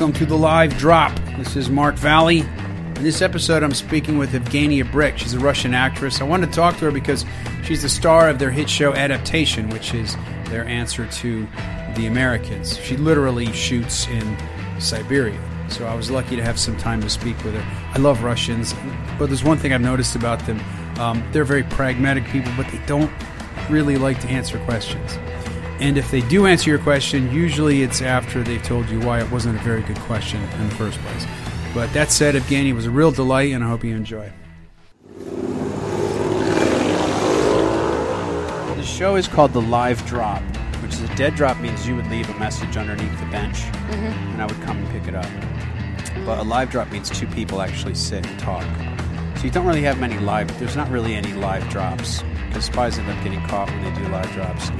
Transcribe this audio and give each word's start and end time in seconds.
welcome 0.00 0.18
to 0.18 0.24
the 0.24 0.34
live 0.34 0.78
drop. 0.78 1.14
This 1.36 1.56
is 1.56 1.68
Mark 1.68 1.94
Valley. 1.94 2.38
In 2.38 3.02
this 3.02 3.20
episode, 3.20 3.62
I'm 3.62 3.74
speaking 3.74 4.16
with 4.16 4.32
Evgenia 4.32 4.90
Brik. 4.90 5.18
She's 5.18 5.34
a 5.34 5.38
Russian 5.38 5.74
actress. 5.74 6.22
I 6.22 6.24
wanted 6.24 6.46
to 6.46 6.52
talk 6.52 6.78
to 6.78 6.86
her 6.86 6.90
because 6.90 7.26
she's 7.64 7.82
the 7.82 7.90
star 7.90 8.30
of 8.30 8.38
their 8.38 8.50
hit 8.50 8.70
show 8.70 8.94
Adaptation, 8.94 9.68
which 9.68 9.92
is 9.92 10.16
their 10.46 10.64
answer 10.64 11.06
to 11.06 11.46
The 11.96 12.06
Americans. 12.06 12.78
She 12.78 12.96
literally 12.96 13.52
shoots 13.52 14.06
in 14.06 14.38
Siberia. 14.78 15.38
So 15.68 15.84
I 15.84 15.94
was 15.94 16.10
lucky 16.10 16.34
to 16.34 16.42
have 16.42 16.58
some 16.58 16.78
time 16.78 17.02
to 17.02 17.10
speak 17.10 17.36
with 17.44 17.52
her. 17.52 17.92
I 17.92 17.98
love 17.98 18.22
Russians, 18.22 18.74
but 19.18 19.26
there's 19.26 19.44
one 19.44 19.58
thing 19.58 19.74
I've 19.74 19.82
noticed 19.82 20.16
about 20.16 20.38
them. 20.46 20.60
Um, 20.98 21.22
they're 21.32 21.44
very 21.44 21.64
pragmatic 21.64 22.24
people, 22.24 22.50
but 22.56 22.66
they 22.68 22.80
don't 22.86 23.12
really 23.68 23.98
like 23.98 24.18
to 24.20 24.28
answer 24.28 24.58
questions. 24.60 25.18
And 25.80 25.96
if 25.96 26.10
they 26.10 26.20
do 26.20 26.46
answer 26.46 26.68
your 26.68 26.78
question, 26.78 27.32
usually 27.32 27.82
it's 27.82 28.02
after 28.02 28.42
they've 28.42 28.62
told 28.62 28.88
you 28.90 29.00
why 29.00 29.20
it 29.20 29.30
wasn't 29.30 29.58
a 29.58 29.62
very 29.62 29.82
good 29.82 29.98
question 30.00 30.42
in 30.42 30.68
the 30.68 30.74
first 30.74 30.98
place. 30.98 31.26
But 31.72 31.90
that 31.94 32.10
said, 32.10 32.34
Evgeny 32.34 32.74
was 32.74 32.84
a 32.86 32.90
real 32.90 33.10
delight, 33.10 33.52
and 33.52 33.64
I 33.64 33.68
hope 33.68 33.82
you 33.82 33.96
enjoy. 33.96 34.30
The 38.76 38.82
show 38.84 39.16
is 39.16 39.26
called 39.26 39.52
The 39.54 39.62
Live 39.62 40.04
Drop, 40.06 40.42
which 40.82 40.92
is 40.92 41.00
a 41.02 41.14
dead 41.16 41.34
drop 41.34 41.58
means 41.60 41.88
you 41.88 41.96
would 41.96 42.06
leave 42.08 42.28
a 42.28 42.38
message 42.38 42.76
underneath 42.76 43.18
the 43.18 43.26
bench, 43.26 43.56
Mm-hmm. 43.90 44.32
and 44.32 44.42
I 44.42 44.46
would 44.46 44.60
come 44.62 44.76
and 44.78 44.88
pick 44.90 45.08
it 45.08 45.14
up. 45.14 45.26
But 46.26 46.38
a 46.38 46.42
live 46.42 46.70
drop 46.70 46.90
means 46.92 47.08
two 47.10 47.26
people 47.28 47.60
actually 47.62 47.94
sit 47.94 48.24
and 48.26 48.38
talk. 48.38 48.64
So 49.38 49.44
you 49.44 49.50
don't 49.50 49.66
really 49.66 49.82
have 49.82 49.98
many 49.98 50.18
live. 50.18 50.56
There's 50.60 50.76
not 50.76 50.90
really 50.90 51.14
any 51.14 51.32
live 51.32 51.66
drops 51.70 52.22
because 52.48 52.66
spies 52.66 52.98
end 52.98 53.10
up 53.10 53.22
getting 53.24 53.40
caught 53.46 53.68
when 53.70 53.82
they 53.82 54.00
do 54.00 54.08
live 54.08 54.30
drops 54.32 54.70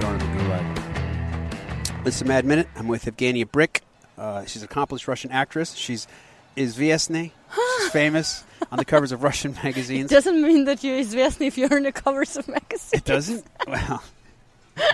Dharma 0.00 0.18
Gulak. 0.18 2.20
A 2.20 2.24
Mad 2.24 2.44
Minute. 2.44 2.68
I'm 2.76 2.88
with 2.88 3.04
Evgenia 3.04 3.50
Brik. 3.50 3.82
Uh, 4.16 4.44
she's 4.44 4.62
an 4.62 4.66
accomplished 4.66 5.08
Russian 5.08 5.30
actress. 5.30 5.74
She's 5.74 6.06
известный. 6.56 7.32
She's 7.80 7.88
famous 7.90 8.44
on 8.70 8.78
the 8.78 8.84
covers 8.84 9.12
of 9.12 9.22
Russian 9.22 9.54
magazines. 9.62 10.10
It 10.10 10.14
doesn't 10.14 10.40
mean 10.40 10.64
that 10.64 10.82
you're 10.82 10.98
известный 10.98 11.48
if 11.48 11.58
you're 11.58 11.74
on 11.74 11.82
the 11.82 11.92
covers 11.92 12.36
of 12.36 12.48
magazines. 12.48 12.90
It 12.92 13.04
doesn't? 13.04 13.44
Well, 13.66 14.02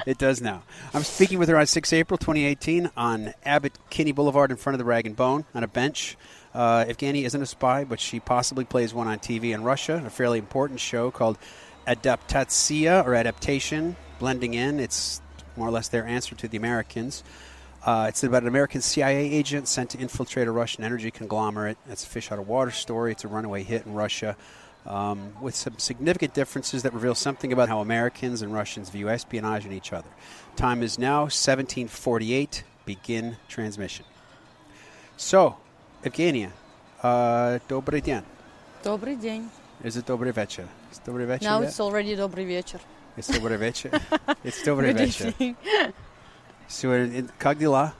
it 0.07 0.19
does 0.19 0.41
now. 0.41 0.63
I'm 0.93 1.03
speaking 1.03 1.39
with 1.39 1.49
her 1.49 1.57
on 1.57 1.67
6 1.67 1.93
April 1.93 2.19
2018 2.19 2.91
on 2.97 3.35
Abbott 3.45 3.79
Kinney 3.91 4.13
Boulevard 4.13 4.51
in 4.51 4.57
front 4.57 4.75
of 4.75 4.79
the 4.79 4.85
Rag 4.85 5.07
and 5.07 5.17
Bone 5.17 5.45
on 5.55 5.63
a 5.63 5.69
bench. 5.69 6.17
Uh, 6.55 6.85
Evgeny 6.85 7.25
isn't 7.25 7.43
a 7.43 7.47
spy, 7.47 7.85
but 7.85 8.01
she 8.01 8.21
possibly 8.21 8.65
plays 8.65 8.95
one 8.95 9.09
on 9.09 9.19
TV 9.19 9.55
in 9.55 9.65
Russia, 9.65 10.03
a 10.05 10.11
fairly 10.11 10.39
important 10.39 10.81
show 10.81 11.11
called 11.11 11.37
adaptatsiya 11.87 13.05
or 13.05 13.15
adaptation, 13.15 13.97
blending 14.19 14.55
in. 14.55 14.81
It's 14.81 15.21
more 15.57 15.69
or 15.69 15.71
less 15.71 15.89
their 15.89 16.07
answer 16.07 16.35
to 16.35 16.49
the 16.49 16.57
Americans. 16.57 17.23
Uh, 17.85 18.07
it's 18.09 18.25
about 18.25 18.43
an 18.43 18.49
American 18.49 18.81
CIA 18.81 19.31
agent 19.31 19.69
sent 19.69 19.91
to 19.91 19.99
infiltrate 19.99 20.49
a 20.49 20.51
Russian 20.51 20.85
energy 20.85 21.11
conglomerate. 21.11 21.77
It's 21.89 22.05
a 22.05 22.09
fish 22.09 22.33
out 22.33 22.39
of 22.39 22.49
water 22.49 22.71
story. 22.71 23.13
It's 23.13 23.25
a 23.25 23.29
runaway 23.29 23.63
hit 23.63 23.85
in 23.85 23.93
Russia, 23.93 24.37
um, 24.87 25.35
with 25.41 25.55
some 25.55 25.79
significant 25.79 26.33
differences 26.33 26.83
that 26.83 26.95
reveal 26.95 27.15
something 27.15 27.53
about 27.53 27.69
how 27.69 27.81
Americans 27.81 28.41
and 28.41 28.55
Russians 28.55 28.89
view 28.89 29.11
espionage 29.11 29.65
and 29.65 29.75
each 29.75 29.93
other. 29.93 30.09
Time 30.57 30.83
is 30.83 30.99
now 30.99 31.23
1748. 31.23 32.65
Begin 32.87 33.37
transmission. 33.49 34.07
So, 35.17 35.57
Evgenia, 36.03 36.51
uh, 37.03 37.59
добрый 37.69 38.01
день. 38.01 38.25
Добрый 38.83 39.17
день. 39.17 39.49
Is 39.84 39.96
it 39.98 40.06
добрый 40.06 40.32
вечер? 40.34 40.68
It's 40.92 41.00
добрый 41.06 41.26
вечер 41.26 41.46
Now 41.46 41.62
yet? 41.62 41.70
it's 41.70 41.80
already 41.80 42.16
добрый 42.16 42.46
вечер. 42.46 42.80
It's 43.18 43.30
добрый 43.30 43.58
вечер. 43.58 43.92
It's 44.44 44.64
добрый 44.66 44.94
Good 44.94 45.00
вечер. 45.00 45.28
evening. 45.40 45.56
So, 46.68 46.92
uh, 46.92 47.30
как 47.40 47.58
дела? 47.58 47.94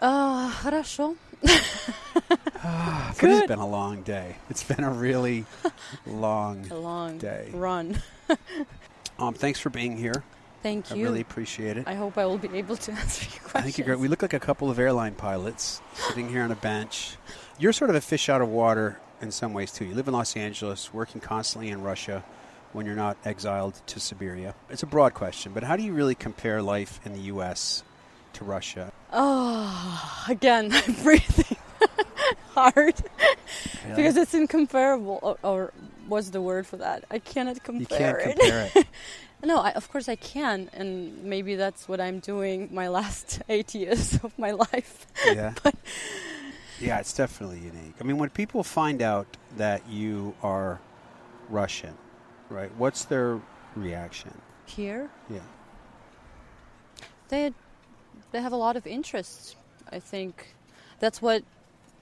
А, 0.00 0.50
хорошо. 0.62 1.14
But 1.42 3.18
Good. 3.18 3.30
It's 3.30 3.46
been 3.46 3.58
a 3.58 3.66
long 3.66 4.02
day. 4.02 4.36
It's 4.50 4.62
been 4.62 4.84
a 4.84 4.90
really 4.90 5.44
long. 6.06 6.66
A 6.70 6.74
long 6.76 7.18
Day. 7.18 7.48
run. 7.52 8.00
Um, 9.18 9.34
thanks 9.34 9.58
for 9.60 9.70
being 9.70 9.96
here. 9.96 10.22
Thank 10.62 10.90
I 10.92 10.96
you. 10.96 11.04
really 11.04 11.20
appreciate 11.20 11.76
it. 11.76 11.86
I 11.88 11.94
hope 11.94 12.18
I 12.18 12.26
will 12.26 12.38
be 12.38 12.48
able 12.58 12.76
to 12.76 12.92
answer 12.92 13.24
your 13.30 13.40
questions. 13.40 13.54
I 13.54 13.60
think 13.62 13.78
you're 13.78 13.86
great. 13.86 13.98
We 13.98 14.08
look 14.08 14.22
like 14.22 14.32
a 14.34 14.40
couple 14.40 14.70
of 14.70 14.78
airline 14.78 15.14
pilots 15.14 15.80
sitting 15.94 16.28
here 16.28 16.42
on 16.42 16.50
a 16.50 16.56
bench. 16.56 17.16
You're 17.58 17.72
sort 17.72 17.90
of 17.90 17.96
a 17.96 18.00
fish 18.00 18.28
out 18.28 18.40
of 18.40 18.48
water 18.48 18.98
in 19.23 19.31
some 19.31 19.53
ways 19.53 19.71
too. 19.71 19.85
You 19.85 19.95
live 19.95 20.07
in 20.07 20.13
Los 20.13 20.35
Angeles, 20.35 20.93
working 20.93 21.21
constantly 21.21 21.69
in 21.69 21.81
Russia 21.81 22.23
when 22.73 22.85
you're 22.85 22.95
not 22.95 23.17
exiled 23.25 23.81
to 23.87 23.99
Siberia. 23.99 24.53
It's 24.69 24.83
a 24.83 24.87
broad 24.87 25.13
question, 25.13 25.53
but 25.53 25.63
how 25.63 25.75
do 25.75 25.83
you 25.83 25.93
really 25.93 26.15
compare 26.15 26.61
life 26.61 26.99
in 27.05 27.13
the 27.13 27.21
U.S. 27.21 27.83
to 28.33 28.43
Russia? 28.43 28.91
Oh, 29.11 30.25
again, 30.27 30.71
I'm 30.73 30.93
breathing 31.03 31.57
hard 32.49 32.95
because 33.87 34.17
it's 34.17 34.33
incomparable. 34.33 35.19
Or, 35.21 35.37
or 35.43 35.73
what's 36.07 36.29
the 36.29 36.41
word 36.41 36.67
for 36.67 36.77
that? 36.77 37.05
I 37.09 37.19
cannot 37.19 37.55
you 37.55 37.61
compare 37.61 38.19
can't 38.19 38.29
it. 38.29 38.39
compare 38.39 38.71
it. 38.75 38.87
No, 39.45 39.57
I, 39.57 39.71
of 39.71 39.91
course 39.91 40.07
I 40.07 40.15
can, 40.15 40.69
and 40.71 41.25
maybe 41.25 41.55
that's 41.55 41.89
what 41.89 41.99
I'm 41.99 42.19
doing 42.19 42.69
my 42.71 42.87
last 42.87 43.41
eight 43.49 43.75
years 43.75 44.17
of 44.23 44.31
my 44.39 44.51
life. 44.51 45.05
Yeah. 45.25 45.53
Yeah, 46.83 46.99
it's 46.99 47.13
definitely 47.13 47.59
unique. 47.59 47.95
I 47.99 48.03
mean, 48.03 48.17
when 48.17 48.29
people 48.29 48.63
find 48.63 49.01
out 49.01 49.25
that 49.57 49.87
you 49.87 50.35
are 50.43 50.79
Russian, 51.49 51.97
right? 52.49 52.71
What's 52.77 53.05
their 53.05 53.39
reaction? 53.75 54.33
Here, 54.65 55.09
Yeah. 55.29 55.39
they 57.29 57.53
they 58.31 58.41
have 58.41 58.53
a 58.53 58.57
lot 58.57 58.75
of 58.75 58.85
interests. 58.87 59.55
I 59.91 59.99
think 59.99 60.55
that's 60.99 61.21
what 61.21 61.43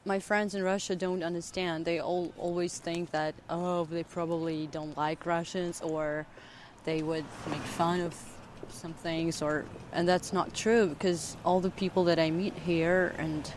my 0.06 0.20
friends 0.20 0.56
in 0.56 0.64
Russia 0.64 0.96
don't 0.96 1.24
understand. 1.24 1.86
They 1.86 2.00
all 2.00 2.34
always 2.38 2.78
think 2.80 3.12
that 3.12 3.36
oh, 3.50 3.86
they 3.86 4.04
probably 4.04 4.68
don't 4.68 4.96
like 4.98 5.26
Russians, 5.26 5.82
or 5.82 6.26
they 6.86 7.02
would 7.04 7.26
make 7.50 7.62
fun 7.62 8.02
of 8.02 8.16
some 8.70 8.94
things, 8.94 9.42
or 9.42 9.66
and 9.92 10.08
that's 10.08 10.32
not 10.34 10.54
true 10.54 10.88
because 10.88 11.38
all 11.46 11.60
the 11.60 11.72
people 11.72 12.04
that 12.06 12.20
I 12.20 12.32
meet 12.32 12.54
here 12.54 13.14
and 13.18 13.52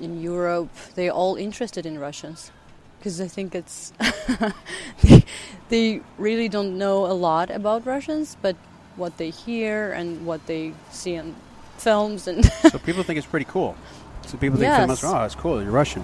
in 0.00 0.20
Europe, 0.22 0.68
they're 0.94 1.12
all 1.12 1.36
interested 1.36 1.86
in 1.86 1.98
Russians 1.98 2.50
because 2.98 3.20
I 3.20 3.28
think 3.28 3.54
it's 3.54 3.92
they, 5.02 5.24
they 5.68 6.00
really 6.18 6.48
don't 6.48 6.78
know 6.78 7.06
a 7.06 7.12
lot 7.12 7.50
about 7.50 7.84
Russians, 7.86 8.36
but 8.42 8.56
what 8.96 9.16
they 9.18 9.30
hear 9.30 9.92
and 9.92 10.24
what 10.26 10.46
they 10.46 10.72
see 10.90 11.14
in 11.14 11.34
films 11.78 12.26
and 12.28 12.44
So 12.70 12.78
people 12.78 13.02
think 13.02 13.18
it's 13.18 13.26
pretty 13.26 13.46
cool. 13.46 13.74
So 14.26 14.38
people 14.38 14.58
think, 14.58 14.70
Yes. 14.70 15.04
oh, 15.04 15.24
it's 15.24 15.34
cool. 15.34 15.60
You're 15.62 15.70
Russian. 15.72 16.02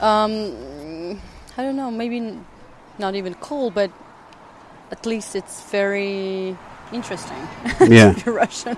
um, 0.00 1.18
I 1.56 1.62
don't 1.62 1.76
know, 1.76 1.90
maybe 1.90 2.18
n- 2.18 2.44
not 2.98 3.14
even 3.14 3.34
cool, 3.34 3.70
but 3.70 3.90
at 4.90 5.06
least 5.06 5.34
it's 5.36 5.62
very 5.70 6.56
interesting. 6.92 7.36
Yeah. 7.80 8.12
to 8.12 8.24
be 8.24 8.30
Russian. 8.30 8.76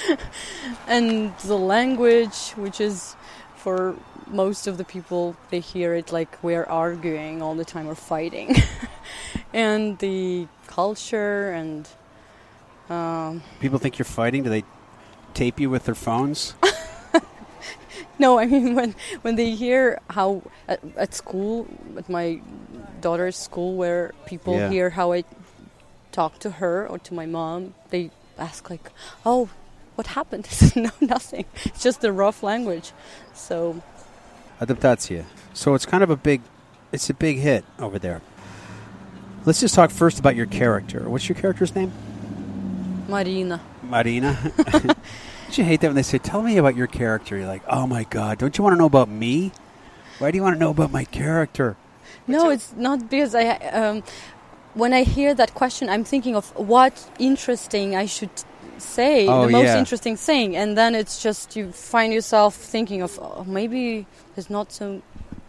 and 0.86 1.36
the 1.38 1.56
language, 1.56 2.50
which 2.56 2.80
is 2.80 3.16
for 3.56 3.94
most 4.26 4.66
of 4.66 4.76
the 4.78 4.84
people, 4.84 5.36
they 5.50 5.60
hear 5.60 5.94
it 5.94 6.12
like 6.12 6.38
we're 6.42 6.64
arguing 6.64 7.42
all 7.42 7.54
the 7.54 7.64
time 7.64 7.88
or 7.88 7.94
fighting. 7.94 8.56
and 9.52 9.98
the 9.98 10.48
culture 10.66 11.50
and. 11.52 11.88
Um, 12.90 13.42
People 13.60 13.78
think 13.78 13.98
you're 13.98 14.04
fighting. 14.04 14.42
Do 14.42 14.50
they 14.50 14.64
tape 15.34 15.60
you 15.60 15.70
with 15.70 15.84
their 15.84 15.94
phones? 15.94 16.54
no, 18.18 18.38
I 18.38 18.46
mean 18.46 18.74
when 18.74 18.94
when 19.22 19.36
they 19.36 19.52
hear 19.52 20.00
how 20.10 20.42
at, 20.68 20.80
at 20.96 21.14
school, 21.14 21.66
at 21.96 22.08
my 22.08 22.40
daughter's 23.00 23.36
school, 23.36 23.76
where 23.76 24.12
people 24.26 24.54
Yeah. 24.54 24.68
hear 24.70 24.90
how 24.90 25.12
I 25.12 25.24
talk 26.10 26.38
to 26.40 26.50
her 26.50 26.86
or 26.86 26.98
to 26.98 27.14
my 27.14 27.26
mom, 27.26 27.74
they 27.90 28.10
ask 28.38 28.68
like, 28.68 28.90
"Oh, 29.24 29.48
what 30.02 30.08
happened?" 30.08 30.48
I 30.76 30.80
"No, 30.80 30.90
nothing. 31.00 31.46
It's 31.64 31.82
just 31.82 32.00
the 32.00 32.12
rough 32.12 32.42
language." 32.42 32.92
So 33.34 33.82
Adaptatsiya. 34.60 35.24
So 35.54 35.74
it's 35.74 35.86
kind 35.86 36.02
of 36.02 36.10
a 36.10 36.16
big, 36.16 36.40
it's 36.92 37.10
a 37.10 37.14
big 37.14 37.38
hit 37.38 37.64
over 37.78 37.98
there. 37.98 38.20
Let's 39.44 39.60
just 39.60 39.74
talk 39.74 39.90
first 39.90 40.18
about 40.18 40.36
your 40.36 40.46
character. 40.46 41.08
What's 41.08 41.28
your 41.28 41.36
character's 41.36 41.74
name? 41.74 41.92
Marina. 43.08 43.60
Marina. 43.82 44.38
Don't 45.52 45.58
you 45.58 45.64
hate 45.64 45.80
that 45.80 45.88
when 45.88 45.96
they 45.96 46.02
say, 46.02 46.18
"Tell 46.18 46.42
me 46.42 46.56
about 46.56 46.76
your 46.76 46.86
character"? 46.86 47.36
You're 47.36 47.46
like, 47.46 47.62
"Oh 47.68 47.86
my 47.86 48.04
god, 48.04 48.38
don't 48.38 48.56
you 48.56 48.64
want 48.64 48.74
to 48.74 48.78
know 48.78 48.86
about 48.86 49.08
me? 49.08 49.52
Why 50.18 50.30
do 50.30 50.36
you 50.36 50.42
want 50.42 50.54
to 50.56 50.60
know 50.60 50.70
about 50.70 50.90
my 50.90 51.04
character?" 51.04 51.76
No, 52.26 52.50
it's 52.50 52.72
not 52.76 53.10
because 53.10 53.34
I. 53.34 53.44
Um, 53.78 54.02
when 54.74 54.94
I 54.94 55.02
hear 55.02 55.34
that 55.34 55.52
question, 55.52 55.90
I'm 55.90 56.04
thinking 56.04 56.34
of 56.34 56.56
what 56.56 56.94
interesting 57.18 57.94
I 57.94 58.06
should 58.06 58.30
say, 58.82 59.26
Oh, 59.28 59.46
the 59.46 59.52
most 59.52 59.64
yeah. 59.64 59.78
interesting 59.78 60.16
thing, 60.16 60.56
and 60.56 60.76
then 60.76 60.94
it's 60.94 61.22
just 61.22 61.56
you 61.56 61.72
find 61.72 62.12
yourself 62.12 62.54
thinking 62.54 63.02
of 63.02 63.18
oh, 63.22 63.44
maybe 63.46 64.06
there's 64.34 64.50
not 64.50 64.72
so 64.72 65.00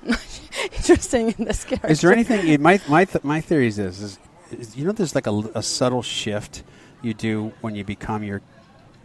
much 0.04 0.40
interesting 0.78 1.34
in 1.38 1.46
this 1.46 1.64
character. 1.64 1.88
Is 1.90 2.02
there 2.02 2.12
anything? 2.14 2.48
you- 2.48 2.58
My 2.60 2.80
my 2.88 3.06
th- 3.06 3.24
my 3.24 3.42
theory 3.42 3.68
is 3.68 3.76
this: 3.78 4.00
is, 4.02 4.20
is 4.52 4.76
you 4.78 4.86
know, 4.86 4.92
there's 4.92 5.16
like 5.16 5.28
a, 5.28 5.36
a 5.56 5.64
subtle 5.64 6.02
shift 6.04 6.64
you 7.02 7.14
do 7.14 7.52
when 7.62 7.76
you 7.76 7.84
become 7.84 8.24
your 8.24 8.42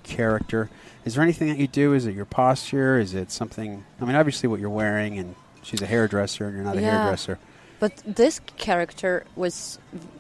character. 0.05 0.71
Is 1.05 1.15
there 1.15 1.23
anything 1.23 1.49
that 1.49 1.59
you 1.59 1.67
do? 1.67 1.95
Is 1.95 2.07
it 2.07 2.15
your 2.15 2.25
posture? 2.27 2.99
Is 2.99 3.15
it 3.15 3.31
something? 3.31 3.85
I 4.01 4.05
mean, 4.05 4.15
obviously, 4.17 4.49
what 4.49 4.61
you're 4.61 4.71
wearing, 4.71 5.19
and 5.19 5.35
she's 5.63 5.81
a 5.83 5.87
hairdresser, 5.87 6.47
and 6.47 6.55
you're 6.57 6.65
not 6.65 6.77
a 6.77 6.81
hairdresser. 6.81 7.39
But 7.81 8.03
this 8.05 8.41
character 8.57 9.25
was 9.37 9.79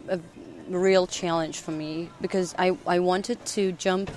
a 0.08 0.20
real 0.70 1.06
challenge 1.06 1.60
for 1.60 1.72
me 1.72 2.10
because 2.20 2.54
I, 2.58 2.76
I 2.86 2.98
wanted 2.98 3.44
to 3.46 3.72
jump 3.72 4.10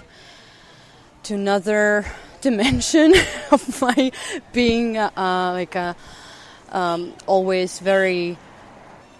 to 1.23 1.35
another 1.35 2.05
dimension 2.41 3.13
of 3.51 3.81
my 3.81 4.11
being 4.53 4.97
uh, 4.97 5.11
uh, 5.15 5.51
like 5.51 5.75
a, 5.75 5.95
um, 6.71 7.13
always 7.27 7.79
very 7.79 8.37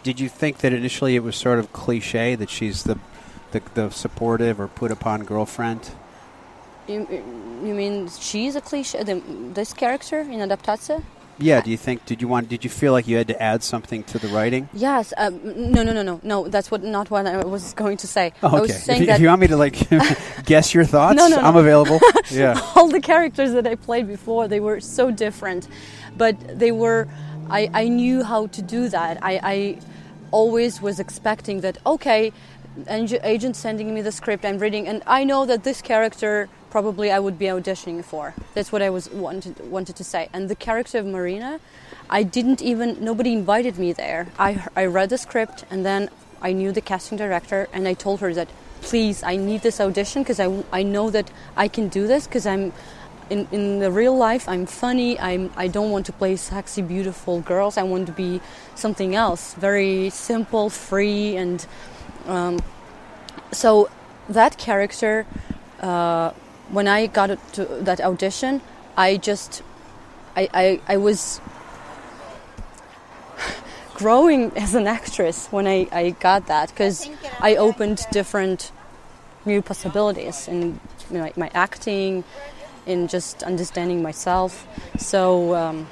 Did 0.03 0.19
you 0.19 0.29
think 0.29 0.57
that 0.59 0.73
initially 0.73 1.15
it 1.15 1.23
was 1.23 1.35
sort 1.35 1.59
of 1.59 1.71
cliche 1.73 2.35
that 2.35 2.49
she's 2.49 2.83
the 2.83 2.97
the, 3.51 3.61
the 3.73 3.89
supportive 3.89 4.59
or 4.59 4.67
put 4.67 4.91
upon 4.91 5.25
girlfriend? 5.25 5.91
you, 6.87 7.07
you 7.63 7.73
mean 7.73 8.09
she's 8.09 8.55
a 8.55 8.61
cliche 8.61 9.03
the, 9.03 9.21
this 9.53 9.73
character 9.73 10.19
in 10.19 10.39
adaptatsiya 10.39 11.03
Yeah. 11.37 11.61
Do 11.61 11.71
you 11.71 11.77
think? 11.77 12.05
Did 12.05 12.21
you 12.21 12.27
want? 12.27 12.49
Did 12.49 12.63
you 12.63 12.69
feel 12.69 12.91
like 12.91 13.07
you 13.07 13.17
had 13.17 13.27
to 13.29 13.41
add 13.41 13.63
something 13.63 14.03
to 14.05 14.19
the 14.19 14.27
writing? 14.29 14.69
yes 14.73 15.13
um, 15.17 15.39
no 15.71 15.83
no 15.83 15.91
no 15.93 16.03
no 16.03 16.19
no 16.23 16.47
that's 16.47 16.69
what 16.71 16.83
not 16.83 17.09
what 17.09 17.25
I 17.27 17.37
was 17.45 17.73
going 17.73 17.97
to 17.97 18.07
say 18.07 18.33
Oh, 18.43 18.47
I 18.47 18.51
okay. 18.51 18.61
was 18.61 18.71
If 18.71 18.81
saying 18.83 19.01
you, 19.01 19.05
that 19.07 19.15
if 19.15 19.21
you 19.21 19.27
want 19.27 19.41
me 19.41 19.47
to 19.47 19.57
like 19.57 19.77
guess 20.45 20.73
your 20.73 20.85
thoughts, 20.85 21.17
No, 21.17 21.27
no, 21.27 21.37
no. 21.37 21.47
I'm 21.47 21.55
available. 21.55 21.99
yeah. 22.31 22.59
all 22.75 22.87
the 22.87 23.01
characters 23.01 23.53
that 23.53 23.65
I 23.67 23.75
played 23.75 24.07
before, 24.07 24.47
they 24.47 24.59
were 24.59 24.79
so 24.79 25.11
different, 25.11 25.67
but 26.17 26.35
they 26.59 26.71
were. 26.71 27.07
I, 27.49 27.69
I 27.73 27.87
knew 27.89 28.23
how 28.23 28.47
to 28.47 28.61
do 28.61 28.87
that. 28.89 29.17
I, 29.21 29.33
I 29.43 29.79
always 30.31 30.81
was 30.81 30.99
expecting 30.99 31.61
that. 31.61 31.77
Okay, 31.85 32.31
agent 32.87 33.55
sending 33.55 33.93
me 33.93 34.01
the 34.01 34.11
script, 34.11 34.45
I'm 34.45 34.57
reading, 34.57 34.87
and 34.87 35.03
I 35.05 35.23
know 35.25 35.45
that 35.45 35.63
this 35.63 35.81
character 35.81 36.47
probably 36.71 37.11
I 37.11 37.19
would 37.19 37.37
be 37.37 37.45
auditioning 37.45 38.03
for. 38.03 38.33
That's 38.55 38.71
what 38.71 38.81
I 38.81 38.89
was 38.89 39.09
wanted 39.09 39.59
wanted 39.69 39.95
to 39.97 40.03
say. 40.03 40.29
And 40.33 40.49
the 40.49 40.55
character 40.55 40.97
of 40.97 41.05
Marina, 41.05 41.59
I 42.09 42.23
didn't 42.23 42.61
even. 42.61 43.03
Nobody 43.03 43.33
invited 43.33 43.77
me 43.77 43.93
there. 43.93 44.27
I 44.39 44.65
I 44.75 44.85
read 44.85 45.09
the 45.09 45.17
script 45.17 45.65
and 45.69 45.85
then 45.85 46.09
I 46.41 46.53
knew 46.53 46.71
the 46.71 46.81
casting 46.81 47.17
director, 47.17 47.67
and 47.71 47.87
I 47.87 47.93
told 47.93 48.19
her 48.21 48.33
that 48.33 48.49
please, 48.81 49.21
I 49.23 49.35
need 49.35 49.61
this 49.61 49.79
audition 49.79 50.23
because 50.23 50.39
I, 50.39 50.63
I 50.71 50.83
know 50.83 51.11
that 51.11 51.29
I 51.55 51.67
can 51.67 51.87
do 51.87 52.07
this 52.07 52.25
because 52.25 52.47
I'm 52.47 52.73
in, 53.29 53.47
in 53.51 53.79
the 53.79 53.91
real 53.91 54.17
life 54.17 54.49
I'm 54.49 54.65
funny. 54.65 55.19
I'm 55.19 55.51
I 55.55 55.67
don't 55.67 55.91
want 55.91 56.05
to 56.07 56.13
play 56.13 56.35
sexy, 56.35 56.81
beautiful 56.81 57.41
girls. 57.41 57.77
I 57.77 57.83
want 57.83 58.07
to 58.07 58.13
be 58.13 58.41
something 58.75 59.15
else, 59.15 59.53
very 59.53 60.09
simple, 60.09 60.69
free, 60.69 61.37
and 61.37 61.65
um, 62.25 62.59
so 63.51 63.89
that 64.29 64.57
character. 64.57 65.25
Uh, 65.79 66.31
when 66.71 66.87
I 66.87 67.07
got 67.07 67.27
to 67.53 67.65
that 67.65 67.99
audition, 68.01 68.61
I 68.97 69.17
just 69.17 69.61
I, 70.35 70.49
I, 70.53 70.81
I 70.87 70.97
was 70.97 71.41
growing 73.95 74.51
as 74.57 74.75
an 74.75 74.87
actress 74.87 75.47
when 75.47 75.67
I, 75.67 75.87
I 75.91 76.11
got 76.11 76.47
that 76.47 76.69
because 76.69 77.09
I 77.39 77.55
opened 77.55 78.05
different 78.11 78.71
new 79.45 79.61
possibilities 79.61 80.47
in 80.47 80.79
my, 81.09 81.33
my 81.35 81.49
acting, 81.53 82.23
in 82.85 83.07
just 83.07 83.43
understanding 83.43 84.01
myself. 84.01 84.67
So 84.97 85.55
um, 85.55 85.87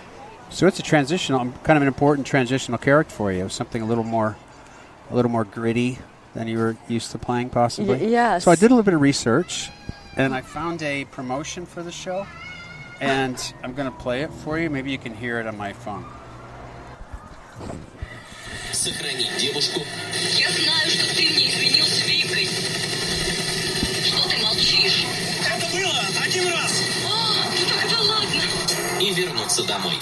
So 0.49 0.67
it's 0.67 0.79
a 0.79 0.83
transitional, 0.83 1.39
kind 1.63 1.77
of 1.77 1.81
an 1.81 1.87
important 1.87 2.25
transitional 2.27 2.77
character 2.77 3.13
for 3.13 3.31
you. 3.31 3.49
Something 3.49 3.81
a 3.81 3.85
little 3.85 4.03
more, 4.03 4.37
a 5.11 5.15
little 5.15 5.31
more 5.31 5.43
gritty 5.43 5.99
than 6.33 6.47
you 6.47 6.57
were 6.59 6.77
used 6.87 7.11
to 7.11 7.17
playing, 7.17 7.49
possibly. 7.49 7.97
y- 7.99 8.05
yes. 8.05 8.43
So 8.45 8.51
I 8.51 8.55
did 8.55 8.67
a 8.71 8.73
little 8.75 8.83
bit 8.83 8.93
of 8.93 9.01
research, 9.01 9.69
and 10.16 10.34
I 10.34 10.40
found 10.40 10.82
a 10.82 11.04
promotion 11.06 11.66
for 11.66 11.82
the 11.82 11.92
show, 11.92 12.26
and 13.00 13.36
I'm 13.62 13.74
going 13.74 13.90
to 13.90 13.98
play 13.98 14.22
it 14.22 14.30
for 14.44 14.58
you. 14.58 14.70
Maybe 14.70 14.90
you 14.90 14.98
can 14.98 15.14
hear 15.14 15.38
it 15.40 15.46
on 15.46 15.56
my 15.56 15.72
phone. 15.72 16.04
Сохранить 18.72 19.36
девушку, 19.38 19.80
Я 20.36 20.50
знаю, 20.50 20.90
что 20.90 21.06
ты 21.14 21.22
мне 21.30 21.48
изменил 21.48 21.86
с 21.86 22.06
Викой. 22.06 22.46
Что 24.04 24.28
ты 24.28 24.42
молчишь? 24.42 25.06
Это 25.46 25.66
было 25.72 26.24
один 26.24 26.48
раз. 26.52 26.82
О, 27.06 27.34
ну 27.54 27.66
тогда 27.68 28.00
ладно. 28.02 29.00
и 29.00 29.14
вернуться 29.14 29.62
домой. 29.64 29.98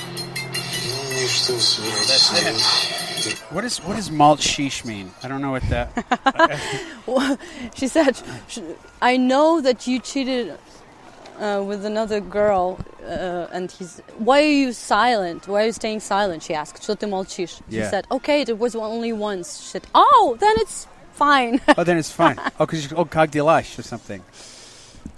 Ну 1.12 1.20
и 1.20 1.28
что 1.28 1.52
вы 1.52 1.60
собираетесь 1.60 2.30
делать? 2.30 3.05
What 3.50 3.64
is 3.64 3.78
what 3.78 3.96
does 3.96 4.10
malt 4.10 4.40
sheesh 4.40 4.84
mean? 4.84 5.12
I 5.22 5.28
don't 5.28 5.40
know 5.42 5.50
what 5.52 5.62
that. 5.68 5.88
she 7.74 7.86
said, 7.88 8.16
sh- 8.48 8.58
I 9.00 9.16
know 9.16 9.60
that 9.60 9.86
you 9.86 9.98
cheated 10.00 10.58
uh, 11.38 11.62
with 11.66 11.84
another 11.84 12.20
girl, 12.20 12.78
uh, 13.06 13.46
and 13.52 13.70
he's. 13.70 14.00
Why 14.18 14.42
are 14.42 14.46
you 14.64 14.72
silent? 14.72 15.46
Why 15.48 15.62
are 15.62 15.66
you 15.66 15.72
staying 15.72 16.00
silent? 16.00 16.42
She 16.42 16.54
asked. 16.54 16.82
Что 16.82 16.94
ты 16.96 17.06
молчишь? 17.06 17.60
She 17.70 17.76
Yeah. 17.78 17.90
said, 17.90 18.06
Okay, 18.10 18.42
it 18.42 18.58
was 18.58 18.74
only 18.74 19.12
once. 19.12 19.58
She 19.60 19.66
said, 19.68 19.86
Oh, 19.94 20.36
then 20.40 20.54
it's 20.58 20.86
fine. 21.12 21.60
oh, 21.76 21.84
then 21.84 21.98
it's 21.98 22.10
fine. 22.10 22.38
Oh, 22.58 22.66
because 22.66 22.92
oh, 22.92 23.04
как 23.04 23.30
дела 23.30 23.58
or 23.78 23.82
something. 23.82 24.22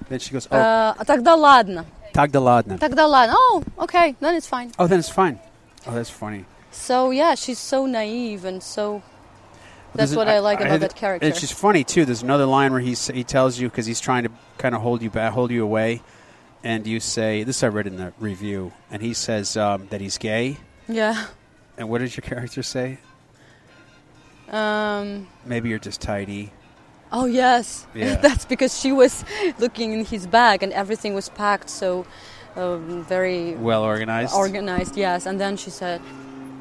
Then 0.08 0.18
she 0.18 0.32
goes, 0.32 0.46
oh, 0.50 0.56
Uh, 0.56 0.94
тогда 1.04 1.34
ладно. 1.36 1.86
так 2.12 2.30
да 2.30 2.40
ладно. 2.40 2.78
Тогда 2.78 3.06
ладно. 3.06 3.34
Oh, 3.36 3.62
okay, 3.78 4.14
then 4.20 4.34
it's 4.34 4.46
fine. 4.46 4.70
Oh, 4.78 4.86
then 4.86 4.98
it's 5.00 5.08
fine. 5.08 5.38
Oh, 5.86 5.92
that's 5.92 6.10
funny. 6.10 6.44
So 6.79 7.11
yeah, 7.11 7.35
she's 7.35 7.59
so 7.59 7.85
naive 7.85 8.45
and 8.45 8.63
so. 8.63 9.03
That's 9.95 10.15
what 10.15 10.27
I 10.27 10.39
like 10.39 10.59
about 10.59 10.71
had- 10.71 10.81
that 10.81 10.95
character. 10.95 11.27
It's 11.27 11.41
just 11.41 11.53
funny 11.53 11.83
too. 11.83 12.05
There's 12.05 12.23
another 12.23 12.45
line 12.45 12.71
where 12.71 12.81
he 12.81 12.93
he 12.93 13.23
tells 13.23 13.59
you 13.59 13.69
because 13.69 13.85
he's 13.85 13.99
trying 13.99 14.23
to 14.23 14.31
kind 14.57 14.73
of 14.75 14.81
hold 14.81 15.01
you 15.01 15.09
back, 15.09 15.33
hold 15.33 15.51
you 15.51 15.63
away, 15.63 16.01
and 16.63 16.85
you 16.87 16.99
say 16.99 17.43
this. 17.43 17.63
I 17.63 17.67
read 17.67 17.87
in 17.87 17.97
the 17.97 18.13
review, 18.19 18.71
and 18.89 19.01
he 19.01 19.13
says 19.13 19.57
um, 19.57 19.87
that 19.89 19.99
he's 19.99 20.17
gay. 20.17 20.57
Yeah. 20.87 21.25
And 21.77 21.89
what 21.89 21.99
does 21.99 22.15
your 22.15 22.21
character 22.21 22.61
say? 22.63 22.99
Um, 24.49 25.27
Maybe 25.45 25.69
you're 25.69 25.79
just 25.79 26.01
tidy. 26.01 26.51
oh 27.11 27.25
yes, 27.25 27.85
Yeah. 27.93 28.15
that's 28.21 28.45
because 28.45 28.79
she 28.79 28.91
was 28.91 29.23
looking 29.59 29.93
in 29.93 30.05
his 30.05 30.25
bag 30.27 30.63
and 30.63 30.71
everything 30.73 31.13
was 31.13 31.29
packed 31.29 31.69
so 31.69 32.05
um, 32.55 33.03
very 33.05 33.53
Well 33.55 33.83
organized. 33.83 34.33
organized. 34.35 34.97
Yes, 34.97 35.25
and 35.25 35.39
then 35.39 35.55
she 35.57 35.69
said, 35.69 36.01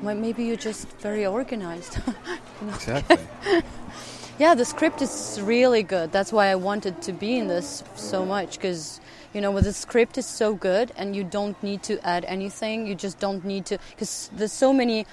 well, 0.02 0.14
"Maybe 0.14 0.44
you're 0.44 0.56
just 0.56 0.88
very 1.00 1.26
organized." 1.26 1.98
exactly. 2.68 3.18
yeah, 4.38 4.54
the 4.54 4.64
script 4.64 5.02
is 5.02 5.40
really 5.42 5.82
good. 5.82 6.12
That's 6.12 6.32
why 6.32 6.46
I 6.48 6.54
wanted 6.54 7.02
to 7.02 7.12
be 7.12 7.38
in 7.38 7.48
this 7.48 7.82
so 7.96 8.24
much 8.24 8.58
because. 8.58 9.00
You 9.34 9.42
know, 9.42 9.60
the 9.60 9.74
script 9.74 10.16
is 10.16 10.24
so 10.24 10.54
good, 10.54 10.90
and 10.96 11.14
you 11.14 11.22
don't 11.22 11.62
need 11.62 11.82
to 11.82 12.00
add 12.04 12.24
anything. 12.24 12.86
You 12.86 12.94
just 12.94 13.18
don't 13.18 13.44
need 13.44 13.66
to, 13.66 13.78
because 13.90 14.30
there's 14.34 14.54
so 14.54 14.72
many 14.72 15.04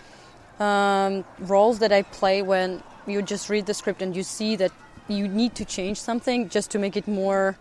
um, 0.58 1.26
roles 1.40 1.80
that 1.80 1.92
I 1.92 2.04
play 2.04 2.42
when 2.42 2.82
you 3.08 3.22
just 3.22 3.50
read 3.50 3.66
the 3.66 3.74
script 3.74 4.02
and 4.02 4.16
you 4.16 4.24
see 4.24 4.56
that 4.56 4.72
you 5.10 5.28
need 5.28 5.54
to 5.56 5.66
change 5.66 6.00
something 6.00 6.48
just 6.48 6.72
to 6.72 6.80
make 6.80 6.96
it 6.96 7.10
more 7.10 7.58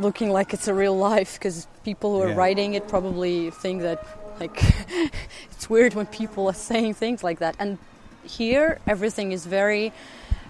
looking 0.00 0.30
like 0.30 0.52
it's 0.52 0.66
a 0.66 0.74
real 0.74 0.96
life 0.98 1.34
because 1.34 1.68
people 1.84 2.14
who 2.16 2.22
are 2.22 2.28
Yeah. 2.30 2.34
writing 2.34 2.74
it 2.74 2.88
probably 2.88 3.50
think 3.50 3.82
that 3.82 4.04
like 4.40 4.62
it's 5.50 5.68
weird 5.70 5.94
when 5.94 6.06
people 6.06 6.46
are 6.48 6.54
saying 6.54 6.94
things 6.94 7.22
like 7.24 7.38
that 7.38 7.54
and 7.58 7.78
here 8.24 8.78
everything 8.86 9.32
is 9.32 9.46
very 9.46 9.92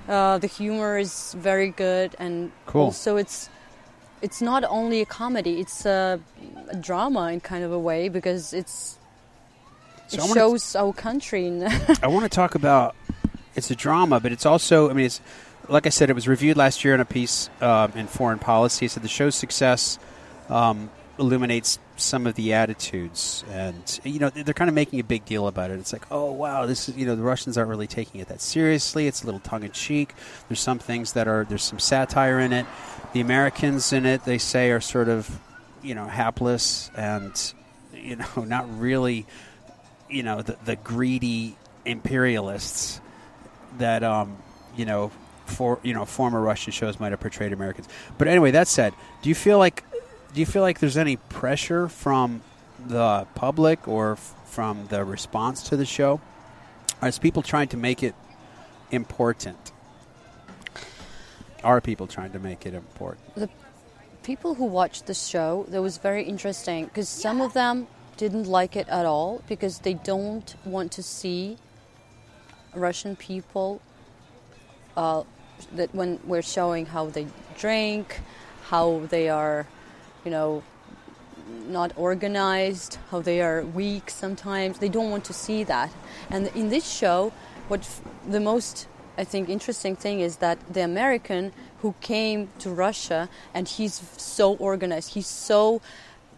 uh, 0.09 0.39
the 0.39 0.47
humor 0.47 0.99
is 0.99 1.35
very 1.39 1.71
good 1.71 2.15
and 2.19 2.53
Cool. 2.67 2.85
also 2.85 3.17
it's 3.17 3.49
it's 4.23 4.41
not 4.41 4.65
only 4.65 5.01
a 5.01 5.07
comedy 5.07 5.61
it's 5.61 5.85
a, 5.85 6.21
a 6.69 6.77
drama 6.77 7.33
in 7.33 7.41
kind 7.41 7.65
of 7.65 7.73
a 7.73 7.79
way 7.79 8.09
because 8.09 8.53
it's 8.53 8.99
So 10.09 10.23
it 10.25 10.35
shows 10.35 10.77
our 10.77 10.93
country 10.93 11.49
I 12.03 12.07
want 12.07 12.25
to 12.25 12.29
talk 12.31 12.55
about 12.55 12.95
it's 13.57 13.71
a 13.71 13.75
drama, 13.75 14.21
but 14.21 14.33
it's 14.33 14.45
also 14.47 14.91
I 14.91 14.93
mean 14.93 15.07
it's 15.07 15.21
like 15.69 15.85
I 15.87 15.89
said, 15.89 16.11
it 16.11 16.13
was 16.13 16.29
reviewed 16.29 16.57
last 16.57 16.85
year 16.85 16.95
in 16.95 17.01
a 17.01 17.05
piece 17.05 17.51
um, 17.61 17.91
in 17.97 18.07
Foreign 18.07 18.39
Policy. 18.39 18.87
It 18.87 18.93
said 18.93 19.03
the 19.03 19.09
show's 19.09 19.35
success 19.35 19.99
um, 20.49 20.91
illuminates 21.19 21.79
some 21.97 22.27
of 22.27 22.35
the 22.35 22.53
attitudes, 22.53 23.45
and 23.51 24.01
you 24.05 24.19
know 24.19 24.31
they're 24.31 24.55
kind 24.55 24.69
of 24.69 24.75
making 24.75 25.01
a 25.01 25.05
big 25.05 25.25
deal 25.25 25.47
about 25.47 25.71
it. 25.71 25.79
It's 25.79 25.93
like, 25.93 26.07
oh 26.11 26.31
wow, 26.33 26.67
this 26.67 26.89
is 26.89 26.97
you 26.97 27.07
know 27.07 27.17
the 27.17 27.23
Russians 27.23 27.57
aren't 27.57 27.71
really 27.71 27.87
taking 27.87 28.21
it 28.21 28.29
that 28.29 28.41
seriously. 28.41 29.07
It's 29.07 29.23
a 29.23 29.27
little 29.27 29.41
tongue 29.41 29.63
in 29.63 29.73
cheek. 29.73 30.15
There's 30.49 30.61
some 30.61 30.79
things 30.79 31.13
that 31.13 31.29
are 31.29 31.45
there's 31.45 31.63
some 31.63 31.79
satire 31.79 32.41
in 32.41 32.53
it. 32.53 32.67
The 33.13 33.21
Americans 33.21 33.93
in 33.93 34.07
it, 34.07 34.25
they 34.25 34.39
say, 34.39 34.71
are 34.71 34.81
sort 34.81 35.09
of 35.09 35.41
you 35.83 35.95
know 35.95 36.07
hapless 36.07 36.91
and 36.97 37.55
you 37.95 38.17
know 38.17 38.27
not 38.45 38.79
really 38.79 39.27
you 40.11 40.23
know 40.23 40.43
the, 40.43 40.57
the 40.65 40.77
greedy 40.77 41.57
imperialists 41.85 43.01
that 43.79 44.03
um, 44.03 44.37
you 44.77 44.85
know 44.85 45.11
for 45.47 45.79
you 45.83 45.95
know 45.95 46.05
former 46.05 46.41
Russian 46.41 46.73
shows 46.73 47.01
might 47.01 47.13
have 47.13 47.21
portrayed 47.21 47.53
Americans. 47.53 47.89
But 48.19 48.29
anyway, 48.29 48.51
that 48.53 48.69
said, 48.69 48.93
do 49.23 49.29
you 49.29 49.35
feel 49.35 49.59
like 49.59 49.85
do 50.37 50.41
you 50.41 50.47
feel 50.47 50.61
like 50.61 50.81
there's 50.81 50.99
any 50.99 51.17
pressure 51.17 51.89
from 51.89 52.43
the 52.89 53.27
public 53.35 53.89
or 53.89 54.13
f- 54.13 54.35
from 54.45 54.87
the 54.89 55.03
response 55.03 55.63
to 55.63 55.79
the 55.79 55.87
show? 55.87 56.21
Are 57.01 57.11
people 57.11 57.41
trying 57.41 57.69
to 57.69 57.79
make 57.79 58.03
it 58.03 58.15
important? 58.91 59.73
Are 61.65 61.81
people 61.81 62.07
trying 62.07 62.33
to 62.33 62.39
make 62.39 62.67
it 62.67 62.75
important? 62.75 63.35
The 63.35 63.49
people 64.25 64.55
who 64.57 64.67
watched 64.67 65.07
the 65.07 65.15
show, 65.15 65.65
that 65.71 65.81
was 65.81 65.97
very 65.97 66.25
interesting 66.25 66.85
because 66.85 67.09
some 67.09 67.41
of 67.41 67.55
them 67.55 67.87
didn't 68.19 68.45
like 68.45 68.77
it 68.77 68.87
at 68.91 69.07
all 69.07 69.43
because 69.49 69.79
they 69.79 69.95
don't 69.95 70.55
want 70.67 70.93
to 70.93 71.03
see 71.03 71.57
Russian 72.75 73.17
people 73.17 73.81
uh, 74.99 75.23
that 75.75 75.95
when 75.95 76.21
we're 76.27 76.43
showing 76.43 76.85
how 76.85 77.07
they 77.07 77.27
drink, 77.57 78.21
how 78.65 79.01
they 79.09 79.31
are, 79.31 79.67
you 80.27 80.31
know, 80.33 80.63
not 81.69 81.93
organized, 81.97 82.99
how 83.11 83.21
they 83.21 83.41
are 83.41 83.63
weak 83.63 84.11
sometimes. 84.11 84.79
They 84.81 84.89
don't 84.89 85.11
want 85.11 85.25
to 85.27 85.33
see 85.33 85.63
that. 85.65 85.91
And 86.29 86.49
in 86.57 86.69
this 86.69 86.87
show, 86.91 87.33
what 87.69 87.81
f- 87.81 88.01
the 88.29 88.41
most 88.41 88.89
I 89.17 89.25
think 89.25 89.49
interesting 89.49 89.95
thing 89.97 90.21
is 90.21 90.37
that 90.39 90.59
the 90.71 90.83
American 90.83 91.53
who 91.81 91.95
came 92.01 92.49
to 92.59 92.71
Russia 92.71 93.29
and 93.55 93.69
he's 93.69 94.03
so 94.19 94.57
organized, 94.57 95.15
he's 95.15 95.29
so 95.29 95.81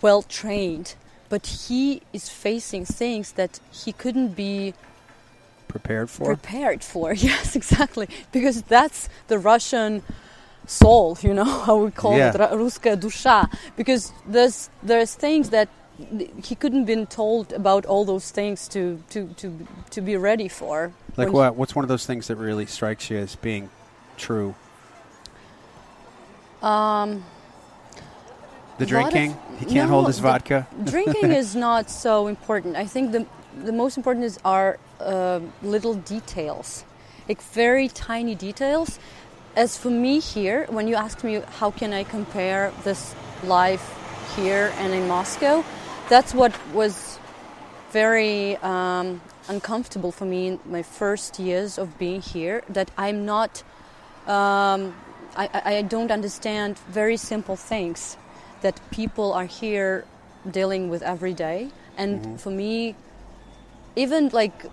well 0.03 0.23
trained, 0.23 0.95
but 1.31 1.47
he 1.47 2.03
is 2.13 2.29
facing 2.29 2.85
things 2.85 3.33
that 3.33 3.59
he 3.73 3.93
couldn't 3.93 4.37
be 4.37 4.75
Prepared 5.67 6.09
for? 6.11 6.27
prepared 6.37 6.85
for. 6.85 7.13
Yes, 7.31 7.57
exactly. 7.57 8.09
Because 8.33 8.63
that's 8.63 9.09
the 9.29 9.39
Russian 9.39 10.03
soul, 10.69 11.19
you 11.23 11.35
know, 11.35 11.45
how 11.67 11.77
we 11.79 11.91
call 11.91 12.17
yeah. 12.17 12.31
it 12.31 12.37
ruska 12.37 12.97
dusha, 12.97 13.51
because 13.77 14.13
there's 14.27 14.71
there's 14.83 15.15
things 15.15 15.51
that 15.51 15.69
he 16.45 16.55
couldn't 16.55 16.85
been 16.85 17.07
told 17.07 17.53
about 17.53 17.85
all 17.87 18.05
those 18.05 18.31
things 18.31 18.69
to 18.69 19.03
to 19.11 19.29
to 19.37 19.67
to 19.91 20.01
be 20.01 20.17
ready 20.17 20.49
for. 20.49 20.93
Like 21.17 21.33
what? 21.33 21.57
What's 21.57 21.75
one 21.75 21.85
of 21.85 21.89
those 21.89 22.07
things 22.07 22.29
that 22.29 22.37
really 22.37 22.67
strikes 22.67 23.11
you 23.11 23.19
as 23.19 23.35
being 23.35 23.71
true? 24.17 24.55
Um, 26.63 27.25
the 28.79 28.87
drinking. 28.87 29.33
Of, 29.33 29.59
he 29.61 29.65
can't 29.67 29.89
no, 29.89 29.95
hold 29.95 30.07
his 30.07 30.19
vodka. 30.21 30.67
drinking 30.85 31.33
is 31.33 31.57
not 31.57 31.91
so 31.91 32.29
important. 32.29 32.77
I 32.77 32.87
think 32.87 33.13
the 33.13 33.27
the 33.65 33.73
most 33.73 33.97
important 33.97 34.25
is 34.25 34.39
our 34.45 34.79
uh, 35.01 35.41
little 35.63 35.95
details, 35.95 36.85
like 37.29 37.43
very 37.43 37.89
tiny 37.89 38.37
details 38.37 39.01
as 39.57 39.77
for 39.77 39.91
me 39.91 40.21
here, 40.21 40.67
when 40.71 40.87
you 40.89 40.95
ask 40.95 41.25
me 41.25 41.43
how 41.59 41.71
can 41.71 41.93
I 41.93 42.05
compare 42.05 42.73
this 42.85 43.15
life 43.45 43.95
here 44.37 44.73
and 44.77 44.93
in 44.93 45.09
Moscow, 45.09 45.65
that's 46.09 46.33
what 46.35 46.53
was 46.73 47.19
very 47.91 48.57
um, 48.59 49.21
uncomfortable 49.49 50.13
for 50.13 50.27
me 50.27 50.49
in 50.49 50.61
my 50.67 50.83
first 50.83 51.39
years 51.39 51.79
of 51.79 51.99
being 51.99 52.21
here. 52.21 52.63
That 52.69 52.91
I'm 52.97 53.25
not, 53.25 53.63
um, 54.27 54.95
I, 55.37 55.49
I 55.53 55.77
I 55.77 55.83
don't 55.83 56.11
understand 56.11 56.79
very 56.91 57.17
simple 57.17 57.57
things 57.57 58.17
that 58.61 58.81
people 58.91 59.33
are 59.33 59.47
here 59.47 60.05
dealing 60.51 60.89
with 60.89 61.03
every 61.03 61.35
day. 61.35 61.71
And 61.97 62.41
for 62.41 62.51
me, 62.51 62.95
even 63.97 64.29
like 64.29 64.67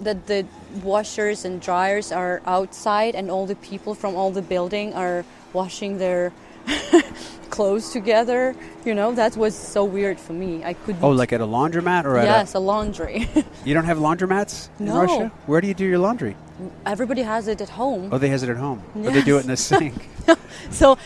that 0.00 0.26
the 0.26 0.44
washers 0.82 1.44
and 1.44 1.60
dryers 1.60 2.12
are 2.12 2.42
outside 2.46 3.14
and 3.14 3.30
all 3.30 3.46
the 3.46 3.56
people 3.56 3.94
from 3.94 4.14
all 4.14 4.30
the 4.30 4.42
building 4.42 4.92
are 4.94 5.24
washing 5.52 5.98
their 5.98 6.32
clothes 7.50 7.90
together 7.92 8.54
you 8.84 8.92
know 8.92 9.14
that 9.14 9.36
was 9.36 9.54
so 9.54 9.84
weird 9.84 10.18
for 10.18 10.32
me 10.32 10.64
i 10.64 10.72
couldn't 10.74 11.02
Oh, 11.02 11.10
like 11.10 11.32
at 11.32 11.40
a 11.40 11.46
laundromat 11.46 12.04
or 12.04 12.18
at 12.18 12.24
yes 12.24 12.54
a 12.54 12.58
laundry. 12.58 13.28
You 13.64 13.72
don't 13.74 13.84
have 13.84 13.98
laundromats 13.98 14.68
in 14.78 14.86
No. 14.86 15.00
Russia? 15.00 15.32
Where 15.46 15.60
do 15.60 15.68
you 15.68 15.74
do 15.74 15.84
your 15.86 15.98
laundry? 15.98 16.36
everybody 16.84 17.22
has 17.22 17.48
it 17.48 17.60
at 17.60 17.68
home 17.70 18.08
Oh, 18.12 18.18
they 18.18 18.28
has 18.30 18.42
it 18.42 18.48
at 18.50 18.56
home. 18.56 18.82
Or 18.96 19.10
they 19.10 19.22
do 19.22 19.36
it 19.38 19.42
in 19.42 19.46
the 19.48 19.56
sink. 19.56 20.08
so 20.70 20.98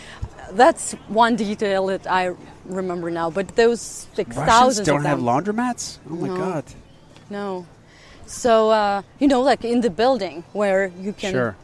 that's 0.52 0.92
one 1.08 1.36
detail 1.36 1.86
that 1.86 2.06
i 2.10 2.34
remember 2.64 3.10
now 3.10 3.30
but 3.30 3.46
those 3.56 4.06
Russians 4.16 4.34
thousands 4.34 4.86
don't 4.86 5.04
have 5.04 5.18
laundromats? 5.20 5.98
Oh, 6.10 6.14
my 6.14 6.28
No. 6.28 6.36
God. 6.36 6.64
no 7.28 7.66
so 8.30 8.70
uh, 8.70 9.02
you 9.18 9.28
know 9.28 9.42
like 9.42 9.64
in 9.64 9.80
the 9.80 9.90
building 9.90 10.44
where 10.52 10.92
you 11.00 11.12
can 11.12 11.32
Sure. 11.32 11.56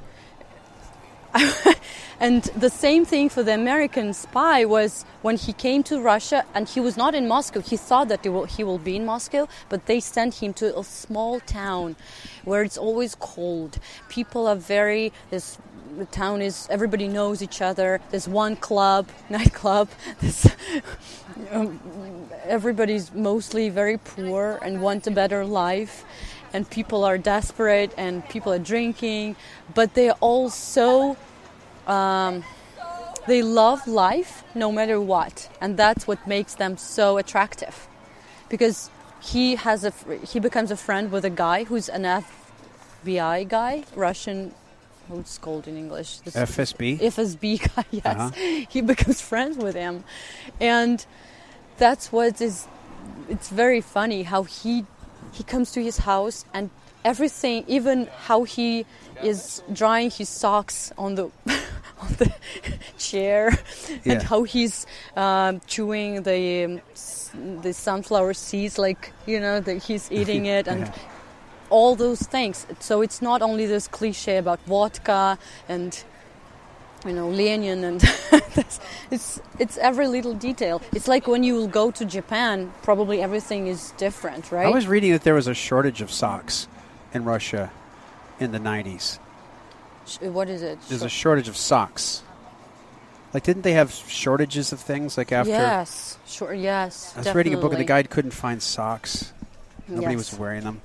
And 2.18 2.44
the 2.56 2.70
same 2.70 3.04
thing 3.04 3.28
for 3.28 3.42
the 3.42 3.52
American 3.52 4.14
spy 4.14 4.64
was 4.64 5.04
when 5.20 5.36
he 5.36 5.52
came 5.52 5.82
to 5.84 6.00
Russia 6.00 6.46
and 6.54 6.66
he 6.66 6.80
was 6.80 6.96
not 6.96 7.14
in 7.14 7.28
Moscow. 7.28 7.60
He 7.60 7.76
thought 7.76 8.08
that 8.08 8.22
he 8.22 8.30
will, 8.30 8.44
he 8.44 8.64
will 8.64 8.78
be 8.78 8.96
in 8.96 9.04
Moscow, 9.04 9.48
but 9.68 9.84
they 9.84 10.00
sent 10.00 10.36
him 10.36 10.54
to 10.54 10.78
a 10.78 10.82
small 10.82 11.40
town 11.40 11.94
where 12.44 12.62
it's 12.62 12.78
always 12.78 13.14
cold. 13.16 13.78
People 14.08 14.46
are 14.46 14.56
very, 14.56 15.12
this, 15.28 15.58
the 15.98 16.06
town 16.06 16.40
is, 16.40 16.66
everybody 16.70 17.06
knows 17.06 17.42
each 17.42 17.60
other. 17.60 18.00
There's 18.10 18.28
one 18.28 18.56
club, 18.56 19.08
nightclub. 19.28 19.90
There's, 20.20 20.46
um, 21.50 21.78
everybody's 22.44 23.12
mostly 23.12 23.68
very 23.68 23.98
poor 23.98 24.58
and 24.62 24.80
want 24.80 25.06
a 25.06 25.10
better 25.10 25.44
life. 25.44 26.06
And 26.52 26.68
people 26.70 27.04
are 27.04 27.18
desperate 27.18 27.92
and 27.98 28.26
people 28.28 28.52
are 28.52 28.58
drinking, 28.58 29.36
but 29.74 29.94
they're 29.94 30.14
all 30.20 30.48
so 30.50 31.16
um, 31.86 32.44
they 33.26 33.42
love 33.42 33.86
life 33.86 34.42
no 34.54 34.70
matter 34.72 35.00
what, 35.00 35.48
and 35.60 35.76
that's 35.76 36.06
what 36.06 36.26
makes 36.26 36.54
them 36.54 36.76
so 36.76 37.18
attractive. 37.18 37.88
Because 38.48 38.90
he 39.20 39.56
has 39.56 39.84
a 39.84 39.92
he 40.24 40.38
becomes 40.40 40.70
a 40.70 40.76
friend 40.76 41.10
with 41.10 41.24
a 41.24 41.30
guy 41.30 41.64
who's 41.64 41.88
an 41.88 42.04
FBI 43.04 43.48
guy, 43.48 43.84
Russian. 43.94 44.54
What's 45.08 45.38
called 45.38 45.68
in 45.68 45.76
English? 45.76 46.18
This- 46.20 46.34
FSB? 46.34 46.98
FSB 47.00 47.58
guy. 47.76 47.84
Yes, 47.90 48.04
Uh-huh. 48.06 48.30
he 48.68 48.80
becomes 48.80 49.20
friends 49.20 49.56
with 49.56 49.74
him, 49.74 50.04
and 50.60 51.04
that's 51.78 52.10
what 52.12 52.40
is. 52.40 52.66
It's 53.28 53.48
very 53.48 53.80
funny 53.80 54.22
how 54.24 54.44
he 54.44 54.84
he 55.32 55.42
comes 55.42 55.72
to 55.72 55.82
his 55.82 55.98
house 55.98 56.44
and 56.54 56.70
everything, 57.04 57.64
even 57.68 58.08
how 58.26 58.44
he 58.44 58.84
is 59.22 59.62
drying 59.72 60.10
his 60.10 60.28
socks 60.28 60.92
on 60.98 61.14
the 61.14 61.24
on 62.00 62.12
the 62.18 62.32
chair, 62.98 63.50
and 64.04 64.22
how 64.22 64.42
he's 64.42 64.86
um, 65.16 65.60
chewing 65.66 66.22
the 66.22 66.64
um, 66.64 66.80
the 67.62 67.72
sunflower 67.72 68.34
seeds, 68.34 68.78
like 68.78 69.12
you 69.26 69.40
know 69.40 69.60
that 69.60 69.82
he's 69.84 70.10
eating 70.18 70.46
it, 70.46 70.66
and 70.68 70.80
Yeah. 70.80 70.92
all 71.70 71.96
those 71.96 72.20
things. 72.22 72.66
So 72.80 73.00
it's 73.02 73.20
not 73.22 73.42
only 73.42 73.66
this 73.66 73.88
cliche 73.88 74.36
about 74.38 74.60
vodka 74.66 75.38
and 75.68 76.04
you 77.04 77.12
know 77.12 77.28
Lenin 77.28 77.84
and 77.84 78.02
it's 79.10 79.40
it's 79.58 79.76
every 79.78 80.06
little 80.08 80.34
detail. 80.34 80.80
It's 80.92 81.08
like 81.08 81.26
when 81.26 81.42
you 81.44 81.68
go 81.68 81.90
to 81.90 82.04
Japan, 82.04 82.72
probably 82.82 83.22
everything 83.22 83.66
is 83.66 83.92
different, 83.96 84.50
right? 84.52 84.66
I 84.66 84.70
was 84.70 84.86
reading 84.86 85.12
that 85.12 85.22
there 85.22 85.34
was 85.34 85.46
a 85.46 85.54
shortage 85.54 86.00
of 86.00 86.10
socks 86.10 86.68
in 87.12 87.24
Russia 87.24 87.70
in 88.40 88.52
the 88.52 88.58
90s. 88.58 89.18
Sh- 90.06 90.18
what 90.20 90.48
is 90.48 90.62
it? 90.62 90.78
There's 90.88 91.02
a 91.02 91.08
shortage 91.08 91.48
of 91.48 91.56
socks. 91.56 92.22
Like, 93.34 93.42
didn't 93.42 93.62
they 93.62 93.72
have 93.72 93.92
shortages 93.92 94.72
of 94.72 94.80
things? 94.80 95.18
Like 95.18 95.32
after 95.32 95.50
yes, 95.50 96.18
sure, 96.26 96.54
yes. 96.54 97.12
I 97.16 97.20
was 97.20 97.34
reading 97.34 97.54
a 97.54 97.56
book, 97.56 97.72
and 97.72 97.80
the 97.80 97.84
definitely. 97.84 98.08
guy 98.08 98.14
couldn't 98.14 98.30
find 98.30 98.62
socks. 98.62 99.32
Nobody 99.88 100.14
Yes. 100.14 100.30
was 100.32 100.38
wearing 100.38 100.64
them. 100.64 100.80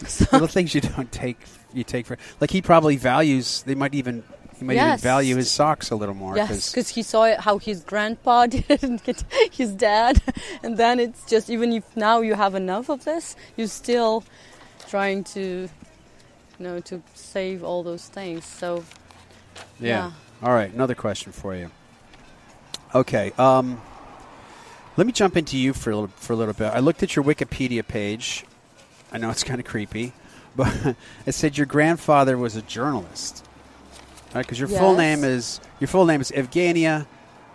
Little 0.32 0.48
things 0.48 0.74
you 0.74 0.80
don't 0.80 1.12
take, 1.12 1.38
you 1.74 1.84
take 1.84 2.06
for 2.06 2.16
like 2.40 2.50
he 2.50 2.62
probably 2.62 2.96
values. 2.96 3.62
They 3.64 3.74
might 3.74 3.94
even 3.94 4.24
he 4.62 4.66
might 4.66 4.76
even 4.86 4.98
value 4.98 5.36
his 5.36 5.50
socks 5.50 5.90
a 5.90 5.96
little 5.96 6.14
more. 6.14 6.36
Yes, 6.36 6.70
because 6.70 6.88
he 6.90 7.02
saw 7.02 7.24
it, 7.24 7.40
how 7.40 7.58
his 7.58 7.82
grandpa 7.82 8.46
did 8.46 8.82
and 8.82 9.00
his- 9.00 9.24
his 9.50 9.72
dad, 9.72 10.22
and 10.62 10.76
then 10.76 10.98
it's 11.00 11.24
just 11.26 11.50
even 11.50 11.72
if 11.72 11.84
now 11.96 12.20
you 12.20 12.34
have 12.34 12.54
enough 12.54 12.88
of 12.88 13.04
this, 13.04 13.36
you're 13.56 13.66
still 13.68 14.24
trying 14.88 15.24
to, 15.24 15.40
you 15.40 15.68
know, 16.58 16.80
to 16.80 17.02
save 17.14 17.62
all 17.64 17.82
those 17.82 18.06
things. 18.08 18.44
So 18.44 18.84
yeah. 19.80 19.88
yeah. 19.88 20.10
All 20.42 20.52
right, 20.52 20.72
another 20.72 20.94
question 20.94 21.32
for 21.32 21.54
you. 21.54 21.70
Okay, 22.94 23.32
um, 23.38 23.80
let 24.96 25.06
me 25.06 25.12
jump 25.12 25.36
into 25.36 25.56
you 25.56 25.72
for 25.72 25.90
a 25.90 25.94
little 25.94 26.10
for 26.16 26.32
a 26.32 26.36
little 26.36 26.52
bit. 26.54 26.66
I 26.72 26.80
looked 26.80 27.02
at 27.02 27.16
your 27.16 27.24
Wikipedia 27.24 27.86
page. 27.86 28.44
I 29.12 29.18
know 29.18 29.30
it's 29.30 29.44
kind 29.44 29.60
of 29.60 29.66
creepy, 29.66 30.12
but 30.56 30.96
it 31.26 31.32
said 31.32 31.56
your 31.56 31.66
grandfather 31.66 32.36
was 32.36 32.56
a 32.56 32.62
journalist. 32.62 33.46
Right, 34.34 34.44
because 34.44 34.58
your 34.58 34.68
full 34.68 34.96
name 34.96 35.24
is 35.24 35.60
your 35.78 35.88
full 35.88 36.06
name 36.06 36.20
is 36.20 36.30
Evgenia 36.30 37.06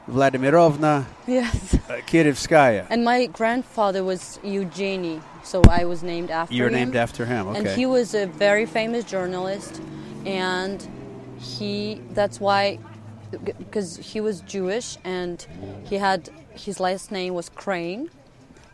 Vladimirovna 0.07 1.05
yes. 1.27 1.73
uh, 1.73 1.99
Kirivskaya. 2.07 2.85
And 2.89 3.03
my 3.03 3.25
grandfather 3.25 4.03
was 4.03 4.39
Eugenie, 4.43 5.21
so 5.43 5.61
I 5.69 5.85
was 5.85 6.03
named 6.03 6.29
after 6.29 6.53
him. 6.53 6.57
You 6.57 6.63
were 6.63 6.69
him. 6.69 6.75
named 6.75 6.95
after 6.95 7.25
him. 7.25 7.47
Okay. 7.47 7.59
And 7.59 7.67
he 7.67 7.85
was 7.85 8.13
a 8.13 8.27
very 8.27 8.65
famous 8.65 9.03
journalist, 9.05 9.81
and 10.25 10.87
he 11.39 12.01
that's 12.11 12.39
why 12.39 12.79
because 13.57 13.97
he 13.97 14.21
was 14.21 14.41
Jewish 14.41 14.97
and 15.03 15.45
he 15.83 15.95
had 15.95 16.29
his 16.53 16.79
last 16.79 17.11
name 17.11 17.33
was 17.33 17.49
Crane, 17.49 18.09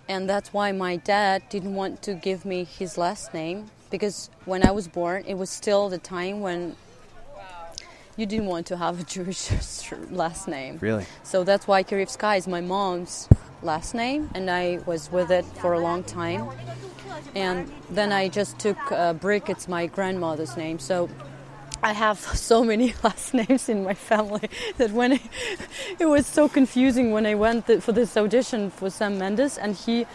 and 0.10 0.29
that's 0.29 0.53
why 0.53 0.72
my 0.72 0.98
dad 0.98 1.43
didn't 1.50 1.74
want 1.74 2.01
to 2.03 2.13
give 2.13 2.43
me 2.43 2.65
his 2.65 2.98
last 2.98 3.33
name 3.33 3.72
because 3.89 4.29
when 4.45 4.65
I 4.65 4.72
was 4.72 4.88
born, 4.88 5.24
it 5.25 5.36
was 5.36 5.50
still 5.50 5.88
the 5.88 6.00
time 6.00 6.41
when 6.41 6.75
you 8.17 8.25
didn't 8.25 8.48
want 8.48 8.67
to 8.67 8.77
have 8.77 9.00
a 9.00 9.03
Jewish 9.15 9.50
last 10.12 10.48
name. 10.48 10.77
Really? 10.82 11.05
So 11.24 11.43
that's 11.43 11.67
why 11.67 11.84
Kirivskaya 11.84 12.38
is 12.38 12.48
my 12.48 12.62
mom's 12.62 13.27
last 13.62 13.93
name, 13.93 14.29
and 14.36 14.50
I 14.50 14.79
was 14.86 15.12
with 15.12 15.32
it 15.32 15.46
for 15.46 15.74
a 15.74 15.79
long 15.79 16.03
time. 16.03 16.50
And 17.36 17.72
then 17.89 18.12
I 18.12 18.27
just 18.27 18.60
took 18.60 18.77
uh, 18.91 19.13
Brik, 19.13 19.50
it's 19.50 19.67
my 19.67 19.88
grandmother's 19.88 20.55
name. 20.58 20.79
So 20.79 21.10
I 21.82 21.93
have 21.93 22.20
so 22.50 22.63
many 22.63 22.93
last 23.03 23.34
names 23.34 23.70
in 23.70 23.84
my 23.84 23.93
family 23.93 24.50
that 24.77 24.91
when 24.91 25.13
I, 25.13 25.22
it 26.00 26.05
was 26.05 26.25
so 26.25 26.48
confusing 26.48 27.12
when 27.12 27.25
I 27.25 27.36
went 27.36 27.67
th- 27.67 27.82
for 27.82 27.91
this 27.91 28.15
audition 28.17 28.70
for 28.70 28.89
Sam 28.89 29.17
Mendes, 29.17 29.58
and 29.58 29.75
he 29.75 30.05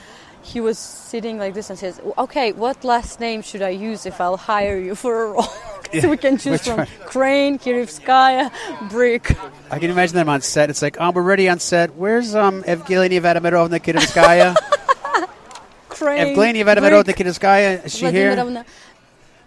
he 0.49 0.61
was 0.61 0.79
sitting 0.79 1.39
like 1.39 1.53
this 1.53 1.69
and 1.69 1.79
says, 1.79 2.01
"Okay, 2.17 2.53
what 2.53 2.83
last 2.83 3.21
name 3.21 3.43
should 3.43 3.61
I 3.61 3.69
use 3.69 4.07
if 4.07 4.21
I'll 4.21 4.39
hire 4.39 4.79
you 4.79 4.95
for 4.95 5.25
a 5.25 5.29
role?" 5.33 5.53
so 6.01 6.09
we 6.09 6.17
can 6.17 6.39
choose 6.39 6.63
from 6.63 6.79
one? 6.79 6.89
Crane, 7.05 7.59
Kirivskaya, 7.59 8.51
Brik. 8.89 9.37
I 9.71 9.79
can 9.79 9.91
imagine 9.91 10.17
them 10.17 10.29
on 10.29 10.41
set. 10.41 10.71
It's 10.71 10.81
like, 10.81 10.97
oh, 10.99 11.11
we're 11.11 11.23
ready 11.23 11.49
on 11.49 11.59
set. 11.59 11.95
Where's 11.95 12.35
um 12.35 12.63
Evgenia 12.65 13.21
Vadimirovna 13.21 13.79
Kidovskaya? 13.81 14.57
Crane. 15.89 16.35
Evgenia 16.35 16.65
Vadimirovna 16.65 17.05
Brik, 17.05 17.17
Kidovskaya, 17.17 17.85
is 17.85 17.95
she 17.95 18.11
here? 18.11 18.65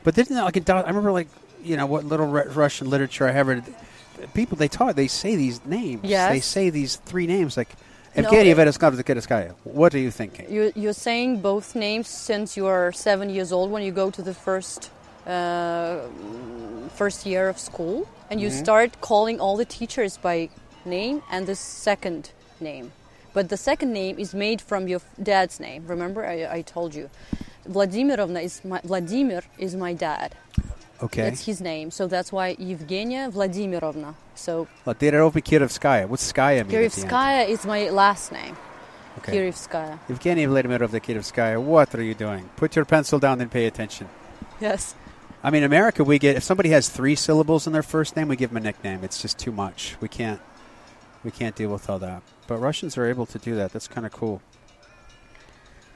But 0.04 0.16
didn't 0.16 0.38
like 0.38 0.58
in 0.58 0.66
I 0.70 0.82
remember 0.82 1.12
like 1.12 1.30
you 1.64 1.78
know 1.78 1.88
what 1.88 2.06
little 2.06 2.28
Ru- 2.28 2.50
Russian 2.50 2.90
literature 2.90 3.28
I 3.28 3.32
have 3.32 3.48
read. 3.48 3.64
People 4.36 4.58
they 4.58 4.68
talk, 4.68 4.96
they 4.96 5.08
say 5.08 5.36
these 5.36 5.66
names. 5.66 6.02
Yes. 6.04 6.32
They 6.32 6.40
say 6.42 6.70
these 6.70 6.98
three 6.98 7.26
names 7.26 7.58
like 7.58 7.70
No, 8.16 8.24
Evgenia 8.24 8.52
it- 8.52 8.58
Vadimirovna 8.58 9.56
What 9.64 9.94
are 9.96 10.00
you 10.00 10.12
thinking? 10.12 10.52
You, 10.52 10.72
you're 10.76 10.94
saying 10.94 11.42
both 11.42 11.76
names 11.76 12.08
since 12.10 12.58
you 12.58 12.68
are 12.68 12.92
seven 12.92 13.30
years 13.30 13.52
old 13.52 13.72
when 13.72 13.84
you 13.84 13.92
go 13.92 14.10
to 14.12 14.22
the 14.22 14.34
first 14.34 14.92
uh, 15.28 16.00
first 16.96 17.26
year 17.26 17.48
of 17.48 17.58
school, 17.60 18.08
and 18.30 18.42
you 18.42 18.50
Mm-hmm. 18.50 18.64
start 18.64 19.02
calling 19.02 19.40
all 19.40 19.56
the 19.56 19.66
teachers 19.66 20.18
by 20.18 20.50
name 20.84 21.22
and 21.32 21.46
the 21.48 21.56
second 21.56 22.32
name. 22.60 22.92
But 23.34 23.48
the 23.50 23.58
second 23.58 23.94
name 23.94 24.20
is 24.20 24.34
made 24.34 24.62
from 24.62 24.88
your 24.88 25.02
dad's 25.22 25.60
name. 25.60 25.86
Remember, 25.88 26.26
I, 26.26 26.58
I 26.58 26.62
told 26.64 26.94
you. 26.96 27.10
Vladimirovna 27.70 28.42
is 28.44 28.62
my, 28.66 28.82
Vladimir 28.84 29.44
is 29.60 29.76
my 29.76 29.94
dad. 29.94 30.36
Okay. 31.02 31.24
That's 31.24 31.46
his 31.46 31.62
name. 31.62 31.90
So 31.92 32.08
that's 32.08 32.32
why 32.32 32.56
Evgenia 32.56 33.32
Vladimirovna. 33.32 34.16
So 34.36 34.68
Vladimirovna 34.86 35.42
Kidovskaya. 35.42 36.08
What's 36.08 36.32
Skaya 36.32 36.66
mean? 36.68 36.76
end? 36.76 37.50
Is 37.52 37.66
my 37.66 37.90
last 37.90 38.32
name. 38.32 38.56
Okay. 39.18 39.34
Kirivskaya. 39.34 40.00
Evgenia 40.08 40.48
Vladimirovna 40.48 41.02
Kidovskaya. 41.02 41.62
What 41.62 41.94
are 41.96 42.04
you 42.04 42.14
doing? 42.14 42.50
Put 42.56 42.76
your 42.76 42.86
pencil 42.86 43.20
down 43.20 43.42
and 43.42 43.50
pay 43.52 43.66
attention. 43.66 44.08
Yes. 44.60 44.96
I 45.44 45.50
mean, 45.50 45.64
America, 45.64 46.04
we 46.04 46.20
get 46.20 46.36
if 46.38 46.44
somebody 46.44 46.70
has 46.70 46.88
three 46.88 47.16
syllables 47.16 47.66
in 47.66 47.74
their 47.74 47.84
first 47.84 48.16
name, 48.16 48.28
we 48.28 48.36
give 48.36 48.52
them 48.52 48.58
a 48.58 48.60
nickname. 48.60 49.04
It's 49.04 49.22
just 49.22 49.40
too 49.40 49.52
much. 49.52 49.96
We 50.00 50.08
can't, 50.08 50.40
we 51.24 51.32
can't 51.32 51.56
deal 51.56 51.72
with 51.72 51.90
all 51.90 51.98
that. 52.00 52.22
But 52.48 52.58
Russians 52.58 52.96
are 52.98 53.06
able 53.08 53.26
to 53.26 53.40
do 53.40 53.56
that. 53.56 53.74
That's 53.74 53.88
kind 53.88 54.06
of 54.06 54.12
cool. 54.12 54.42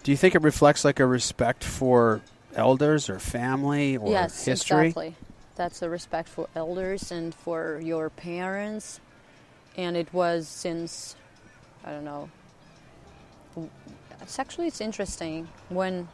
Do 0.04 0.12
you 0.12 0.18
think 0.18 0.34
it 0.36 0.42
reflects 0.42 0.84
like 0.84 1.00
a 1.00 1.06
respect 1.06 1.64
for 1.64 2.22
elders 2.56 3.10
or 3.10 3.20
family 3.20 3.98
or 3.98 4.12
yes, 4.12 4.46
history? 4.46 4.88
exactly. 4.88 5.16
That's 5.56 5.82
a 5.82 5.90
respect 5.90 6.28
for 6.28 6.48
elders 6.56 7.12
and 7.12 7.34
for 7.34 7.80
your 7.82 8.10
parents. 8.10 9.00
And 9.78 9.96
it 9.96 10.14
was 10.14 10.48
since, 10.48 11.16
I 11.84 11.92
don't 11.92 12.06
know. 12.06 12.30
It's 14.22 14.40
actually 14.40 14.68
it's 14.68 14.82
interesting 14.82 15.48
when 15.70 16.08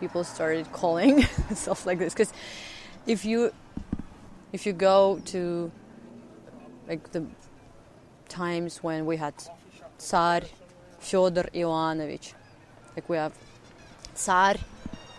people 0.00 0.24
started 0.24 0.70
calling 0.72 1.22
stuff 1.54 1.86
like 1.86 1.98
this 1.98 2.12
because 2.12 2.32
if 3.06 3.24
you 3.24 3.52
if 4.52 4.66
you 4.66 4.72
go 4.72 5.20
to 5.26 5.70
like 6.88 7.12
the 7.12 7.24
times 8.28 8.82
when 8.82 9.06
we 9.06 9.16
had 9.16 9.34
Tsar 9.98 10.42
Fyodor 10.98 11.48
Ivanovich, 11.52 12.34
like 12.94 13.08
we 13.08 13.16
have 13.16 13.32
Tsar 14.14 14.56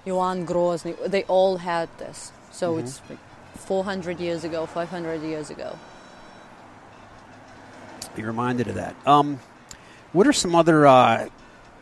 Ivan 0.08 0.46
Grozny, 0.46 0.96
they 1.06 1.24
all 1.24 1.58
had 1.58 1.90
this. 1.98 2.32
So 2.52 2.78
it's 2.78 3.02
like 3.10 3.20
400 3.56 4.20
years 4.20 4.44
ago, 4.44 4.66
500 4.66 5.22
years 5.22 5.50
ago. 5.50 5.78
Be 8.16 8.24
reminded 8.24 8.68
of 8.68 8.76
that. 8.76 8.96
Um, 9.06 9.40
what 10.12 10.26
are 10.26 10.34
some 10.34 10.56
other? 10.56 10.88
Uh, 10.88 11.28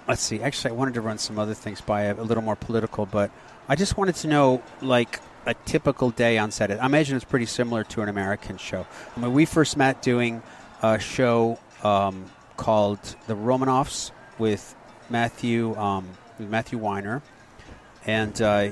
let's 0.07 0.21
see. 0.21 0.41
Actually, 0.41 0.71
I 0.71 0.73
wanted 0.73 0.95
to 0.95 1.01
run 1.01 1.17
some 1.17 1.39
other 1.39 1.53
things 1.53 1.79
by 1.79 2.03
a, 2.03 2.15
a 2.15 2.23
little 2.23 2.43
more 2.43 2.57
political, 2.57 3.05
but 3.05 3.31
I 3.69 3.75
just 3.75 3.97
wanted 3.97 4.15
to 4.15 4.27
know, 4.27 4.61
like, 4.81 5.21
a 5.45 5.53
typical 5.53 6.09
day 6.09 6.37
on 6.37 6.51
set. 6.51 6.71
I 6.71 6.85
imagine 6.85 7.15
it's 7.15 7.25
pretty 7.25 7.45
similar 7.45 7.83
to 7.85 8.01
an 8.01 8.09
American 8.09 8.57
show. 8.57 8.85
I 9.15 9.19
mean, 9.19 9.33
we 9.33 9.45
first 9.45 9.77
met 9.77 10.01
doing 10.01 10.41
a 10.81 10.99
show 10.99 11.59
um, 11.83 12.25
called 12.57 12.99
The 13.27 13.35
Romanovs 13.35 14.11
with 14.37 14.75
Matthew 15.09 15.75
um, 15.77 16.09
with 16.39 16.49
Matthew 16.49 16.77
Weiner, 16.77 17.21
and 18.05 18.39
uh, 18.41 18.71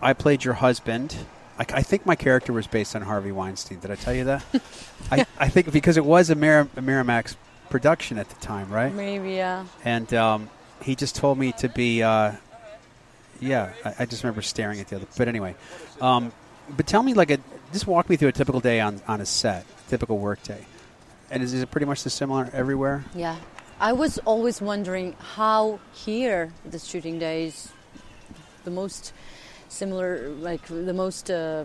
I 0.00 0.12
played 0.12 0.44
your 0.44 0.54
husband. 0.54 1.16
I, 1.58 1.66
I 1.74 1.82
think 1.82 2.06
my 2.06 2.16
character 2.16 2.52
was 2.52 2.66
based 2.66 2.94
on 2.94 3.02
Harvey 3.02 3.32
Weinstein. 3.32 3.80
Did 3.80 3.90
I 3.90 3.96
tell 3.96 4.14
you 4.14 4.24
that? 4.24 4.44
I, 5.10 5.26
I 5.38 5.48
think 5.48 5.72
because 5.72 5.96
it 5.96 6.04
was 6.04 6.30
a, 6.30 6.34
Mir- 6.34 6.68
a 6.76 6.82
Miramax 6.82 7.36
production 7.70 8.18
at 8.18 8.28
the 8.28 8.36
time, 8.36 8.70
right? 8.70 8.92
Maybe, 8.92 9.32
yeah. 9.32 9.66
And 9.84 10.12
um, 10.14 10.50
he 10.82 10.94
just 10.94 11.16
told 11.16 11.38
me 11.38 11.52
to 11.52 11.68
be. 11.68 12.02
Uh, 12.02 12.32
yeah, 13.40 13.72
I, 13.84 13.94
I 14.00 14.06
just 14.06 14.24
remember 14.24 14.42
staring 14.42 14.80
at 14.80 14.88
the 14.88 14.96
other. 14.96 15.06
But 15.16 15.28
anyway, 15.28 15.54
um, 16.00 16.32
but 16.76 16.86
tell 16.86 17.02
me 17.02 17.14
like 17.14 17.30
a 17.30 17.38
just 17.72 17.86
walk 17.86 18.08
me 18.10 18.16
through 18.16 18.28
a 18.28 18.32
typical 18.32 18.60
day 18.60 18.80
on 18.80 19.00
on 19.06 19.20
a 19.20 19.26
set, 19.26 19.64
typical 19.88 20.18
work 20.18 20.42
day, 20.42 20.64
and 21.30 21.42
is, 21.42 21.52
is 21.52 21.62
it 21.62 21.70
pretty 21.70 21.86
much 21.86 22.02
the 22.02 22.10
similar 22.10 22.50
everywhere? 22.52 23.04
Yeah. 23.14 23.36
I 23.80 23.92
was 23.92 24.18
always 24.18 24.60
wondering 24.60 25.12
how 25.34 25.78
here 25.92 26.52
the 26.68 26.80
shooting 26.80 27.20
days, 27.20 27.72
the 28.68 28.74
most 28.74 29.12
similar, 29.68 30.28
like 30.28 30.64
the 30.66 30.92
most 30.92 31.30
uh, 31.30 31.64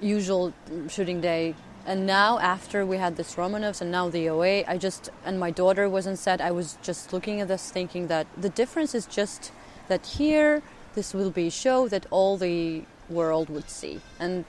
usual 0.00 0.52
shooting 0.88 1.20
day. 1.20 1.54
And 1.86 2.04
now, 2.04 2.38
after 2.40 2.84
we 2.84 2.96
had 2.98 3.16
this 3.16 3.36
Romanovs 3.36 3.80
and 3.80 3.90
now 3.90 4.08
the 4.08 4.28
OA, 4.28 4.64
I 4.66 4.76
just, 4.76 5.08
and 5.24 5.38
my 5.38 5.50
daughter 5.50 5.88
was 5.88 6.06
on 6.06 6.16
set, 6.16 6.40
I 6.40 6.50
was 6.50 6.78
just 6.82 7.12
looking 7.12 7.40
at 7.40 7.48
this 7.48 7.70
thinking 7.70 8.08
that 8.08 8.26
the 8.36 8.48
difference 8.48 8.92
is 8.94 9.06
just 9.06 9.52
that 9.88 10.04
here 10.18 10.62
this 10.94 11.14
will 11.14 11.30
be 11.30 11.46
a 11.46 11.50
show 11.50 11.88
that 11.88 12.04
all 12.10 12.36
the 12.36 12.82
world 13.08 13.48
would 13.48 13.70
see. 13.70 14.00
And 14.18 14.44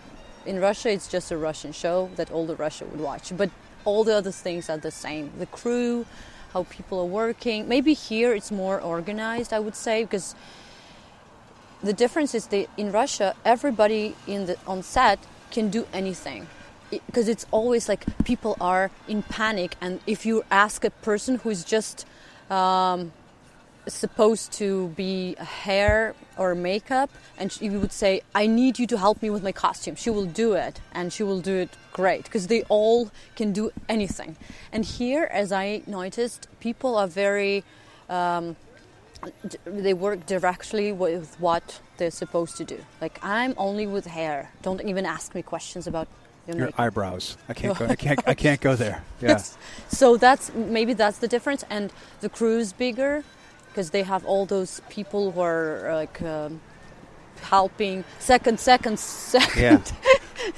in 0.46 0.60
Russia, 0.60 0.90
it's 0.90 1.08
just 1.08 1.32
a 1.32 1.38
Russian 1.38 1.72
show 1.72 2.10
that 2.16 2.32
all 2.32 2.46
the 2.48 2.56
Russia 2.56 2.86
would 2.86 3.00
watch. 3.00 3.32
But 3.38 3.52
all 3.86 4.04
the 4.04 4.16
other 4.16 4.32
things 4.32 4.70
are 4.70 4.78
the 4.78 4.92
same. 4.92 5.32
The 5.38 5.46
crew, 5.46 6.06
how 6.54 6.64
people 6.64 7.00
are 7.00 7.06
working. 7.06 7.68
Maybe 7.68 7.94
here 7.94 8.34
it's 8.34 8.52
more 8.52 8.80
organized, 8.80 9.54
I 9.54 9.60
would 9.60 9.76
say, 9.76 10.04
because 10.04 10.36
the 11.84 11.94
difference 11.94 12.34
is 12.34 12.48
that 12.48 12.68
in 12.78 12.92
Russia, 12.92 13.36
everybody 13.46 14.16
in 14.26 14.46
the 14.48 14.58
on 14.66 14.84
set 14.84 15.20
can 15.52 15.70
do 15.70 15.86
anything. 15.94 16.48
Because 16.90 17.28
it's 17.28 17.46
always 17.52 17.90
like 17.90 18.06
people 18.24 18.56
are 18.62 18.92
in 19.08 19.22
panic, 19.24 19.76
and 19.82 20.00
if 20.08 20.26
you 20.26 20.44
ask 20.50 20.86
a 20.86 20.90
person 20.90 21.36
who's 21.40 21.66
just 21.66 22.06
um, 22.50 23.12
supposed 23.88 24.54
to 24.54 24.88
be 24.90 25.36
a 25.38 25.44
hair 25.44 26.16
or 26.38 26.56
makeup 26.56 27.10
and 27.38 27.52
she, 27.52 27.70
would 27.70 27.92
say 27.92 28.22
i 28.34 28.48
need 28.48 28.80
you 28.80 28.88
to 28.88 28.98
help 28.98 29.22
me 29.22 29.30
with 29.30 29.44
my 29.44 29.52
costume 29.52 29.96
she 29.96 30.10
will 30.10 30.26
do 30.26 30.54
it 30.54 30.82
and 30.92 31.12
she 31.12 31.24
will 31.24 31.42
do 31.42 31.56
it 31.56 31.70
great 31.94 32.24
because 32.24 32.48
they 32.48 32.62
all 32.64 33.12
can 33.36 33.52
do 33.52 33.72
anything 33.90 34.36
and 34.72 34.86
here 34.86 35.30
as 35.32 35.52
i 35.52 35.82
noticed 35.88 36.48
people 36.60 36.96
are 36.96 37.08
very 37.08 37.64
um, 38.10 38.56
they 39.66 39.94
work 39.94 40.26
directly 40.26 40.92
with 40.92 41.36
what 41.40 41.82
they're 41.98 42.12
supposed 42.12 42.56
to 42.58 42.64
do 42.64 42.80
like 43.02 43.20
i'm 43.24 43.54
only 43.58 43.88
with 43.88 44.06
hair 44.06 44.52
don't 44.62 44.82
even 44.82 45.06
ask 45.06 45.34
me 45.36 45.42
questions 45.42 45.88
about 45.88 46.08
your 46.48 46.58
Your 46.58 46.70
eyebrows. 46.78 47.38
I 47.50 47.54
can't 47.54 47.78
go. 47.78 47.86
I 47.86 47.96
can't. 48.06 48.20
I 48.26 48.34
can't 48.34 48.62
go 48.62 48.76
there. 48.76 49.04
Yeah. 49.22 49.42
so 49.90 50.16
that's 50.16 50.54
maybe 50.54 50.94
that's 50.94 51.18
the 51.18 51.28
difference, 51.28 51.66
and 51.70 51.92
the 52.22 52.30
crew 52.30 52.58
is 52.58 52.72
bigger 52.72 53.24
because 53.78 53.92
they 53.92 54.02
have 54.02 54.26
all 54.26 54.48
those 54.48 54.82
people 54.90 55.32
who 55.32 55.40
are 55.40 55.94
like 55.94 56.20
um, 56.24 56.60
helping 57.42 58.04
second, 58.18 58.60
second, 58.60 58.98
second 58.98 59.94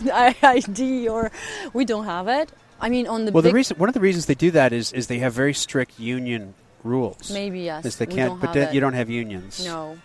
ID, 0.42 1.10
or 1.10 1.30
we 1.74 1.84
don't 1.84 2.06
have 2.06 2.30
it. 2.30 2.50
I 2.80 2.88
mean, 2.88 3.08
on 3.08 3.26
the 3.26 3.34
Well, 3.34 3.44
the 3.44 3.52
reason 3.52 3.78
one 3.78 3.90
of 3.90 3.94
the 3.94 4.00
reasons 4.00 4.28
they 4.28 4.36
do 4.36 4.52
that 4.52 4.72
is 4.72 4.94
is 4.94 5.08
they 5.08 5.20
have 5.20 5.34
very 5.34 5.54
strict 5.54 6.00
union 6.00 6.54
rules. 6.86 7.30
maybe 7.30 7.60
yes, 7.60 7.86
Is 7.86 7.98
they 7.98 8.06
can't, 8.06 8.40
but 8.40 8.74
you 8.74 8.80
don't 8.80 8.94
have 8.94 9.10
unions. 9.10 9.66
No. 9.66 10.00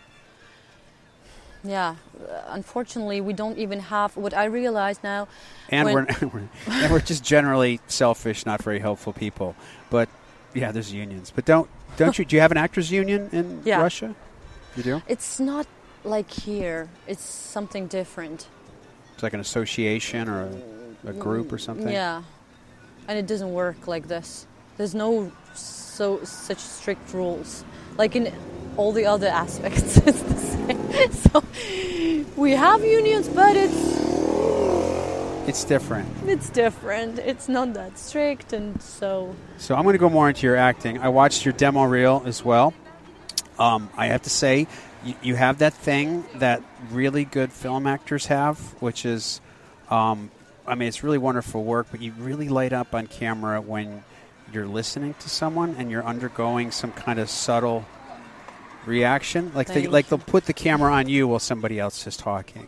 Yeah, 1.62 1.94
unfortunately, 2.48 3.20
we 3.20 3.32
don't 3.32 3.58
even 3.58 3.78
have. 3.78 4.16
What 4.16 4.34
I 4.34 4.46
realize 4.46 4.98
now, 5.04 5.28
and 5.70 5.86
we're, 5.86 6.06
we're 6.20 6.48
and 6.66 6.92
we're 6.92 7.00
just 7.00 7.22
generally 7.22 7.80
selfish, 7.86 8.44
not 8.44 8.60
very 8.60 8.80
helpful 8.80 9.12
people. 9.12 9.54
But 9.88 10.08
yeah, 10.52 10.72
there's 10.72 10.92
unions. 10.92 11.32
But 11.34 11.44
don't 11.44 11.70
don't 11.96 12.18
you? 12.18 12.24
Do 12.24 12.36
you 12.36 12.40
have 12.42 12.50
an 12.50 12.56
actors 12.58 12.90
union 12.90 13.28
in 13.32 13.62
Yeah. 13.64 13.80
Russia? 13.80 14.14
You 14.76 14.82
do. 14.82 15.02
it's 15.08 15.38
not 15.40 15.66
like 16.04 16.30
here. 16.30 16.88
It's 17.06 17.22
something 17.24 17.86
different. 17.86 18.48
It's 19.14 19.22
like 19.22 19.32
an 19.34 19.40
association 19.40 20.28
or 20.28 20.48
a, 21.04 21.10
a 21.10 21.12
group 21.12 21.52
or 21.52 21.58
something. 21.58 21.88
Yeah, 21.92 22.22
and 23.08 23.18
it 23.18 23.26
doesn't 23.26 23.52
work 23.52 23.86
like 23.86 24.08
this. 24.08 24.46
There's 24.76 24.94
no 24.94 25.30
so 25.54 26.24
such 26.24 26.58
strict 26.58 27.12
rules 27.14 27.64
like 27.96 28.16
in 28.16 28.32
all 28.76 28.90
the 28.92 29.06
other 29.06 29.28
aspects. 29.44 29.96
it's 29.98 30.22
the 30.22 30.34
same. 30.34 31.12
So 31.12 31.44
we 32.36 32.52
have 32.52 32.82
unions, 32.84 33.28
but 33.28 33.56
it's 33.56 34.03
It's 35.46 35.64
different. 35.64 36.08
it's 36.26 36.48
different. 36.48 37.18
It's 37.18 37.48
not 37.48 37.74
that 37.74 37.98
strict, 37.98 38.52
and 38.52 38.80
so 38.80 39.34
So 39.58 39.74
I'm 39.74 39.82
going 39.82 39.94
to 39.94 39.98
go 39.98 40.08
more 40.08 40.28
into 40.28 40.46
your 40.46 40.56
acting. 40.56 40.98
I 40.98 41.08
watched 41.08 41.44
your 41.44 41.52
demo 41.52 41.84
reel 41.84 42.22
as 42.24 42.44
well. 42.44 42.72
Um, 43.58 43.90
I 43.96 44.06
have 44.06 44.22
to 44.22 44.30
say, 44.30 44.66
you, 45.04 45.14
you 45.22 45.34
have 45.36 45.58
that 45.58 45.74
thing 45.74 46.24
that 46.36 46.62
really 46.90 47.24
good 47.24 47.52
film 47.52 47.86
actors 47.86 48.26
have, 48.26 48.58
which 48.80 49.04
is, 49.04 49.40
um, 49.90 50.30
I 50.66 50.74
mean, 50.74 50.88
it's 50.88 51.04
really 51.04 51.18
wonderful 51.18 51.62
work, 51.62 51.88
but 51.90 52.00
you 52.00 52.12
really 52.18 52.48
light 52.48 52.72
up 52.72 52.94
on 52.94 53.06
camera 53.06 53.60
when 53.60 54.02
you're 54.52 54.66
listening 54.66 55.14
to 55.20 55.28
someone 55.28 55.76
and 55.78 55.90
you're 55.90 56.04
undergoing 56.04 56.70
some 56.70 56.92
kind 56.92 57.18
of 57.18 57.28
subtle 57.28 57.84
reaction. 58.86 59.52
Like 59.54 59.68
they, 59.68 59.86
like 59.86 60.08
they'll 60.08 60.18
put 60.18 60.46
the 60.46 60.52
camera 60.52 60.92
on 60.92 61.08
you 61.08 61.28
while 61.28 61.38
somebody 61.38 61.78
else 61.78 62.06
is 62.06 62.16
talking. 62.16 62.66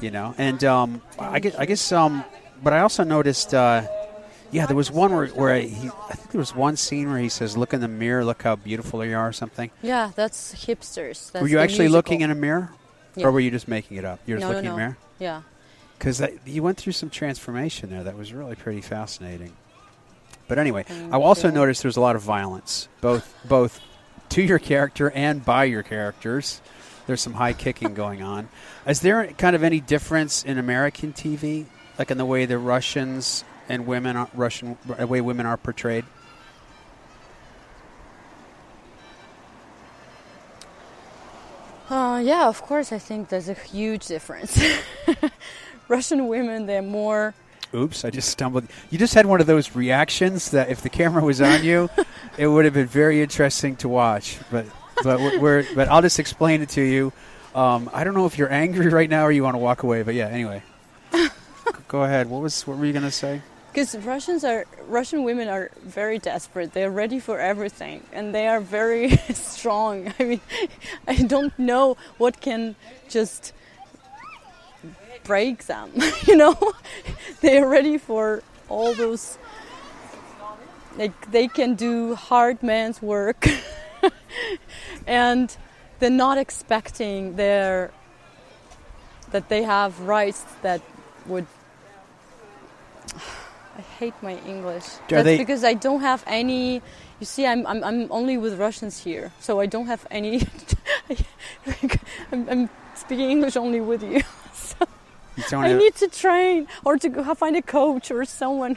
You 0.00 0.10
know, 0.10 0.34
and 0.38 0.62
um, 0.64 1.02
I 1.18 1.40
guess, 1.40 1.54
I 1.56 1.66
guess, 1.66 1.92
um, 1.92 2.24
but 2.62 2.72
I 2.72 2.80
also 2.80 3.04
noticed. 3.04 3.54
Uh, 3.54 3.86
yeah, 4.52 4.66
there 4.66 4.74
was 4.74 4.90
one 4.90 5.12
where, 5.14 5.28
where 5.28 5.54
I, 5.54 5.60
he, 5.60 5.88
I 5.88 6.14
think 6.14 6.32
there 6.32 6.40
was 6.40 6.56
one 6.56 6.76
scene 6.76 7.08
where 7.08 7.20
he 7.20 7.28
says, 7.28 7.56
"Look 7.56 7.72
in 7.72 7.80
the 7.80 7.86
mirror, 7.86 8.24
look 8.24 8.42
how 8.42 8.56
beautiful 8.56 9.04
you 9.04 9.16
are," 9.16 9.28
or 9.28 9.32
something. 9.32 9.70
yeah, 9.80 10.10
that's 10.16 10.66
hipsters. 10.66 11.30
That's 11.30 11.40
were 11.42 11.46
you 11.48 11.60
actually 11.60 11.84
musical. 11.84 11.92
looking 11.98 12.20
in 12.22 12.30
a 12.32 12.34
mirror, 12.34 12.70
Yeah. 13.14 13.26
or 13.26 13.30
were 13.32 13.38
you 13.38 13.52
just 13.52 13.68
making 13.68 13.96
it 13.98 14.04
up? 14.04 14.18
You're 14.26 14.38
just 14.38 14.48
no, 14.50 14.56
looking 14.56 14.64
no, 14.64 14.74
in 14.74 14.74
a 14.74 14.82
mirror 14.82 14.98
Yeah. 15.20 15.42
because 15.96 16.20
you 16.44 16.64
went 16.64 16.78
through 16.78 16.94
some 16.94 17.10
transformation 17.10 17.90
there. 17.90 18.02
That 18.02 18.18
was 18.18 18.32
really 18.32 18.56
pretty 18.56 18.80
fascinating. 18.80 19.52
But 20.48 20.58
anyway, 20.58 20.82
Thank 20.82 21.14
I 21.14 21.20
also 21.20 21.46
you. 21.46 21.54
noticed 21.54 21.82
there's 21.82 21.96
a 21.96 22.00
lot 22.00 22.16
of 22.16 22.22
violence, 22.22 22.88
both 23.00 23.32
both 23.44 23.78
to 24.30 24.42
your 24.42 24.58
character 24.58 25.10
and 25.12 25.44
by 25.44 25.62
your 25.64 25.84
characters. 25.84 26.60
There's 27.10 27.20
some 27.20 27.34
high 27.34 27.54
kicking 27.54 27.94
going 27.94 28.22
on. 28.22 28.48
Is 28.86 29.00
there 29.00 29.26
kind 29.32 29.56
of 29.56 29.64
any 29.64 29.80
difference 29.80 30.44
in 30.44 30.58
American 30.58 31.12
TV, 31.12 31.66
like 31.98 32.12
in 32.12 32.18
the 32.18 32.24
way 32.24 32.46
the 32.46 32.56
Russians 32.56 33.42
and 33.68 33.84
women, 33.84 34.14
are, 34.16 34.28
Russian 34.32 34.78
the 34.86 35.08
way 35.08 35.20
women 35.20 35.44
are 35.44 35.56
portrayed? 35.56 36.04
Uh, 41.88 42.22
yeah, 42.24 42.46
of 42.46 42.62
course. 42.62 42.92
I 42.92 43.00
think 43.00 43.28
there's 43.28 43.48
a 43.48 43.54
huge 43.54 44.06
difference. 44.06 44.62
Russian 45.88 46.28
women, 46.28 46.66
they're 46.66 46.80
more. 46.80 47.34
Oops, 47.74 48.04
I 48.04 48.10
just 48.10 48.28
stumbled. 48.28 48.68
You 48.88 48.98
just 48.98 49.14
had 49.14 49.26
one 49.26 49.40
of 49.40 49.48
those 49.48 49.74
reactions 49.74 50.52
that 50.52 50.68
if 50.68 50.80
the 50.82 50.88
camera 50.88 51.24
was 51.24 51.40
on 51.40 51.64
you, 51.64 51.90
it 52.38 52.46
would 52.46 52.66
have 52.66 52.74
been 52.74 52.86
very 52.86 53.20
interesting 53.20 53.74
to 53.78 53.88
watch. 53.88 54.38
But 54.52 54.66
but 55.02 55.40
we're, 55.40 55.64
but 55.74 55.88
I'll 55.88 56.02
just 56.02 56.18
explain 56.18 56.62
it 56.62 56.70
to 56.70 56.82
you. 56.82 57.12
Um, 57.54 57.90
I 57.92 58.04
don't 58.04 58.14
know 58.14 58.26
if 58.26 58.38
you're 58.38 58.52
angry 58.52 58.88
right 58.88 59.10
now 59.10 59.24
or 59.24 59.32
you 59.32 59.42
want 59.42 59.54
to 59.54 59.58
walk 59.58 59.82
away, 59.82 60.02
but 60.02 60.14
yeah. 60.14 60.28
Anyway, 60.28 60.62
go 61.88 62.04
ahead. 62.04 62.28
What 62.28 62.42
was 62.42 62.66
what 62.66 62.78
were 62.78 62.86
you 62.86 62.92
gonna 62.92 63.10
say? 63.10 63.42
Because 63.72 63.96
Russians 63.98 64.42
are 64.44 64.66
Russian 64.86 65.22
women 65.24 65.48
are 65.48 65.70
very 65.82 66.18
desperate. 66.18 66.72
They're 66.72 66.90
ready 66.90 67.20
for 67.20 67.38
everything, 67.38 68.02
and 68.12 68.34
they 68.34 68.48
are 68.48 68.60
very 68.60 69.10
strong. 69.32 70.12
I 70.18 70.24
mean, 70.24 70.40
I 71.06 71.14
don't 71.16 71.56
know 71.58 71.96
what 72.18 72.40
can 72.40 72.76
just 73.08 73.52
break 75.24 75.66
them. 75.66 75.90
You 76.26 76.36
know, 76.36 76.56
they 77.40 77.58
are 77.58 77.68
ready 77.68 77.98
for 77.98 78.42
all 78.68 78.94
those. 78.94 79.38
Like 80.96 81.30
they 81.30 81.48
can 81.48 81.74
do 81.74 82.14
hard 82.14 82.62
man's 82.62 83.00
work, 83.02 83.48
and 85.06 85.56
they're 85.98 86.10
not 86.10 86.38
expecting 86.38 87.36
their 87.36 87.90
that 89.32 89.48
they 89.48 89.62
have 89.62 90.00
rights 90.00 90.44
that 90.62 90.80
would 91.26 91.46
I 93.78 93.80
hate 93.98 94.14
my 94.22 94.36
English. 94.46 94.84
That's 95.08 95.24
they- 95.24 95.38
because 95.38 95.64
I 95.64 95.74
don't 95.74 96.00
have 96.00 96.22
any. 96.26 96.82
You 97.20 97.26
see, 97.26 97.46
I'm, 97.46 97.66
I'm 97.66 97.84
I'm 97.84 98.10
only 98.10 98.36
with 98.38 98.58
Russians 98.58 99.04
here, 99.04 99.30
so 99.40 99.60
I 99.60 99.66
don't 99.66 99.86
have 99.86 100.06
any. 100.10 100.42
I'm, 102.32 102.48
I'm 102.48 102.68
speaking 102.94 103.30
English 103.30 103.56
only 103.56 103.80
with 103.80 104.02
you. 104.02 104.22
So 105.48 105.58
I 105.58 105.68
have- 105.68 105.78
need 105.78 105.94
to 105.94 106.08
train 106.08 106.66
or 106.84 106.98
to 106.98 107.08
go 107.08 107.34
find 107.34 107.56
a 107.56 107.62
coach 107.62 108.10
or 108.10 108.24
someone. 108.26 108.76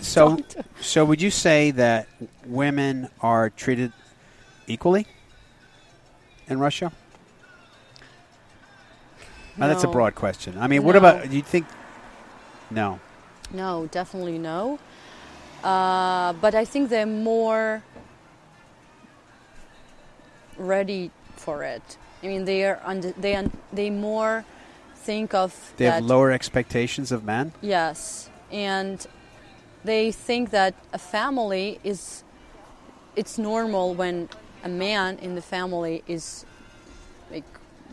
So 0.00 0.38
so 0.80 1.04
would 1.04 1.20
you 1.20 1.30
say 1.30 1.72
that 1.72 2.06
women 2.46 3.10
are 3.20 3.50
treated 3.50 3.92
equally 4.70 5.06
in 6.48 6.58
Russia? 6.58 6.92
Now, 9.56 9.68
that's 9.68 9.84
a 9.84 9.88
broad 9.88 10.14
question. 10.14 10.56
I 10.58 10.68
mean, 10.68 10.84
what 10.84 10.96
about? 10.96 11.28
Do 11.28 11.36
you 11.36 11.42
think? 11.42 11.66
No. 12.70 13.00
No, 13.52 13.88
definitely 13.90 14.38
no. 14.38 14.78
Uh, 15.62 16.32
but 16.34 16.54
I 16.54 16.64
think 16.64 16.88
they're 16.88 17.04
more 17.04 17.82
ready 20.56 21.10
for 21.36 21.62
it. 21.62 21.98
I 22.22 22.28
mean, 22.28 22.44
they 22.44 22.64
are 22.64 22.80
under, 22.84 23.10
they 23.12 23.34
un, 23.34 23.50
they 23.72 23.90
more 23.90 24.44
think 24.94 25.34
of 25.34 25.72
They 25.76 25.86
have 25.86 26.04
lower 26.04 26.30
expectations 26.30 27.12
of 27.12 27.24
men. 27.24 27.52
Yes, 27.60 28.30
and 28.50 29.06
they 29.84 30.12
think 30.12 30.50
that 30.50 30.74
a 30.92 30.98
family 30.98 31.80
is 31.82 32.22
it's 33.16 33.36
normal 33.38 33.94
when 33.94 34.28
a 34.62 34.68
man 34.68 35.18
in 35.18 35.34
the 35.34 35.42
family 35.42 36.02
is 36.06 36.44
like 37.30 37.44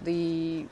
the 0.03 0.65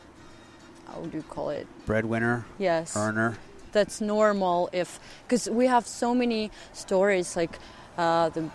how 0.87 1.01
do 1.01 1.17
you 1.17 1.23
call 1.23 1.49
it? 1.49 1.67
Breadwinner, 1.85 2.45
Yes 2.57 2.95
earner. 2.95 3.37
that's 3.71 3.99
normal 4.01 4.69
if 4.71 4.99
because 5.27 5.49
we 5.49 5.67
have 5.67 5.85
so 5.87 6.13
many 6.15 6.51
stories 6.73 7.35
like 7.35 7.59
uh, 7.97 8.29
the 8.29 8.49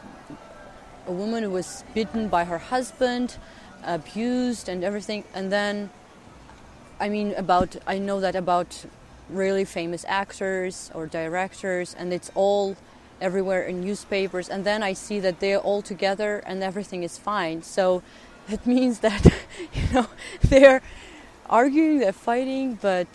a 1.06 1.12
woman 1.12 1.42
who 1.42 1.50
was 1.50 1.84
bitten 1.94 2.28
by 2.28 2.44
her 2.44 2.58
husband 2.58 3.36
abused 3.84 4.68
and 4.68 4.84
everything 4.84 5.24
and 5.34 5.50
then 5.50 5.88
i 7.00 7.08
mean 7.08 7.32
about 7.34 7.74
i 7.86 7.98
know 7.98 8.20
that 8.20 8.36
about 8.36 8.84
really 9.30 9.64
famous 9.64 10.04
actors 10.06 10.90
or 10.94 11.06
directors 11.06 11.94
and 11.98 12.12
it's 12.12 12.30
all 12.34 12.76
everywhere 13.20 13.62
in 13.62 13.80
newspapers 13.80 14.48
and 14.48 14.64
then 14.64 14.82
i 14.82 14.92
see 14.92 15.20
that 15.20 15.40
they're 15.40 15.58
all 15.58 15.82
together 15.82 16.42
and 16.46 16.62
everything 16.62 17.02
is 17.02 17.18
fine 17.18 17.62
so 17.62 18.02
it 18.48 18.66
means 18.66 19.00
that 19.00 19.24
you 19.72 19.82
know 19.92 20.06
they're 20.42 20.82
arguing 21.48 21.98
they're 21.98 22.12
fighting 22.12 22.78
but 22.80 23.06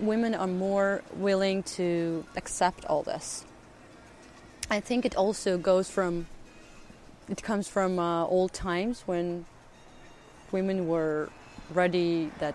women 0.00 0.34
are 0.34 0.46
more 0.46 1.02
willing 1.14 1.62
to 1.62 2.24
accept 2.36 2.84
all 2.86 3.02
this. 3.02 3.44
I 4.70 4.80
think 4.80 5.04
it 5.04 5.14
also 5.16 5.58
goes 5.58 5.90
from, 5.90 6.26
it 7.28 7.42
comes 7.42 7.68
from 7.68 7.98
uh, 7.98 8.24
old 8.26 8.52
times 8.52 9.02
when 9.06 9.44
women 10.52 10.88
were 10.88 11.30
ready 11.72 12.30
that, 12.38 12.54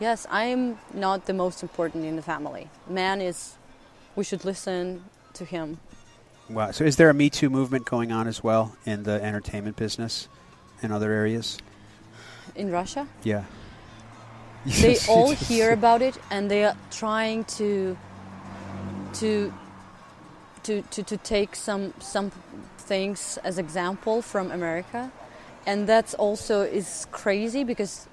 yes, 0.00 0.26
I'm 0.30 0.78
not 0.94 1.26
the 1.26 1.34
most 1.34 1.62
important 1.62 2.04
in 2.04 2.16
the 2.16 2.22
family. 2.22 2.68
Man 2.88 3.20
is, 3.20 3.56
we 4.16 4.24
should 4.24 4.44
listen 4.44 5.04
to 5.34 5.44
him. 5.44 5.78
Wow. 6.48 6.70
So, 6.72 6.84
is 6.84 6.96
there 6.96 7.08
a 7.08 7.14
Me 7.14 7.30
Too 7.30 7.50
movement 7.50 7.84
going 7.84 8.12
on 8.12 8.26
as 8.26 8.42
well 8.42 8.76
in 8.84 9.04
the 9.04 9.22
entertainment 9.22 9.76
business 9.76 10.28
and 10.82 10.92
other 10.92 11.12
areas? 11.12 11.58
In 12.54 12.70
Russia, 12.70 13.06
Yeah. 13.22 13.44
they 14.64 14.96
all 15.08 15.30
hear 15.30 15.72
about 15.72 16.02
it 16.02 16.18
and 16.30 16.50
they 16.50 16.64
are 16.64 16.76
trying 16.90 17.44
to 17.44 17.96
to 19.14 19.52
to 20.62 20.82
to, 20.82 21.02
to 21.02 21.16
take 21.16 21.56
some 21.56 21.92
some 21.98 22.30
things 22.78 23.38
as 23.42 23.58
example 23.58 24.22
from 24.22 24.50
America 24.50 25.10
and 25.66 25.88
that's 25.88 26.14
also 26.14 26.62
is 26.62 27.06
crazy 27.10 27.64
because 27.64 28.06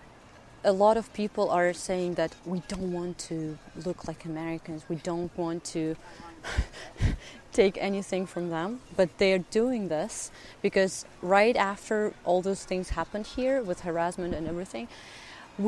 a 0.63 0.71
lot 0.71 0.97
of 0.97 1.11
people 1.13 1.49
are 1.49 1.73
saying 1.73 2.15
that 2.15 2.35
we 2.45 2.61
don't 2.67 2.91
want 2.91 3.17
to 3.17 3.57
look 3.85 4.07
like 4.07 4.25
Americans 4.25 4.83
we 4.89 4.95
don't 4.97 5.35
want 5.37 5.63
to 5.63 5.95
take 7.60 7.78
anything 7.91 8.24
from 8.34 8.45
them 8.56 8.69
but 8.95 9.10
they're 9.19 9.45
doing 9.62 9.89
this 9.95 10.32
because 10.62 10.93
right 11.38 11.58
after 11.74 12.13
all 12.24 12.41
those 12.50 12.63
things 12.63 12.86
happened 13.00 13.26
here 13.38 13.62
with 13.69 13.82
harassment 13.82 14.34
and 14.38 14.48
everything 14.48 14.88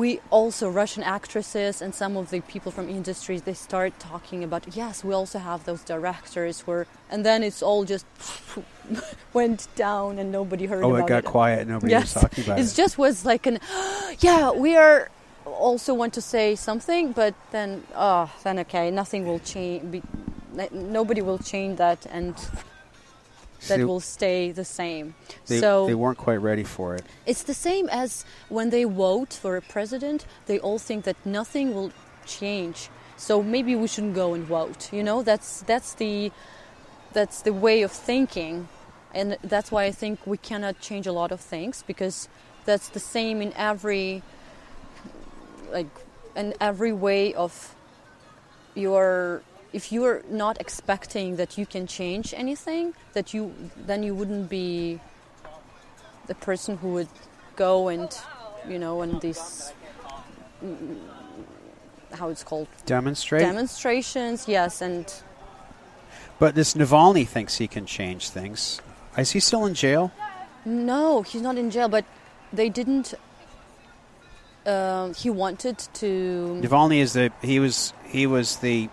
we 0.00 0.10
also 0.30 0.64
russian 0.70 1.02
actresses 1.02 1.82
and 1.82 1.94
some 2.02 2.16
of 2.16 2.30
the 2.30 2.40
people 2.52 2.70
from 2.76 2.86
industries 2.88 3.42
they 3.42 3.52
start 3.68 3.92
talking 4.12 4.42
about 4.42 4.62
yes 4.74 5.04
we 5.04 5.12
also 5.20 5.38
have 5.50 5.60
those 5.66 5.82
directors 5.94 6.56
where 6.66 6.86
and 7.10 7.26
then 7.26 7.42
it's 7.42 7.62
all 7.62 7.84
just 7.84 8.06
went 9.34 9.60
down 9.76 10.18
and 10.18 10.32
nobody 10.32 10.64
heard 10.64 10.82
Oh, 10.82 10.94
about 10.94 11.04
it 11.06 11.14
got 11.16 11.24
quiet. 11.24 11.68
Nobody 11.68 11.90
yes 11.92 12.14
was 12.14 12.22
talking 12.22 12.44
about 12.44 12.58
it 12.58 12.64
it. 12.72 12.74
just 12.74 12.96
was 12.96 13.16
like 13.26 13.44
an 13.46 13.58
yeah 14.28 14.50
we 14.64 14.76
are 14.76 15.10
also 15.44 15.94
want 15.94 16.12
to 16.14 16.20
say 16.20 16.54
something, 16.54 17.12
but 17.12 17.34
then, 17.50 17.82
oh, 17.94 18.30
then 18.44 18.58
okay, 18.60 18.90
nothing 18.90 19.26
will 19.26 19.40
change. 19.40 20.02
Nobody 20.72 21.22
will 21.22 21.38
change 21.38 21.78
that, 21.78 22.06
and 22.10 22.34
that 23.68 23.78
See, 23.78 23.84
will 23.84 24.00
stay 24.00 24.50
the 24.52 24.64
same. 24.64 25.14
they, 25.46 25.60
so 25.60 25.86
they 25.86 25.94
weren't 25.94 26.18
quite 26.18 26.40
ready 26.42 26.64
for 26.64 26.96
it. 26.96 27.04
it's 27.26 27.44
the 27.44 27.54
same 27.54 27.88
as 27.90 28.24
when 28.48 28.70
they 28.70 28.84
vote 28.84 29.32
for 29.32 29.56
a 29.56 29.62
president, 29.62 30.26
they 30.46 30.58
all 30.58 30.78
think 30.78 31.04
that 31.04 31.16
nothing 31.24 31.72
will 31.74 31.92
change. 32.26 32.88
So 33.16 33.42
maybe 33.42 33.76
we 33.76 33.86
shouldn't 33.86 34.14
go 34.14 34.34
and 34.34 34.44
vote. 34.44 34.92
You 34.92 35.04
know, 35.04 35.22
that's 35.22 35.62
that's 35.62 35.94
the 35.94 36.32
that's 37.12 37.42
the 37.42 37.52
way 37.52 37.82
of 37.82 37.92
thinking. 37.92 38.68
And 39.14 39.36
that's 39.44 39.70
why 39.70 39.84
I 39.84 39.92
think 39.92 40.26
we 40.26 40.38
cannot 40.38 40.80
change 40.80 41.06
a 41.06 41.12
lot 41.12 41.30
of 41.30 41.40
things 41.40 41.84
because 41.86 42.28
that's 42.64 42.88
the 42.88 42.98
same 43.00 43.40
in 43.42 43.52
every 43.54 44.22
like 45.70 45.88
in 46.34 46.54
every 46.60 46.92
way 46.92 47.34
of 47.34 47.74
your 48.74 49.42
if 49.72 49.90
you're 49.90 50.22
not 50.28 50.60
expecting 50.60 51.36
that 51.36 51.56
you 51.56 51.66
can 51.66 51.86
change 51.86 52.34
anything 52.36 52.94
that 53.12 53.32
you 53.32 53.54
then 53.76 54.02
you 54.02 54.14
wouldn't 54.14 54.48
be 54.48 55.00
the 56.26 56.34
person 56.34 56.76
who 56.76 56.92
would 56.92 57.08
go 57.56 57.88
and 57.88 58.16
you 58.68 58.78
know 58.78 59.02
and 59.02 59.20
these 59.20 59.72
mm, 60.64 60.98
how 62.12 62.28
it's 62.28 62.44
called 62.44 62.68
Demonstrate. 62.86 63.42
demonstrations 63.42 64.46
yes 64.46 64.82
and 64.82 65.12
but 66.38 66.54
this 66.54 66.74
Navalny 66.74 67.26
thinks 67.26 67.58
he 67.58 67.68
can 67.68 67.86
change 67.86 68.30
things. 68.30 68.80
Is 69.16 69.30
he 69.30 69.38
still 69.38 69.64
in 69.64 69.74
jail? 69.74 70.10
no 70.64 71.22
he's 71.22 71.42
not 71.42 71.56
in 71.58 71.70
jail 71.70 71.88
but 71.88 72.04
they 72.52 72.68
didn't 72.68 73.14
um, 74.64 75.12
he 75.14 75.28
wanted 75.28 75.78
to 75.94 76.60
Navalny 76.62 77.00
is 77.00 77.14
the 77.14 77.32
he 77.42 77.58
was 77.58 77.92
he 78.06 78.26
was 78.26 78.56
the 78.58 78.88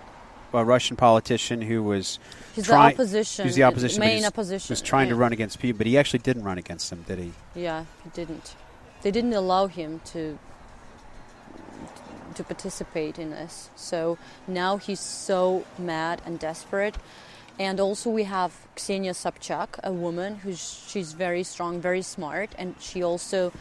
uh, 0.53 0.63
Russian 0.63 0.95
politician 0.97 1.61
who 1.61 1.83
was 1.83 2.19
he's 2.55 2.67
the 2.67 2.73
opposition 2.75 3.45
was 3.45 3.55
the 3.55 3.63
opposition. 3.63 3.99
main 3.99 4.17
he's- 4.17 4.27
opposition 4.27 4.71
Was 4.71 4.81
trying 4.81 5.09
to 5.09 5.15
run 5.15 5.33
against 5.33 5.59
people, 5.59 5.77
but 5.77 5.87
he 5.87 5.97
actually 5.97 6.19
didn't 6.19 6.43
run 6.43 6.57
against 6.57 6.89
them, 6.89 7.03
did 7.07 7.19
he? 7.19 7.31
Yeah, 7.55 7.85
he 8.03 8.09
didn't. 8.11 8.55
They 9.01 9.11
didn't 9.11 9.33
allow 9.33 9.67
him 9.67 10.01
to 10.13 10.37
to 12.35 12.43
participate 12.43 13.19
in 13.19 13.31
this. 13.31 13.69
So 13.75 14.17
now 14.47 14.77
he's 14.77 14.99
so 14.99 15.65
mad 15.77 16.21
and 16.25 16.39
desperate. 16.39 16.95
And 17.59 17.79
also 17.81 18.09
we 18.09 18.23
have 18.23 18.53
Ksenia 18.77 19.11
Sobchak, 19.13 19.79
a 19.83 19.91
woman 19.91 20.35
who's 20.35 20.85
she's 20.87 21.11
very 21.13 21.43
strong, 21.43 21.81
very 21.81 22.01
smart, 22.01 22.49
and 22.57 22.75
she 22.79 23.03
also 23.03 23.51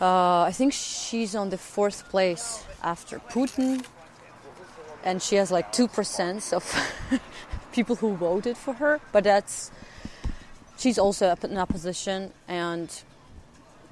uh, 0.00 0.42
I 0.42 0.52
think 0.52 0.72
she's 0.72 1.34
on 1.34 1.50
the 1.50 1.58
fourth 1.58 2.08
place 2.10 2.64
after 2.82 3.18
Putin, 3.18 3.84
and 5.06 5.22
she 5.22 5.36
has 5.36 5.50
like 5.50 5.72
two 5.72 5.88
percent 5.88 6.52
of 6.52 6.64
people 7.72 7.96
who 7.96 8.14
voted 8.16 8.58
for 8.58 8.74
her. 8.74 9.00
But 9.12 9.24
that's 9.24 9.70
she's 10.76 10.98
also 10.98 11.28
up 11.28 11.44
in 11.44 11.56
opposition, 11.56 12.32
and 12.48 12.90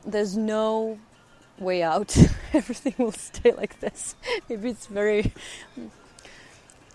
there's 0.04 0.36
no 0.36 0.98
way 1.58 1.82
out. 1.82 2.14
Everything 2.52 2.94
will 2.98 3.12
stay 3.12 3.52
like 3.52 3.80
this. 3.80 4.16
Maybe 4.50 4.70
it's 4.70 4.86
very 4.86 5.32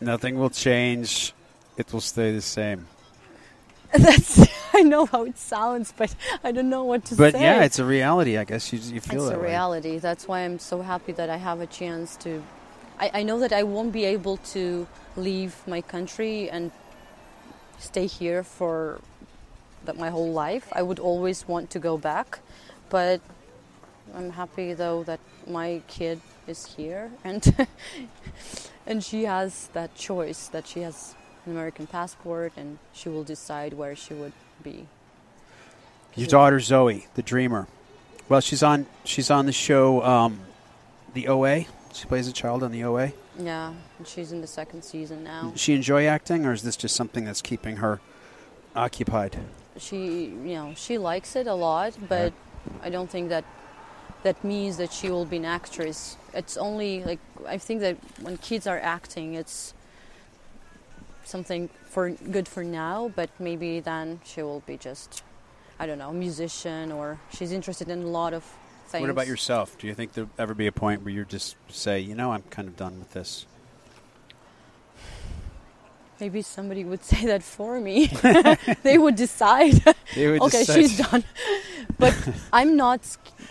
Nothing 0.01 0.37
will 0.37 0.49
change. 0.49 1.33
It 1.77 1.91
will 1.91 2.01
stay 2.01 2.33
the 2.33 2.41
same. 2.41 2.87
that's 3.93 4.47
I 4.73 4.81
know 4.83 5.05
how 5.05 5.25
it 5.25 5.37
sounds, 5.37 5.93
but 5.97 6.13
I 6.43 6.51
don't 6.51 6.69
know 6.69 6.83
what 6.83 7.05
to 7.05 7.15
But 7.15 7.33
say. 7.33 7.39
But 7.39 7.41
yeah, 7.41 7.63
it's 7.63 7.79
a 7.79 7.85
reality. 7.85 8.37
I 8.37 8.43
guess 8.43 8.71
you, 8.71 8.79
you 8.79 9.01
feel 9.01 9.21
it. 9.21 9.23
it's 9.23 9.29
that 9.31 9.35
a 9.35 9.39
way. 9.39 9.47
reality. 9.47 9.97
That's 9.97 10.27
why 10.27 10.41
I'm 10.41 10.59
so 10.59 10.81
happy 10.81 11.11
that 11.13 11.29
I 11.29 11.37
have 11.37 11.61
a 11.61 11.67
chance 11.67 12.15
to. 12.17 12.43
I, 12.99 13.11
I 13.15 13.23
know 13.23 13.39
that 13.39 13.53
I 13.53 13.63
won't 13.63 13.91
be 13.91 14.05
able 14.05 14.37
to 14.53 14.87
leave 15.15 15.55
my 15.67 15.81
country 15.81 16.49
and 16.49 16.71
stay 17.79 18.07
here 18.07 18.43
for 18.43 19.01
my 19.95 20.09
whole 20.09 20.31
life. 20.31 20.67
I 20.71 20.81
would 20.81 20.99
always 20.99 21.47
want 21.47 21.69
to 21.71 21.79
go 21.79 21.97
back, 21.97 22.39
but 22.89 23.21
I'm 24.13 24.31
happy 24.31 24.73
though 24.73 25.03
that 25.03 25.19
my 25.47 25.81
kid 25.87 26.21
is 26.47 26.65
here 26.65 27.11
and 27.23 27.67
and 28.87 29.03
she 29.03 29.25
has 29.25 29.67
that 29.73 29.95
choice 29.95 30.47
that 30.47 30.67
she 30.67 30.81
has 30.81 31.15
an 31.45 31.53
American 31.53 31.87
passport 31.87 32.53
and 32.57 32.79
she 32.93 33.09
will 33.09 33.23
decide 33.23 33.73
where 33.73 33.95
she 33.95 34.13
would 34.13 34.33
be. 34.63 34.87
Your 36.15 36.27
daughter 36.27 36.59
Zoe, 36.59 37.07
the 37.15 37.21
dreamer. 37.21 37.67
Well, 38.27 38.41
she's 38.41 38.63
on 38.63 38.85
she's 39.03 39.31
on 39.31 39.45
the 39.45 39.51
show 39.51 40.03
um, 40.03 40.39
the 41.13 41.27
OA. 41.27 41.65
She 41.93 42.05
plays 42.05 42.27
a 42.27 42.33
child 42.33 42.63
on 42.63 42.71
the 42.71 42.83
OA. 42.83 43.13
Yeah, 43.37 43.73
and 43.97 44.07
she's 44.07 44.31
in 44.31 44.41
the 44.41 44.47
second 44.47 44.83
season 44.83 45.23
now. 45.23 45.49
Does 45.51 45.61
she 45.61 45.73
enjoy 45.73 46.05
acting, 46.05 46.45
or 46.45 46.53
is 46.53 46.61
this 46.61 46.75
just 46.75 46.95
something 46.95 47.25
that's 47.25 47.41
keeping 47.41 47.77
her 47.77 47.99
occupied? 48.75 49.37
she 49.79 50.25
you 50.25 50.55
know 50.55 50.73
she 50.75 50.97
likes 50.97 51.35
it 51.35 51.47
a 51.47 51.53
lot 51.53 51.93
but 52.07 52.33
i 52.81 52.89
don't 52.89 53.09
think 53.09 53.29
that 53.29 53.45
that 54.23 54.43
means 54.43 54.77
that 54.77 54.91
she 54.91 55.09
will 55.09 55.25
be 55.25 55.37
an 55.37 55.45
actress 55.45 56.17
it's 56.33 56.57
only 56.57 57.03
like 57.03 57.19
i 57.47 57.57
think 57.57 57.79
that 57.79 57.97
when 58.21 58.37
kids 58.37 58.67
are 58.67 58.79
acting 58.79 59.33
it's 59.35 59.73
something 61.23 61.69
for 61.85 62.09
good 62.09 62.47
for 62.47 62.63
now 62.63 63.11
but 63.15 63.29
maybe 63.39 63.79
then 63.79 64.19
she 64.25 64.41
will 64.41 64.61
be 64.61 64.75
just 64.75 65.23
i 65.79 65.85
don't 65.85 65.97
know 65.97 66.09
a 66.09 66.13
musician 66.13 66.91
or 66.91 67.19
she's 67.31 67.51
interested 67.51 67.87
in 67.89 68.01
a 68.01 68.07
lot 68.07 68.33
of 68.33 68.43
things 68.89 69.01
What 69.01 69.09
about 69.09 69.27
yourself? 69.27 69.77
Do 69.77 69.87
you 69.87 69.93
think 69.93 70.13
there'll 70.13 70.29
ever 70.37 70.53
be 70.53 70.67
a 70.67 70.71
point 70.71 71.03
where 71.03 71.13
you 71.13 71.23
just 71.25 71.55
say, 71.69 71.99
you 71.99 72.15
know, 72.15 72.31
I'm 72.33 72.43
kind 72.43 72.67
of 72.67 72.75
done 72.75 72.99
with 72.99 73.11
this? 73.11 73.45
maybe 76.19 76.41
somebody 76.41 76.83
would 76.83 77.01
say 77.13 77.25
that 77.27 77.41
for 77.41 77.79
me 77.79 78.07
they 78.83 78.97
would 78.97 79.15
decide 79.15 79.73
They 80.15 80.27
would 80.29 80.41
okay 80.47 80.59
decide- 80.65 80.75
she's 80.75 80.97
done 80.97 81.23
but 81.97 82.13
i'm 82.51 82.75
not 82.75 82.99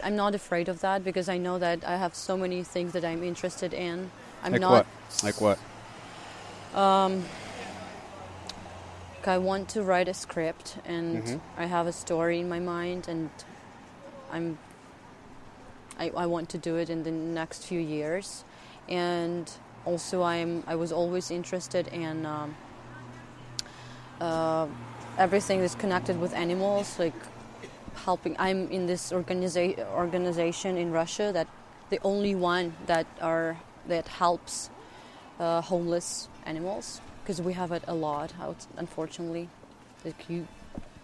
i'm 0.05 0.15
not 0.17 0.35
afraid 0.35 0.69
of 0.69 0.81
that 0.83 1.03
because 1.03 1.31
i 1.31 1.39
know 1.39 1.59
that 1.59 1.83
i 1.87 1.97
have 1.97 2.15
so 2.15 2.37
many 2.37 2.63
things 2.63 2.93
that 2.93 3.07
i'm 3.07 3.23
interested 3.23 3.73
in 3.73 4.11
i'm 4.43 4.53
like 4.53 4.61
not 4.61 4.71
what? 4.71 4.87
Like 5.25 5.41
what? 5.41 5.59
um 6.79 7.25
i 9.27 9.39
want 9.39 9.69
to 9.71 9.83
write 9.83 10.09
a 10.09 10.15
script 10.15 10.77
and 10.85 11.25
Mhm. 11.25 11.41
i 11.57 11.65
have 11.67 11.87
a 11.87 11.93
story 11.93 12.39
in 12.41 12.49
my 12.51 12.61
mind 12.61 13.09
and 13.09 13.31
i'm 14.31 14.59
I, 15.99 16.11
I 16.17 16.27
want 16.27 16.49
to 16.51 16.59
do 16.59 16.77
it 16.77 16.91
in 16.91 17.03
the 17.03 17.11
next 17.11 17.65
few 17.65 17.81
years. 17.81 18.45
And 18.89 19.51
also 19.89 20.23
i'm 20.23 20.63
i 20.67 20.75
was 20.75 20.93
always 20.93 21.31
interested 21.31 21.89
in 21.89 22.27
um, 22.27 22.55
uh, 24.21 24.67
everything 25.17 25.61
that's 25.61 25.75
connected 25.75 26.21
with 26.21 26.35
animals 26.35 26.99
like 26.99 27.15
helping 28.05 28.37
i'm 28.39 28.69
in 28.71 28.87
this 28.87 29.13
organiza- 29.13 29.79
organization 29.95 30.77
in 30.77 30.91
russia 30.93 31.31
that 31.33 31.47
the 31.91 31.99
only 32.03 32.35
one 32.35 32.75
that 32.87 33.07
are 33.21 33.57
that 33.87 34.07
helps 34.09 34.69
uh, 35.41 35.61
homeless 35.63 36.29
animals 36.45 37.01
because 37.23 37.41
we 37.41 37.53
have 37.53 37.73
it 37.73 37.83
a 37.87 37.95
lot 37.95 38.33
out 38.41 38.67
unfortunately. 38.77 39.49
Like 40.05 40.31
you 40.31 40.47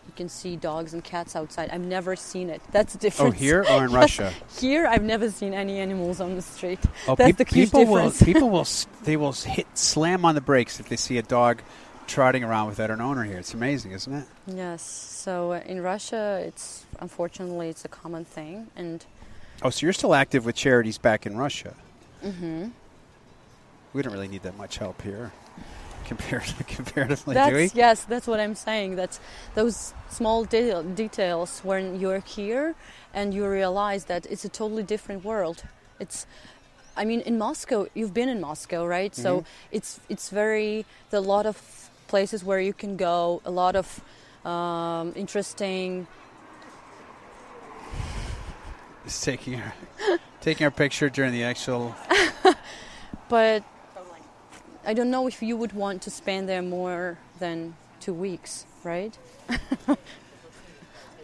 you 0.06 0.12
can 0.16 0.28
see 0.28 0.56
dogs 0.56 0.92
and 0.94 1.02
cats 1.02 1.34
outside 1.36 1.70
i've 1.70 1.80
never 1.80 2.14
seen 2.16 2.50
it 2.50 2.60
that's 2.72 2.94
the 2.94 3.12
Oh, 3.18 3.30
here 3.30 3.64
or 3.70 3.84
in 3.84 3.92
Russia? 4.02 4.32
here 4.60 4.86
i've 4.86 5.02
never 5.02 5.30
seen 5.30 5.54
any 5.54 5.78
animals 5.78 6.20
on 6.20 6.34
the 6.36 6.42
street 6.42 6.78
Oh, 7.08 7.14
That's 7.14 7.28
peop- 7.28 7.36
the 7.38 7.44
people 7.44 7.86
will 7.86 8.10
difference. 8.10 8.22
people 8.22 8.50
will 8.50 8.66
they 9.04 9.16
will 9.16 9.32
hit 9.32 9.66
slam 9.76 10.24
on 10.24 10.34
the 10.34 10.40
brakes 10.40 10.80
if 10.80 10.88
they 10.88 10.96
see 10.96 11.18
a 11.18 11.22
dog 11.22 11.62
trotting 12.06 12.44
around 12.44 12.68
without 12.68 12.90
an 12.90 13.00
owner 13.00 13.24
here. 13.24 13.38
It's 13.38 13.54
amazing, 13.54 13.92
isn't 13.92 14.12
it? 14.12 14.24
yes 14.46 14.82
so 14.82 15.52
uh, 15.52 15.60
in 15.64 15.80
russia 15.82 16.42
it's 16.46 16.84
unfortunately 17.00 17.68
it's 17.70 17.84
a 17.84 17.88
common 17.88 18.24
thing 18.24 18.66
and 18.76 19.04
Oh, 19.62 19.70
so 19.70 19.86
you're 19.86 19.92
still 19.94 20.14
active 20.14 20.44
with 20.44 20.56
charities 20.56 20.98
back 20.98 21.24
in 21.26 21.36
Russia? 21.38 21.74
mhm. 22.22 22.72
We 23.94 24.02
don't 24.02 24.12
really 24.12 24.28
need 24.28 24.42
that 24.42 24.56
much 24.58 24.78
help 24.78 25.00
here, 25.02 25.32
compared 26.04 26.44
comparatively, 26.68 27.34
that's 27.34 27.50
do 27.50 27.56
we? 27.56 27.70
yes 27.74 28.04
that's 28.04 28.26
what 28.26 28.40
i'm 28.40 28.54
saying 28.54 28.96
that's 28.96 29.20
those 29.54 29.94
small 30.10 30.44
de- 30.44 30.82
details 30.94 31.60
when 31.64 31.98
you're 32.00 32.20
here 32.20 32.74
and 33.12 33.32
you 33.34 33.46
realize 33.48 34.04
that 34.06 34.26
it's 34.26 34.44
a 34.44 34.48
totally 34.48 34.82
different 34.82 35.24
world 35.24 35.62
it's 36.00 36.26
i 36.96 37.04
mean 37.04 37.20
in 37.20 37.38
moscow 37.38 37.86
you've 37.94 38.14
been 38.14 38.28
in 38.28 38.40
moscow 38.40 38.84
right 38.86 39.14
so 39.14 39.40
Mhm. 39.40 39.44
it's 39.72 40.00
it's 40.08 40.28
very 40.30 40.84
there 41.10 41.20
are 41.20 41.24
a 41.24 41.26
lot 41.26 41.46
of 41.46 41.56
places 42.08 42.44
where 42.44 42.60
you 42.60 42.72
can 42.72 42.96
go 42.96 43.40
a 43.44 43.50
lot 43.50 43.74
of 43.76 44.00
um, 44.46 45.12
interesting 45.16 46.06
It's 49.06 49.20
taking 49.24 49.60
our 49.60 49.74
taking 50.40 50.64
our 50.64 50.70
picture 50.70 51.10
during 51.10 51.32
the 51.32 51.42
actual. 51.44 51.94
but 53.28 53.62
i 54.86 54.94
don't 54.94 55.10
know 55.10 55.26
if 55.26 55.42
you 55.42 55.56
would 55.56 55.72
want 55.72 56.02
to 56.02 56.10
spend 56.10 56.48
there 56.48 56.62
more 56.62 57.18
than 57.38 57.74
two 58.00 58.14
weeks 58.14 58.66
right 58.82 59.18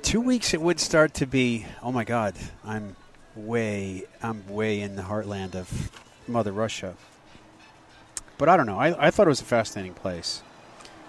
Two 0.02 0.20
weeks, 0.20 0.54
it 0.54 0.60
would 0.60 0.80
start 0.80 1.14
to 1.14 1.26
be. 1.26 1.66
Oh 1.82 1.92
my 1.92 2.04
God, 2.04 2.34
I'm 2.64 2.96
way 3.36 4.04
I'm 4.22 4.46
way 4.48 4.80
in 4.80 4.96
the 4.96 5.02
heartland 5.02 5.54
of 5.54 5.90
Mother 6.26 6.52
Russia. 6.52 6.96
But 8.38 8.48
I 8.48 8.56
don't 8.56 8.66
know. 8.66 8.78
I, 8.78 9.06
I 9.06 9.10
thought 9.10 9.26
it 9.26 9.28
was 9.28 9.42
a 9.42 9.44
fascinating 9.44 9.94
place. 9.94 10.42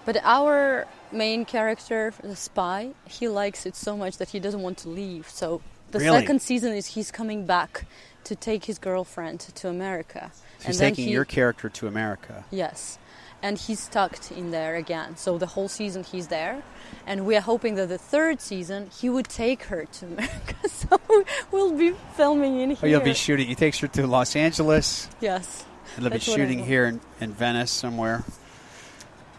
But 0.04 0.18
our 0.24 0.88
main 1.12 1.46
character, 1.46 2.14
the 2.22 2.36
spy, 2.36 2.92
he 3.08 3.28
likes 3.28 3.66
it 3.66 3.76
so 3.76 3.96
much 3.96 4.18
that 4.18 4.30
he 4.30 4.40
doesn't 4.40 4.62
want 4.62 4.78
to 4.80 4.90
leave. 4.90 5.30
So 5.30 5.62
the 5.92 6.00
Really? 6.00 6.20
second 6.20 6.42
season 6.42 6.74
is 6.74 6.88
he's 6.88 7.12
coming 7.12 7.46
back 7.46 7.86
to 8.24 8.36
take 8.36 8.66
his 8.66 8.78
girlfriend 8.80 9.40
to 9.40 9.68
America. 9.68 10.32
So 10.60 10.68
he's 10.68 10.78
taking 10.80 11.10
your 11.10 11.26
character 11.26 11.70
to 11.70 11.88
America. 11.88 12.46
Yes. 12.52 12.98
And 13.44 13.58
he's 13.58 13.80
stuck 13.80 14.32
in 14.32 14.52
there 14.52 14.76
again. 14.76 15.18
So 15.18 15.40
the 15.40 15.48
whole 15.48 15.68
season 15.68 16.04
he's 16.04 16.28
there. 16.28 16.62
And 17.08 17.26
we 17.26 17.36
are 17.36 17.42
hoping 17.42 17.74
that 17.76 17.90
the 17.90 17.98
third 17.98 18.40
season 18.40 18.92
he 19.00 19.10
would 19.10 19.28
take 19.28 19.64
her 19.64 19.86
to 19.86 20.06
America. 20.14 20.56
So 20.70 21.00
we'll 21.52 21.74
be 21.78 21.94
filming 22.16 22.60
in 22.60 22.70
here. 22.72 22.80
Oh, 22.84 22.86
you'll 22.88 23.02
be 23.02 23.14
shooting. 23.14 23.48
He 23.48 23.56
takes 23.56 23.80
her 23.80 23.88
to 23.90 24.06
Los 24.08 24.36
Angeles, 24.36 25.08
Yes. 25.22 25.66
and 25.96 26.04
they'll 26.04 26.10
be 26.12 26.18
That's 26.18 26.28
what 26.28 26.34
I 26.34 26.38
shooting 26.44 26.66
here 26.66 26.86
in, 26.86 27.00
in 27.22 27.34
Venice 27.34 27.72
somewhere. 27.72 28.24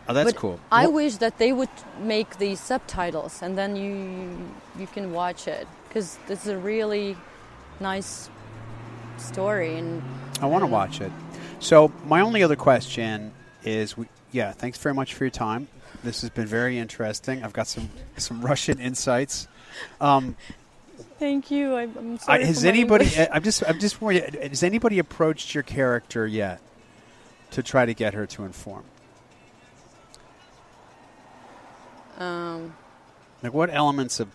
Oh, 0.09 0.15
that's 0.15 0.33
But 0.33 0.41
cool. 0.41 0.61
I 0.71 0.87
wish 0.89 1.17
that 1.17 1.39
they 1.39 1.53
would 1.53 1.69
make 2.01 2.39
the 2.39 2.57
subtitles 2.57 3.41
and 3.43 3.57
then 3.57 3.77
you 3.77 4.51
you 4.79 4.87
can 4.89 5.13
watch 5.13 5.47
it 5.47 5.67
because 5.93 6.17
this 6.27 6.41
is 6.47 6.49
a 6.49 6.57
really 6.57 7.15
nice 7.79 8.31
story 9.19 9.77
and 9.77 10.03
I 10.41 10.47
want 10.47 10.63
to 10.63 10.67
watch 10.67 11.03
it. 11.03 11.13
So 11.61 11.93
my 12.07 12.23
only 12.23 12.43
other 12.43 12.57
question 12.57 13.31
is, 13.63 13.95
we, 13.95 14.07
yeah, 14.31 14.53
thanks 14.53 14.79
very 14.79 14.95
much 14.95 15.13
for 15.13 15.25
your 15.25 15.31
time. 15.31 15.69
This 16.03 16.23
has 16.23 16.31
been 16.31 16.47
very 16.47 16.79
interesting. 16.79 17.45
I've 17.45 17.53
got 17.53 17.67
some 17.69 17.91
some 18.17 18.41
Russian 18.41 18.81
insights. 18.81 19.47
Um, 20.01 20.35
Thank 21.19 21.51
you. 21.51 21.77
I'm, 21.77 21.95
I'm 21.97 22.15
I, 22.15 22.17
sorry. 22.17 22.45
has 22.47 22.65
anybody? 22.75 23.05
English. 23.05 23.29
I'm 23.31 23.43
just 23.43 23.63
I'm 23.69 23.79
just 23.79 24.01
worried. 24.01 24.35
Has 24.35 24.63
anybody 24.63 24.99
approached 24.99 25.55
your 25.55 25.63
character 25.63 26.27
yet 26.27 26.61
to 27.51 27.63
try 27.63 27.85
to 27.85 27.93
get 27.93 28.15
her 28.15 28.27
to 28.29 28.45
inform? 28.45 28.85
Um, 32.19 32.75
Like, 33.43 33.53
what 33.53 33.69
elements 33.71 34.19
of 34.21 34.29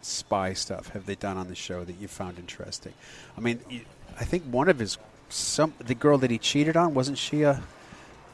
spy 0.00 0.52
stuff 0.52 0.88
have 0.90 1.06
they 1.06 1.14
done 1.14 1.36
on 1.36 1.48
the 1.48 1.54
show 1.54 1.84
that 1.84 1.96
you 2.00 2.08
found 2.08 2.38
interesting? 2.38 2.94
I 3.36 3.40
mean, 3.40 3.60
I 4.18 4.24
think 4.24 4.44
one 4.44 4.68
of 4.68 4.78
his 4.78 4.98
some 5.28 5.74
the 5.78 5.94
girl 5.94 6.18
that 6.18 6.30
he 6.30 6.38
cheated 6.38 6.76
on 6.76 6.94
wasn't 6.94 7.18
she 7.18 7.42
a 7.42 7.62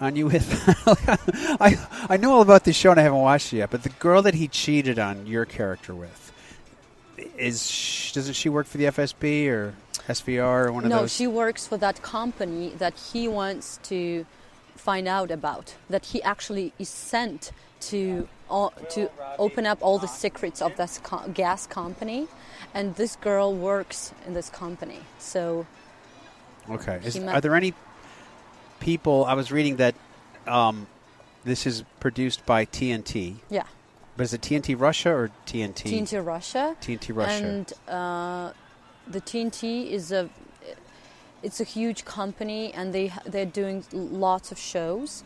on 0.01 0.17
you 0.17 0.27
with? 0.27 0.63
I 1.61 1.77
I 2.09 2.17
know 2.17 2.33
all 2.33 2.43
about 2.43 2.65
this 2.65 2.77
show 2.77 2.91
and 2.91 3.01
I 3.01 3.03
haven't 3.03 3.21
watched 3.21 3.53
it 3.53 3.59
yet, 3.59 3.71
but 3.71 3.83
the 3.83 3.89
girl 3.91 4.23
that 4.23 4.35
he 4.35 4.49
cheated 4.49 4.99
on 4.99 5.27
your 5.27 5.45
character 5.45 5.95
with 5.95 6.33
is 7.37 7.71
sh- 7.71 8.13
doesn't 8.13 8.35
she 8.35 8.49
work 8.49 8.67
for 8.67 8.79
the 8.79 8.85
FSB 8.85 9.49
or 9.49 9.75
SVR 10.09 10.67
or 10.67 10.73
one 10.73 10.85
of 10.85 10.91
no, 10.91 10.97
those? 11.01 11.03
No, 11.03 11.25
she 11.25 11.27
works 11.27 11.67
for 11.67 11.77
that 11.79 12.03
company 12.03 12.73
that 12.79 12.95
he 13.13 13.29
wants 13.29 13.79
to 13.85 14.27
find 14.77 15.09
out 15.09 15.31
about. 15.31 15.75
That 15.89 16.07
he 16.07 16.23
actually 16.23 16.73
is 16.79 16.89
sent 16.89 17.53
to 17.91 18.29
uh, 18.51 18.69
to 18.91 19.11
open 19.39 19.67
up 19.67 19.79
all 19.81 19.99
the 19.99 20.09
secrets 20.09 20.61
of 20.63 20.77
this 20.77 21.01
co- 21.03 21.29
gas 21.33 21.67
company, 21.67 22.29
and 22.73 22.95
this 22.97 23.17
girl 23.17 23.55
works 23.55 24.13
in 24.27 24.35
this 24.35 24.51
company. 24.51 25.01
So 25.19 25.67
Okay. 26.71 27.01
Is, 27.05 27.19
met- 27.19 27.35
are 27.35 27.41
there 27.41 27.55
any 27.55 27.75
people? 28.81 29.25
I 29.25 29.35
was 29.35 29.53
reading 29.53 29.77
that 29.77 29.95
um, 30.47 30.87
this 31.45 31.67
is 31.67 31.85
produced 32.01 32.45
by 32.47 32.65
TNT, 32.65 33.37
yeah, 33.51 33.65
but 34.17 34.25
is 34.25 34.35
it 34.35 34.41
TNT 34.41 34.79
Russia 34.79 35.11
or 35.11 35.31
TNT? 35.47 35.91
TNT 35.93 36.25
Russia. 36.25 36.77
TNT 36.81 37.15
Russia. 37.15 37.45
And 37.45 37.73
uh, 37.89 38.53
the 39.07 39.21
TNT 39.21 39.91
is 39.91 40.13
a 40.13 40.31
it's 41.43 41.61
a 41.61 41.65
huge 41.65 42.05
company, 42.05 42.73
and 42.73 42.95
they 42.95 43.13
they're 43.27 43.45
doing 43.45 43.85
lots 43.93 44.51
of 44.51 44.59
shows, 44.59 45.23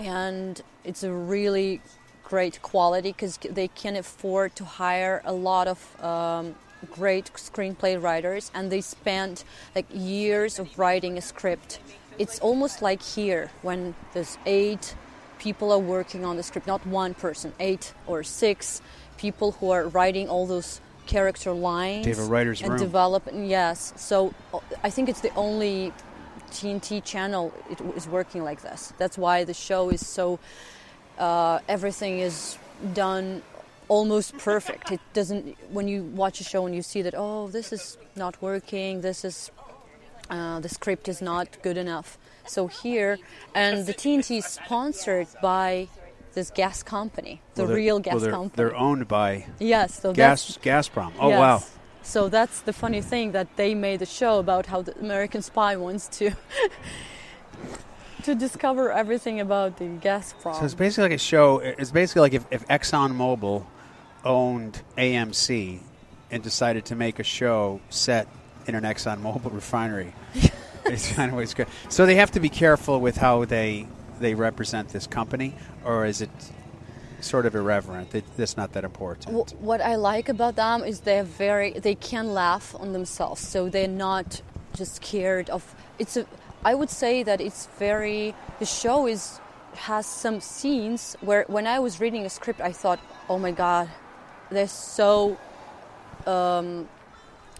and 0.00 0.62
it's 0.84 1.02
a 1.02 1.12
really 1.12 1.80
great 2.24 2.62
quality 2.62 3.12
because 3.12 3.36
they 3.38 3.68
can 3.68 3.96
afford 3.96 4.54
to 4.56 4.64
hire 4.64 5.22
a 5.24 5.32
lot 5.32 5.68
of. 5.68 5.78
Um, 6.02 6.54
great 6.94 7.30
screenplay 7.34 8.00
writers 8.02 8.50
and 8.54 8.72
they 8.72 8.80
spent 8.80 9.44
like 9.76 9.84
years 9.92 10.58
of 10.58 10.78
writing 10.78 11.18
a 11.18 11.20
script 11.20 11.78
it's 12.18 12.38
almost 12.40 12.80
like 12.80 13.02
here 13.02 13.50
when 13.60 13.94
there's 14.14 14.38
eight 14.46 14.94
people 15.38 15.70
are 15.72 15.78
working 15.78 16.24
on 16.24 16.38
the 16.38 16.42
script 16.42 16.66
not 16.66 16.80
one 16.86 17.12
person 17.12 17.52
eight 17.60 17.92
or 18.06 18.22
six 18.22 18.80
people 19.18 19.52
who 19.52 19.70
are 19.70 19.88
writing 19.88 20.26
all 20.26 20.46
those 20.46 20.80
character 21.06 21.52
lines 21.52 22.06
They 22.06 22.12
have 22.12 22.20
a 22.20 22.24
writer's 22.24 22.62
and 22.62 22.70
room. 22.70 22.78
develop 22.80 23.28
yes 23.34 23.92
so 23.96 24.32
uh, 24.54 24.60
i 24.82 24.88
think 24.88 25.10
it's 25.10 25.20
the 25.20 25.34
only 25.34 25.92
tnt 26.50 27.04
channel 27.04 27.52
it 27.70 27.80
is 27.96 28.06
working 28.08 28.42
like 28.44 28.60
this 28.62 28.92
that's 28.98 29.16
why 29.18 29.44
the 29.44 29.54
show 29.54 29.90
is 29.90 30.06
so 30.06 30.38
uh, 31.18 31.58
everything 31.68 32.18
is 32.18 32.58
done 32.94 33.42
almost 33.88 34.36
perfect 34.38 34.90
it 34.92 35.00
doesn't 35.12 35.56
when 35.70 35.88
you 35.88 36.02
watch 36.04 36.40
a 36.40 36.44
show 36.44 36.64
and 36.66 36.74
you 36.74 36.82
see 36.82 37.02
that 37.02 37.14
oh 37.16 37.48
this 37.48 37.72
is 37.72 37.98
not 38.16 38.40
working 38.40 39.00
this 39.00 39.24
is 39.24 39.50
uh, 40.30 40.60
the 40.60 40.68
script 40.68 41.08
is 41.08 41.20
not 41.20 41.60
good 41.62 41.76
enough 41.76 42.16
so 42.46 42.68
here 42.68 43.18
and 43.54 43.86
the 43.86 43.92
tnt 43.94 44.38
is 44.38 44.46
sponsored 44.46 45.26
by 45.42 45.88
this 46.34 46.50
gas 46.50 46.82
company 46.84 47.42
the 47.56 47.64
Well, 47.64 47.74
real 47.74 47.98
gas 47.98 48.14
well, 48.14 48.20
they're, 48.20 48.30
company 48.30 48.56
They're 48.56 48.76
owned 48.76 49.08
by 49.08 49.46
yes 49.58 50.00
so 50.00 50.12
Gas 50.12 50.56
Gazprom. 50.62 51.12
Oh 51.18 51.28
Yes. 51.30 51.38
wow! 51.40 51.62
So 52.10 52.28
that's 52.28 52.62
the 52.62 52.72
funny 52.72 53.02
thing 53.02 53.30
that 53.32 53.54
they 53.54 53.72
made 53.72 54.02
a 54.02 54.06
show 54.06 54.40
about 54.40 54.66
how 54.66 54.82
the 54.82 54.98
American 54.98 55.42
spy 55.42 55.76
wants 55.76 56.08
to 56.18 56.32
to 58.24 58.34
discover 58.34 58.90
everything 58.90 59.38
about 59.38 59.76
the 59.76 59.84
Gazprom. 59.84 60.56
So 60.58 60.64
it's 60.64 60.74
basically 60.74 61.04
like 61.04 61.12
a 61.12 61.18
show. 61.18 61.60
It's 61.60 61.92
basically 61.92 62.22
like 62.22 62.34
if, 62.34 62.46
if 62.50 62.66
ExxonMobil 62.66 63.64
owned 64.24 64.82
AMC 64.98 65.78
and 66.32 66.42
decided 66.42 66.86
to 66.86 66.96
make 66.96 67.20
a 67.20 67.22
show 67.22 67.80
set 67.90 68.26
in 68.66 68.74
an 68.74 68.82
ExxonMobil 68.82 69.54
refinery. 69.62 70.12
it's 70.86 71.12
kind 71.12 71.30
of 71.30 71.36
what 71.36 71.44
it's 71.44 71.54
good. 71.54 71.68
So 71.90 72.06
they 72.06 72.16
have 72.16 72.32
to 72.32 72.40
be 72.40 72.48
careful 72.48 73.00
with 73.00 73.18
how 73.18 73.44
they 73.44 73.86
they 74.18 74.34
represent 74.34 74.88
this 74.88 75.06
company, 75.06 75.54
or 75.84 76.06
is 76.06 76.22
it 76.22 76.30
sort 77.22 77.46
of 77.46 77.54
irreverent? 77.54 78.10
That 78.10 78.24
that's 78.36 78.56
not 78.56 78.72
that 78.72 78.84
important. 78.84 79.34
Wh- 79.36 79.62
what 79.62 79.80
I 79.80 79.96
like 79.96 80.28
about 80.28 80.56
them 80.56 80.82
is 80.84 81.00
they're 81.00 81.24
very 81.24 81.72
they 81.72 81.94
can 81.94 82.34
laugh 82.34 82.74
on 82.78 82.92
themselves, 82.92 83.40
so 83.40 83.68
they're 83.68 83.88
not 83.88 84.42
just 84.74 84.96
scared 84.96 85.50
of. 85.50 85.74
It's 85.98 86.16
a. 86.16 86.26
I 86.64 86.74
would 86.74 86.90
say 86.90 87.22
that 87.22 87.40
it's 87.40 87.66
very. 87.78 88.34
The 88.58 88.66
show 88.66 89.06
is 89.06 89.40
has 89.74 90.06
some 90.06 90.40
scenes 90.40 91.16
where 91.20 91.44
when 91.48 91.66
I 91.66 91.78
was 91.78 92.00
reading 92.00 92.26
a 92.26 92.30
script, 92.30 92.60
I 92.60 92.72
thought, 92.72 93.00
oh 93.28 93.38
my 93.38 93.52
god, 93.52 93.88
they're 94.50 94.68
so 94.68 95.38
um, 96.26 96.88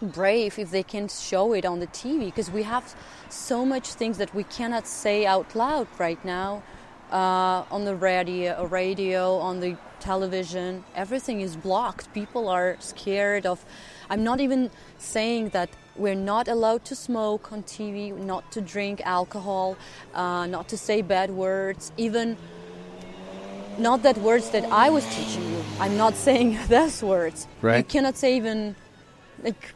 brave 0.02 0.58
if 0.58 0.70
they 0.70 0.82
can 0.82 1.08
show 1.08 1.52
it 1.52 1.64
on 1.64 1.80
the 1.80 1.86
TV 1.86 2.26
because 2.26 2.50
we 2.50 2.62
have 2.62 2.94
so 3.28 3.64
much 3.64 3.88
things 3.88 4.18
that 4.18 4.34
we 4.34 4.44
cannot 4.44 4.86
say 4.86 5.26
out 5.26 5.54
loud 5.54 5.86
right 5.98 6.22
now 6.24 6.62
uh, 7.10 7.64
on 7.70 7.84
the 7.84 7.94
radio, 7.94 8.64
radio, 8.66 9.36
on 9.36 9.60
the 9.60 9.76
television. 10.00 10.84
Everything 10.94 11.40
is 11.40 11.56
blocked. 11.56 12.12
People 12.14 12.48
are 12.48 12.76
scared 12.80 13.46
of. 13.46 13.64
I'm 14.08 14.24
not 14.24 14.40
even 14.40 14.70
saying 14.98 15.50
that 15.50 15.70
we're 15.96 16.14
not 16.14 16.48
allowed 16.48 16.84
to 16.86 16.94
smoke 16.94 17.52
on 17.52 17.62
TV, 17.62 18.16
not 18.16 18.50
to 18.52 18.60
drink 18.60 19.02
alcohol, 19.04 19.76
uh, 20.14 20.46
not 20.46 20.68
to 20.68 20.76
say 20.76 21.02
bad 21.02 21.30
words, 21.30 21.92
even 21.96 22.36
not 23.78 24.02
that 24.02 24.18
words 24.18 24.50
that 24.50 24.64
I 24.66 24.90
was 24.90 25.04
teaching 25.14 25.48
you. 25.52 25.62
I'm 25.78 25.96
not 25.96 26.14
saying 26.26 26.58
those 26.68 27.02
words. 27.02 27.46
You 27.62 27.84
cannot 27.84 28.16
say 28.16 28.36
even 28.36 28.76
like 29.42 29.74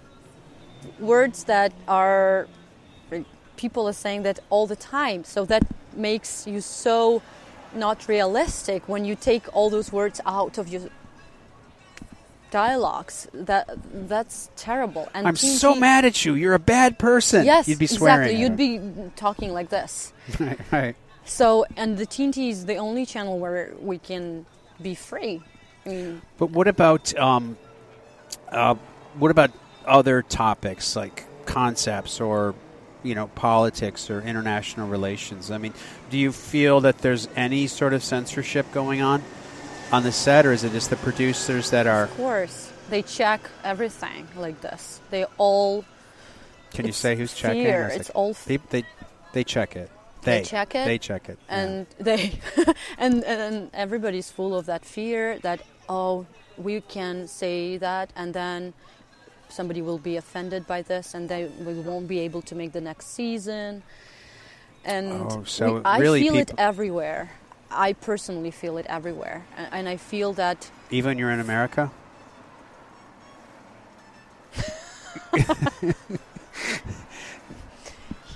words 0.98 1.44
that 1.44 1.72
are 1.88 2.48
people 3.56 3.88
are 3.88 3.92
saying 3.92 4.22
that 4.24 4.40
all 4.50 4.66
the 4.66 4.76
time. 4.76 5.24
So 5.24 5.44
that 5.46 5.62
makes 5.96 6.46
you 6.46 6.60
so 6.60 7.22
not 7.74 8.08
realistic 8.08 8.88
when 8.88 9.04
you 9.04 9.16
take 9.16 9.44
all 9.54 9.70
those 9.70 9.92
words 9.92 10.20
out 10.26 10.58
of 10.58 10.68
your 10.68 10.82
dialogues. 12.50 13.26
That 13.34 13.68
that's 14.08 14.50
terrible. 14.56 15.08
And 15.12 15.26
I'm 15.26 15.36
so 15.36 15.74
mad 15.74 16.04
at 16.04 16.24
you. 16.24 16.34
You're 16.34 16.54
a 16.54 16.58
bad 16.58 16.98
person. 16.98 17.44
Yes, 17.44 17.68
you'd 17.68 17.78
be 17.78 17.86
swearing. 17.86 18.30
exactly. 18.30 18.40
You'd 18.42 18.56
be 18.56 19.10
talking 19.16 19.52
like 19.52 19.70
this. 19.70 20.12
right, 20.40 20.60
right. 20.70 20.96
So, 21.24 21.64
and 21.76 21.98
the 21.98 22.06
TNT 22.06 22.50
is 22.50 22.66
the 22.66 22.76
only 22.76 23.06
channel 23.06 23.38
where 23.38 23.72
we 23.80 23.98
can 23.98 24.46
be 24.80 24.94
free. 24.94 25.42
I 25.84 25.88
mean, 25.88 26.22
But 26.38 26.50
what 26.50 26.68
about 26.68 27.16
um, 27.18 27.56
uh, 28.50 28.74
what 29.18 29.30
about 29.30 29.50
other 29.86 30.22
topics 30.22 30.96
like 30.96 31.24
concepts 31.46 32.20
or 32.20 32.54
you 33.04 33.14
know 33.14 33.28
politics 33.28 34.10
or 34.10 34.20
international 34.20 34.88
relations? 34.88 35.50
I 35.52 35.58
mean, 35.58 35.72
do 36.10 36.18
you 36.18 36.32
feel 36.32 36.80
that 36.80 36.98
there's 36.98 37.28
any 37.36 37.68
sort 37.68 37.92
of 37.92 38.02
censorship 38.02 38.66
going 38.72 39.00
on 39.02 39.22
on 39.92 40.02
the 40.02 40.10
set, 40.12 40.44
or 40.46 40.52
is 40.52 40.64
it 40.64 40.72
just 40.72 40.90
the 40.90 40.96
producers 40.96 41.70
that 41.70 41.86
are? 41.86 42.04
of 42.04 42.16
course, 42.16 42.72
they 42.90 43.02
check 43.02 43.48
everything 43.62 44.26
like 44.36 44.60
this. 44.60 45.00
They 45.10 45.24
all 45.38 45.84
Can 46.72 46.86
you 46.86 46.92
say 46.92 47.14
who's 47.16 47.34
checking? 47.34 47.64
fear. 47.64 47.88
It's 47.92 48.08
it- 48.08 48.14
all 48.16 48.30
f- 48.30 48.44
they, 48.46 48.56
they 48.56 48.84
they 49.32 49.44
check 49.44 49.76
it. 49.76 49.90
They 50.22 50.38
They, 50.40 50.44
check 50.44 50.74
it, 50.74 50.86
They 50.86 50.98
check 50.98 51.28
it. 51.28 51.38
yeah. 51.48 51.54
and 51.56 51.86
they 51.98 52.40
and 52.98 53.22
and 53.24 53.70
everybody's 53.74 54.30
full 54.30 54.56
of 54.56 54.64
that 54.66 54.84
fear 54.84 55.38
that 55.40 55.60
oh 55.88 56.24
we 56.56 56.80
can 56.80 57.28
say 57.28 57.76
that 57.76 58.10
and 58.16 58.32
then 58.32 58.72
somebody 59.54 59.80
will 59.80 59.98
be 59.98 60.16
offended 60.16 60.66
by 60.66 60.82
this 60.82 61.14
and 61.14 61.28
they 61.28 61.44
we 61.66 61.74
won't 61.74 62.08
be 62.08 62.18
able 62.20 62.42
to 62.42 62.54
make 62.54 62.72
the 62.72 62.80
next 62.80 63.06
season 63.14 63.82
and 64.84 65.12
Oh, 65.32 65.44
so 65.44 65.74
we- 65.74 65.80
I 65.84 65.98
really 66.00 66.22
feel 66.22 66.36
it 66.36 66.50
everywhere 66.58 67.30
I 67.70 67.92
personally 67.94 68.50
feel 68.50 68.76
it 68.78 68.86
everywhere 68.88 69.44
and, 69.72 69.88
I 69.88 69.96
feel 69.96 70.32
that 70.34 70.70
even 70.90 71.18
you're 71.18 71.30
in 71.30 71.40
America. 71.40 71.90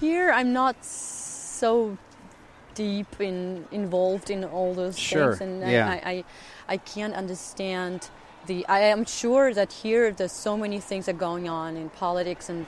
here 0.00 0.30
I'm 0.32 0.52
not 0.52 0.84
so 0.84 1.96
deep 2.74 3.20
in 3.20 3.66
involved 3.70 4.30
in 4.30 4.44
all 4.44 4.74
those 4.74 4.98
Sure, 4.98 5.34
things, 5.36 5.40
and 5.62 5.70
yeah. 5.70 5.88
I, 6.04 6.10
I, 6.10 6.24
I 6.68 6.76
can't 6.78 7.14
understand 7.14 8.08
the. 8.48 8.66
I 8.66 8.80
am 8.80 9.04
sure 9.04 9.54
that 9.54 9.72
here 9.72 10.10
there's 10.10 10.32
so 10.32 10.56
many 10.56 10.80
things 10.80 11.08
are 11.08 11.20
going 11.28 11.48
on 11.48 11.76
in 11.76 11.90
politics 11.90 12.48
and. 12.48 12.66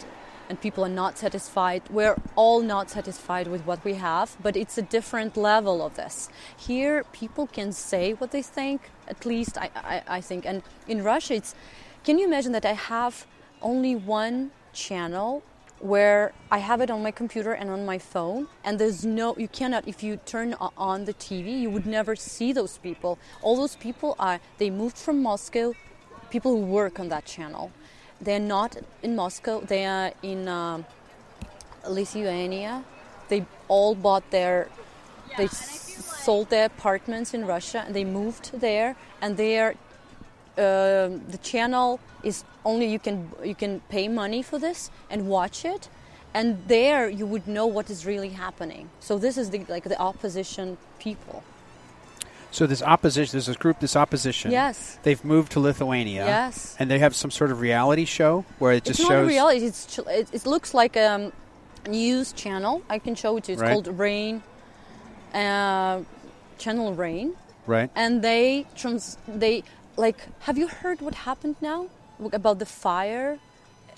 And 0.51 0.61
people 0.61 0.85
are 0.85 0.97
not 1.05 1.17
satisfied. 1.17 1.83
We're 1.91 2.17
all 2.35 2.61
not 2.61 2.91
satisfied 2.91 3.47
with 3.47 3.63
what 3.67 3.85
we 3.85 3.95
have, 3.95 4.37
but 4.43 4.57
it's 4.57 4.77
a 4.77 4.83
different 4.83 5.37
level 5.37 5.81
of 5.81 5.95
this. 5.95 6.29
Here, 6.57 7.05
people 7.13 7.47
can 7.47 7.71
say 7.71 8.15
what 8.15 8.33
they 8.33 8.43
think, 8.43 8.81
at 9.07 9.25
least 9.25 9.57
I, 9.57 9.71
I, 9.77 10.03
I 10.19 10.21
think. 10.21 10.45
And 10.45 10.65
in 10.89 11.05
Russia, 11.05 11.35
it's. 11.35 11.55
Can 12.03 12.19
you 12.19 12.27
imagine 12.27 12.51
that 12.51 12.67
I 12.67 12.73
have 12.73 13.29
only 13.63 13.95
one 13.95 14.51
channel 14.73 15.45
where 15.81 16.33
I 16.51 16.59
have 16.59 16.81
it 16.83 16.91
on 16.91 17.03
my 17.03 17.11
computer 17.11 17.53
and 17.53 17.71
on 17.71 17.85
my 17.87 17.99
phone, 17.99 18.49
and 18.65 18.79
there's 18.79 19.05
no, 19.05 19.35
you 19.37 19.49
cannot, 19.49 19.89
if 19.89 20.03
you 20.03 20.19
turn 20.27 20.55
on 20.77 21.07
the 21.07 21.15
TV, 21.15 21.61
you 21.61 21.71
would 21.71 21.87
never 21.87 22.15
see 22.15 22.53
those 22.53 22.79
people. 22.79 23.19
All 23.41 23.57
those 23.57 23.77
people 23.77 24.15
are, 24.19 24.41
they 24.59 24.69
moved 24.71 24.99
from 24.99 25.23
Moscow, 25.23 25.73
people 26.31 26.53
who 26.53 26.63
work 26.63 27.01
on 27.01 27.09
that 27.09 27.25
channel. 27.25 27.73
They're 28.21 28.39
not 28.39 28.77
in 29.03 29.17
Moscow, 29.17 29.61
they 29.61 29.87
are 29.87 30.13
in 30.23 30.47
um, 30.49 30.85
Lithuania. 31.89 32.85
They 33.29 33.47
all 33.69 33.95
bought 33.95 34.31
their, 34.31 34.69
they 35.39 35.47
sold 35.47 36.51
their 36.51 36.67
apartments 36.67 37.33
in 37.33 37.47
Russia 37.47 37.85
and 37.87 37.95
they 37.95 38.05
moved 38.05 38.61
there, 38.61 38.97
and 39.23 39.37
they 39.39 39.59
are 39.59 39.75
the 40.65 41.39
channel 41.43 42.01
is 42.23 42.45
only 42.65 42.87
you 42.87 42.99
can 42.99 43.17
you 43.45 43.55
can 43.55 43.81
pay 43.89 44.09
money 44.09 44.43
for 44.43 44.59
this 44.59 44.91
and 45.11 45.27
watch 45.29 45.65
it 45.65 45.89
and 46.35 46.47
there 46.69 47.09
you 47.09 47.27
would 47.27 47.47
know 47.49 47.67
what 47.67 47.91
is 47.91 48.05
really 48.07 48.31
happening 48.31 48.89
so 49.01 49.19
this 49.19 49.37
is 49.39 49.51
the 49.51 49.61
like 49.69 49.85
the 49.85 49.99
opposition 49.99 50.77
people 50.99 51.43
So 52.53 52.67
this 52.67 52.83
opposition, 52.83 53.31
there's 53.35 53.47
this 53.47 53.57
group, 53.65 53.77
this 53.79 53.95
opposition. 54.05 54.51
yes 54.51 54.99
They've 55.05 55.25
moved 55.35 55.49
to 55.53 55.61
Lithuania. 55.69 56.25
yes 56.27 56.75
And 56.79 56.87
they 56.91 56.99
have 56.99 57.15
some 57.15 57.31
sort 57.31 57.51
of 57.55 57.61
reality 57.61 58.05
show 58.19 58.33
where 58.59 58.73
it 58.77 58.83
just 58.85 59.01
it's 59.01 59.09
shows. 59.09 59.23
not 59.23 59.25
a 59.25 59.35
reality 59.37 59.59
it's 59.71 59.83
ch- 59.95 60.07
it, 60.21 60.27
it 60.39 60.45
looks 60.47 60.71
like 60.75 60.95
a 61.09 61.31
news 61.89 62.33
channel 62.43 62.75
i 62.95 62.99
can 63.05 63.15
show 63.23 63.33
it 63.39 63.45
to 63.45 63.53
you 63.53 63.55
it's 63.55 63.63
Right. 63.63 63.73
called 63.73 63.89
rain 64.07 64.43
uh, 65.43 66.03
channel 66.59 66.89
rain 67.05 67.27
Right. 67.67 67.91
and 67.95 68.13
they 68.29 68.67
trans 68.81 69.17
they 69.45 69.63
like 70.01 70.21
have 70.41 70.57
you 70.57 70.67
heard 70.67 71.01
what 71.01 71.15
happened 71.15 71.57
now? 71.61 71.89
About 72.33 72.59
the 72.59 72.67
fire 72.67 73.39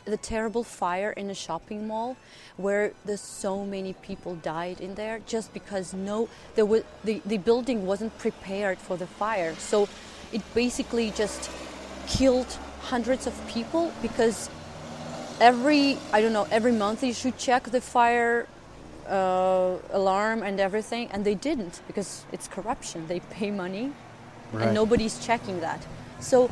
the 0.05 0.17
terrible 0.17 0.65
fire 0.65 1.13
in 1.13 1.31
a 1.31 1.35
shopping 1.35 1.87
mall 1.87 2.17
where 2.57 2.93
there's 3.05 3.21
so 3.21 3.65
many 3.65 3.93
people 3.93 4.35
died 4.35 4.81
in 4.81 4.97
there 4.97 5.21
just 5.27 5.55
because 5.55 5.95
no 5.95 6.29
there 6.57 6.67
was 6.67 6.83
the, 7.05 7.23
the 7.25 7.39
building 7.39 7.87
wasn't 7.87 8.17
prepared 8.19 8.79
for 8.79 8.97
the 8.97 9.07
fire. 9.07 9.55
So 9.57 9.89
it 10.33 10.43
basically 10.55 11.11
just 11.13 11.51
killed 12.09 12.51
hundreds 12.81 13.29
of 13.29 13.35
people 13.47 13.93
because 14.03 14.51
every 15.41 15.97
i 16.13 16.21
don't 16.21 16.33
know 16.33 16.47
every 16.51 16.73
month 16.73 17.03
you 17.03 17.15
should 17.15 17.37
check 17.39 17.63
the 17.65 17.81
fire 17.81 18.47
uh, 19.09 19.77
alarm 19.91 20.43
and 20.43 20.59
everything 20.61 21.09
and 21.13 21.25
they 21.25 21.35
didn't 21.35 21.81
because 21.87 22.25
it's 22.33 22.49
corruption. 22.49 23.07
They 23.07 23.21
pay 23.21 23.51
money 23.51 23.93
Right. 24.53 24.65
and 24.67 24.75
nobody's 24.75 25.19
checking 25.25 25.61
that 25.61 25.87
so 26.21 26.51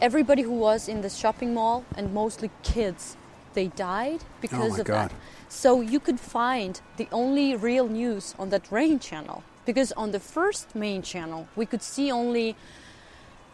everybody 0.00 0.42
who 0.42 0.52
was 0.52 0.88
in 0.88 1.02
the 1.02 1.10
shopping 1.10 1.52
mall 1.54 1.84
and 1.96 2.12
mostly 2.14 2.50
kids 2.62 3.16
they 3.54 3.66
died 3.68 4.20
because 4.40 4.78
Oh 4.78 4.80
of 4.80 4.86
God. 4.86 5.10
that 5.10 5.12
so 5.48 5.80
you 5.82 6.00
could 6.00 6.18
find 6.18 6.80
the 6.96 7.08
only 7.12 7.54
real 7.54 7.88
news 7.88 8.34
on 8.38 8.48
that 8.50 8.70
rain 8.72 8.98
channel 8.98 9.42
because 9.66 9.92
on 9.92 10.10
the 10.12 10.18
first 10.20 10.74
main 10.74 11.02
channel 11.02 11.46
we 11.54 11.66
could 11.66 11.82
see 11.82 12.10
only 12.10 12.56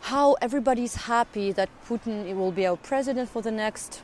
how 0.03 0.36
everybody's 0.40 0.94
happy 0.94 1.51
that 1.53 1.68
Putin 1.88 2.34
will 2.36 2.53
be 2.53 2.64
our 2.66 2.76
president 2.76 3.28
for 3.28 3.42
the 3.42 3.51
next 3.51 4.03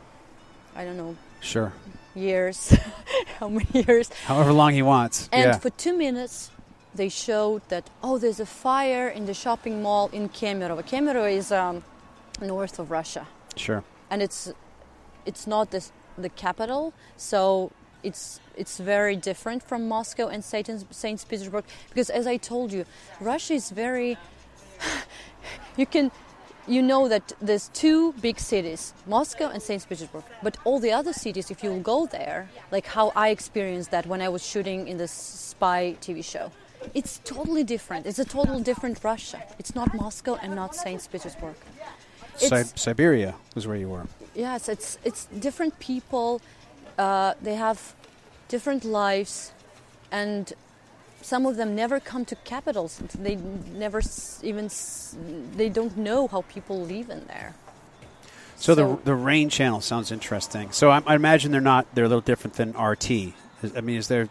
I 0.77 0.85
don't 0.85 0.97
know 0.97 1.17
Sure. 1.41 1.73
years 2.17 2.77
how 3.39 3.49
many 3.49 3.67
years 3.87 4.11
However 4.27 4.53
long 4.53 4.73
he 4.75 4.83
wants. 4.83 5.29
and 5.33 5.45
yeah. 5.53 5.59
for 5.59 5.71
two 5.71 5.97
minutes, 5.97 6.51
they 6.95 7.09
showed 7.09 7.63
that 7.69 7.91
oh, 8.03 8.19
there's 8.19 8.41
a 8.41 8.47
fire 8.47 9.09
in 9.09 9.27
the 9.27 9.35
shopping 9.35 9.83
mall 9.83 10.09
in 10.13 10.29
Kemerovo. 10.29 10.83
Kemerovo 10.83 11.31
is 11.31 11.51
um, 11.53 11.85
north 12.41 12.79
of 12.79 12.91
Russia, 12.91 13.27
sure. 13.57 13.83
and 14.11 14.23
it's 14.23 14.53
it's 15.27 15.47
not 15.47 15.71
the 15.71 15.85
the 16.17 16.29
capital, 16.29 16.93
so 17.17 17.73
it's 18.03 18.41
it's 18.57 18.79
very 18.79 19.17
different 19.17 19.63
from 19.63 19.89
Moscow 19.89 20.29
and 20.29 20.45
Saint 20.45 20.69
Saint 20.91 21.25
Petersburg 21.29 21.65
because, 21.89 22.11
as 22.11 22.27
I 22.27 22.37
told 22.37 22.73
you, 22.73 22.85
Russia 23.21 23.55
is 23.55 23.71
very. 23.71 24.17
you 25.77 25.87
can. 25.87 26.11
You 26.67 26.81
know 26.81 27.09
that 27.09 27.35
there's 27.43 27.69
two 27.75 28.15
big 28.23 28.41
cities, 28.41 28.95
Moscow 29.07 29.51
and 29.51 29.63
St. 29.63 29.87
Petersburg. 29.87 30.25
But 30.43 30.57
all 30.65 30.79
the 30.79 30.93
other 30.93 31.13
cities, 31.13 31.51
if 31.51 31.63
you 31.63 31.79
go 31.81 32.07
there, 32.07 32.49
like 32.73 32.87
how 32.87 33.13
I 33.15 33.29
experienced 33.29 33.91
that 33.91 34.07
when 34.07 34.23
I 34.23 34.31
was 34.31 34.43
shooting 34.43 34.89
in 34.89 34.97
the 34.97 35.07
spy 35.07 35.99
TV 36.01 36.25
show, 36.25 36.51
it's 36.93 37.19
totally 37.25 37.65
different. 37.65 38.07
It's 38.07 38.19
a 38.19 38.25
totally 38.25 38.63
different 38.63 39.03
Russia. 39.03 39.43
It's 39.59 39.75
not 39.75 39.95
Moscow 39.95 40.35
and 40.43 40.55
not 40.55 40.75
St. 40.75 41.07
Petersburg. 41.11 41.55
Si- 42.37 42.73
Siberia 42.75 43.35
was 43.55 43.67
where 43.67 43.77
you 43.77 43.89
were. 43.89 44.07
Yes, 44.35 44.69
it's 44.69 44.99
it's 45.05 45.27
different 45.27 45.79
people. 45.79 46.41
Uh, 46.99 47.35
they 47.41 47.55
have 47.55 47.95
different 48.49 48.85
lives, 48.85 49.53
and 50.11 50.53
some 51.23 51.47
of 51.47 51.57
them 51.57 51.75
never 51.75 52.01
come 52.01 52.25
to 52.25 52.37
capitals. 52.37 53.01
They 53.19 53.37
never 53.37 54.03
even 54.43 54.69
they 55.57 55.69
don't 55.69 55.97
know 55.97 56.27
how 56.27 56.43
people 56.43 56.81
live 56.81 57.11
in 57.11 57.27
there. 57.27 57.55
So, 58.57 58.75
the 58.75 58.99
the 59.05 59.15
rain 59.15 59.49
channel 59.49 59.81
sounds 59.81 60.11
interesting. 60.11 60.73
So 60.73 60.91
I, 60.91 61.03
I 61.07 61.15
imagine 61.15 61.53
they're 61.53 61.61
not 61.61 61.87
they're 61.95 62.05
a 62.05 62.09
little 62.09 62.21
different 62.21 62.55
than 62.55 62.71
RT. 62.71 63.11
I 63.77 63.81
mean, 63.81 63.97
is 63.97 64.09
there? 64.09 64.29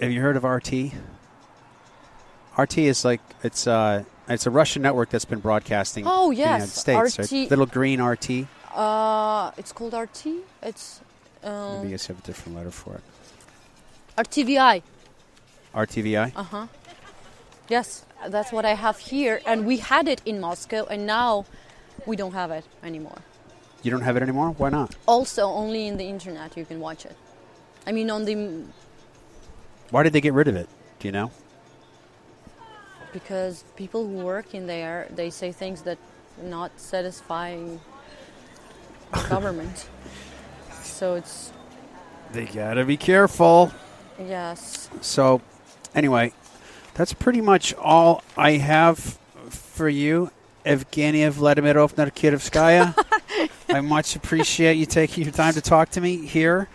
Have 0.00 0.10
you 0.10 0.20
heard 0.20 0.36
of 0.36 0.44
RT? 0.44 0.92
RT 2.58 2.78
is 2.78 3.04
like 3.04 3.20
it's 3.42 3.66
uh 3.66 4.04
it's 4.28 4.46
a 4.46 4.50
Russian 4.50 4.82
network 4.82 5.10
that's 5.10 5.24
been 5.24 5.40
broadcasting. 5.40 6.04
Oh, 6.06 6.30
in 6.30 6.36
the 6.36 6.42
United 6.42 6.68
States. 6.68 7.18
RT. 7.18 7.32
right? 7.32 7.50
Little 7.50 7.66
green 7.66 8.02
RT. 8.02 8.46
Uh, 8.74 9.52
it's 9.56 9.72
called 9.72 9.94
RT. 9.94 10.26
It's 10.62 11.00
Maybe 11.42 11.54
um, 11.54 11.84
you 11.84 11.90
guys 11.90 12.06
have 12.06 12.18
a 12.18 12.22
different 12.22 12.56
letter 12.58 12.70
for 12.72 12.94
it. 12.96 13.02
RTVI. 14.18 14.82
RTVI. 15.74 16.32
Uh 16.34 16.42
huh. 16.42 16.66
Yes, 17.68 18.04
that's 18.28 18.52
what 18.52 18.64
I 18.64 18.74
have 18.74 18.98
here, 18.98 19.40
and 19.46 19.66
we 19.66 19.78
had 19.78 20.08
it 20.08 20.22
in 20.24 20.40
Moscow, 20.40 20.86
and 20.86 21.06
now 21.06 21.44
we 22.06 22.16
don't 22.16 22.32
have 22.32 22.50
it 22.50 22.64
anymore. 22.82 23.18
You 23.82 23.90
don't 23.90 24.00
have 24.02 24.16
it 24.16 24.22
anymore. 24.22 24.50
Why 24.50 24.70
not? 24.70 24.96
Also, 25.06 25.44
only 25.44 25.86
in 25.86 25.96
the 25.96 26.04
internet 26.04 26.56
you 26.56 26.64
can 26.64 26.80
watch 26.80 27.04
it. 27.04 27.16
I 27.86 27.92
mean, 27.92 28.10
on 28.10 28.24
the 28.24 28.64
Why 29.90 30.02
did 30.02 30.12
they 30.12 30.20
get 30.20 30.32
rid 30.32 30.48
of 30.48 30.56
it? 30.56 30.68
Do 30.98 31.06
you 31.06 31.12
know? 31.12 31.30
Because 33.12 33.64
people 33.76 34.06
who 34.06 34.14
work 34.24 34.54
in 34.54 34.66
there 34.66 35.06
they 35.14 35.30
say 35.30 35.52
things 35.52 35.82
that 35.82 35.98
not 36.42 36.70
satisfying 36.76 37.80
the 39.12 39.22
government. 39.28 39.88
So 40.82 41.14
it's 41.14 41.52
They 42.32 42.44
gotta 42.46 42.84
be 42.84 42.96
careful. 42.96 43.72
yes. 44.18 44.90
So, 45.00 45.40
anyway, 45.94 46.32
that's 46.94 47.12
pretty 47.12 47.40
much 47.40 47.72
all 47.74 48.22
I 48.36 48.52
have 48.52 49.18
for 49.48 49.88
you, 49.88 50.30
Evgenia 50.64 51.30
Vladimirovna 51.32 52.10
Kirovskaya. 52.12 52.94
I 53.76 53.80
much 53.82 54.16
appreciate 54.16 54.78
you 54.78 54.86
taking 54.86 55.24
your 55.24 55.32
time 55.32 55.52
to 55.52 55.60
talk 55.60 55.90
to 55.90 56.00
me 56.00 56.24
here. 56.24 56.68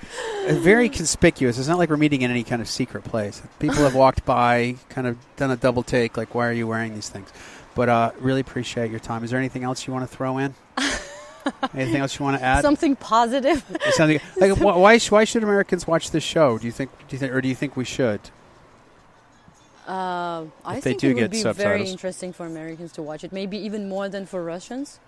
Uh, 0.47 0.53
very 0.53 0.87
conspicuous. 0.87 1.57
It's 1.57 1.67
not 1.67 1.79
like 1.79 1.89
we're 1.89 1.97
meeting 1.97 2.21
in 2.21 2.29
any 2.29 2.43
kind 2.43 2.61
of 2.61 2.67
secret 2.67 3.03
place. 3.03 3.41
People 3.57 3.77
have 3.77 3.95
walked 3.95 4.23
by, 4.23 4.75
kind 4.89 5.07
of 5.07 5.17
done 5.35 5.49
a 5.49 5.55
double 5.55 5.81
take, 5.81 6.15
like, 6.15 6.35
why 6.35 6.47
are 6.47 6.53
you 6.53 6.67
wearing 6.67 6.93
these 6.93 7.09
things? 7.09 7.33
But 7.73 7.89
uh, 7.89 8.11
really 8.19 8.41
appreciate 8.41 8.91
your 8.91 8.99
time. 8.99 9.23
Is 9.23 9.31
there 9.31 9.39
anything 9.39 9.63
else 9.63 9.87
you 9.87 9.93
want 9.93 10.07
to 10.07 10.15
throw 10.15 10.37
in? 10.37 10.53
Anything 11.73 12.01
else 12.01 12.19
you 12.19 12.23
want 12.23 12.37
to 12.37 12.43
add? 12.43 12.61
Something 12.61 12.95
positive. 12.95 13.63
Something 13.93 14.19
like 14.37 14.51
wh- 14.59 14.77
why 14.77 14.99
why 14.99 15.23
should 15.23 15.41
Americans 15.41 15.87
watch 15.87 16.11
this 16.11 16.23
show? 16.23 16.59
Do 16.59 16.67
you 16.67 16.71
think 16.71 16.91
do 17.07 17.15
you 17.15 17.17
think 17.17 17.31
or 17.31 17.41
do 17.41 17.47
you 17.47 17.55
think 17.55 17.75
we 17.75 17.83
should? 17.83 18.21
Uh, 19.87 20.45
I 20.63 20.79
think 20.79 21.03
it 21.03 21.15
would 21.15 21.31
be 21.31 21.41
very 21.41 21.89
interesting 21.89 22.31
for 22.31 22.45
Americans 22.45 22.91
to 22.91 23.01
watch 23.01 23.23
it, 23.23 23.31
maybe 23.33 23.57
even 23.57 23.89
more 23.89 24.07
than 24.07 24.27
for 24.27 24.43
Russians. 24.43 24.99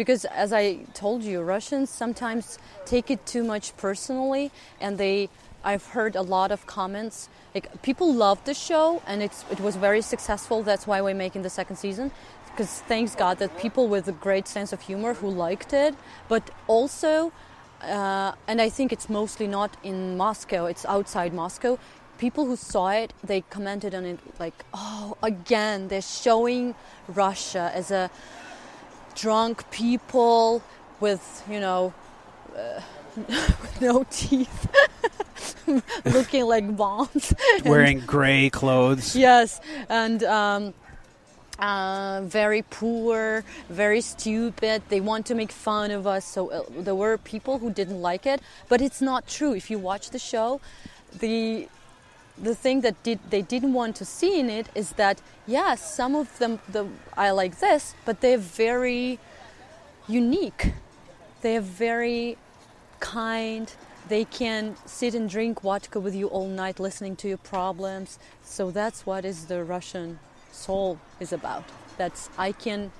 Because 0.00 0.24
as 0.24 0.50
I 0.50 0.76
told 0.94 1.22
you, 1.22 1.42
Russians 1.42 1.90
sometimes 1.90 2.58
take 2.86 3.10
it 3.10 3.26
too 3.26 3.44
much 3.44 3.76
personally, 3.76 4.50
and 4.80 4.96
they. 4.96 5.28
I've 5.62 5.84
heard 5.88 6.16
a 6.16 6.22
lot 6.22 6.50
of 6.52 6.66
comments. 6.66 7.28
Like 7.54 7.82
people 7.82 8.08
loved 8.26 8.46
the 8.46 8.54
show, 8.54 9.02
and 9.06 9.22
it's 9.22 9.44
it 9.50 9.60
was 9.60 9.76
very 9.76 10.00
successful. 10.00 10.62
That's 10.62 10.86
why 10.86 11.02
we're 11.02 11.22
making 11.26 11.42
the 11.42 11.50
second 11.50 11.76
season. 11.76 12.12
Because 12.46 12.72
thanks 12.92 13.14
God 13.14 13.34
that 13.40 13.50
people 13.58 13.84
with 13.88 14.08
a 14.08 14.16
great 14.26 14.48
sense 14.48 14.72
of 14.72 14.80
humor 14.80 15.12
who 15.20 15.28
liked 15.28 15.74
it, 15.74 15.94
but 16.28 16.44
also 16.66 17.30
uh, 17.82 18.32
and 18.46 18.60
I 18.60 18.68
think 18.68 18.92
it's 18.92 19.08
mostly 19.08 19.46
not 19.46 19.76
in 19.82 20.16
Moscow, 20.16 20.66
it's 20.66 20.84
outside 20.84 21.32
Moscow. 21.32 21.78
People 22.18 22.44
who 22.46 22.56
saw 22.56 22.90
it, 22.90 23.12
they 23.24 23.42
commented 23.42 23.94
on 23.94 24.04
it 24.04 24.18
like, 24.38 24.64
oh, 24.74 25.16
again, 25.22 25.88
they're 25.88 26.02
showing 26.02 26.74
Russia 27.08 27.70
as 27.74 27.90
a 27.90 28.10
drunk 29.14 29.70
people 29.70 30.62
with, 31.00 31.42
you 31.50 31.60
know, 31.60 31.92
uh, 32.56 32.80
with 33.16 33.78
no 33.80 34.04
teeth, 34.10 34.68
looking 36.04 36.44
like 36.44 36.76
bombs. 36.76 37.34
Wearing 37.64 38.00
gray 38.00 38.50
clothes. 38.50 39.16
Yes, 39.16 39.60
and 39.88 40.22
um, 40.24 40.74
uh, 41.58 42.22
very 42.24 42.62
poor, 42.62 43.44
very 43.68 44.00
stupid. 44.00 44.82
They 44.88 45.00
want 45.00 45.26
to 45.26 45.34
make 45.34 45.52
fun 45.52 45.90
of 45.90 46.06
us. 46.06 46.24
So 46.24 46.50
uh, 46.50 46.62
there 46.70 46.94
were 46.94 47.18
people 47.18 47.58
who 47.58 47.70
didn't 47.70 48.00
like 48.00 48.26
it, 48.26 48.40
but 48.68 48.80
it's 48.80 49.00
not 49.00 49.26
true. 49.26 49.52
If 49.52 49.70
you 49.70 49.78
watch 49.78 50.10
the 50.10 50.18
show, 50.18 50.60
the 51.18 51.68
the 52.42 52.54
thing 52.54 52.80
that 52.80 53.02
did 53.02 53.18
they 53.30 53.42
didn't 53.42 53.72
want 53.72 53.96
to 53.96 54.04
see 54.04 54.40
in 54.40 54.48
it 54.50 54.68
is 54.74 54.92
that 54.92 55.20
yes, 55.46 55.94
some 55.94 56.14
of 56.14 56.38
them 56.38 56.60
the 56.68 56.86
I 57.16 57.30
like 57.30 57.60
this, 57.60 57.94
but 58.04 58.20
they're 58.20 58.38
very 58.38 59.18
unique. 60.08 60.72
They're 61.42 61.60
very 61.60 62.36
kind. 62.98 63.72
They 64.08 64.24
can 64.24 64.76
sit 64.86 65.14
and 65.14 65.28
drink 65.28 65.62
vodka 65.62 66.00
with 66.00 66.14
you 66.14 66.26
all 66.28 66.48
night, 66.48 66.80
listening 66.80 67.16
to 67.16 67.28
your 67.28 67.38
problems. 67.38 68.18
So 68.42 68.70
that's 68.70 69.06
what 69.06 69.24
is 69.24 69.46
the 69.46 69.62
Russian 69.62 70.18
soul 70.52 70.98
is 71.20 71.32
about. 71.32 71.64
That's 71.96 72.30
I 72.36 72.52
can 72.52 72.92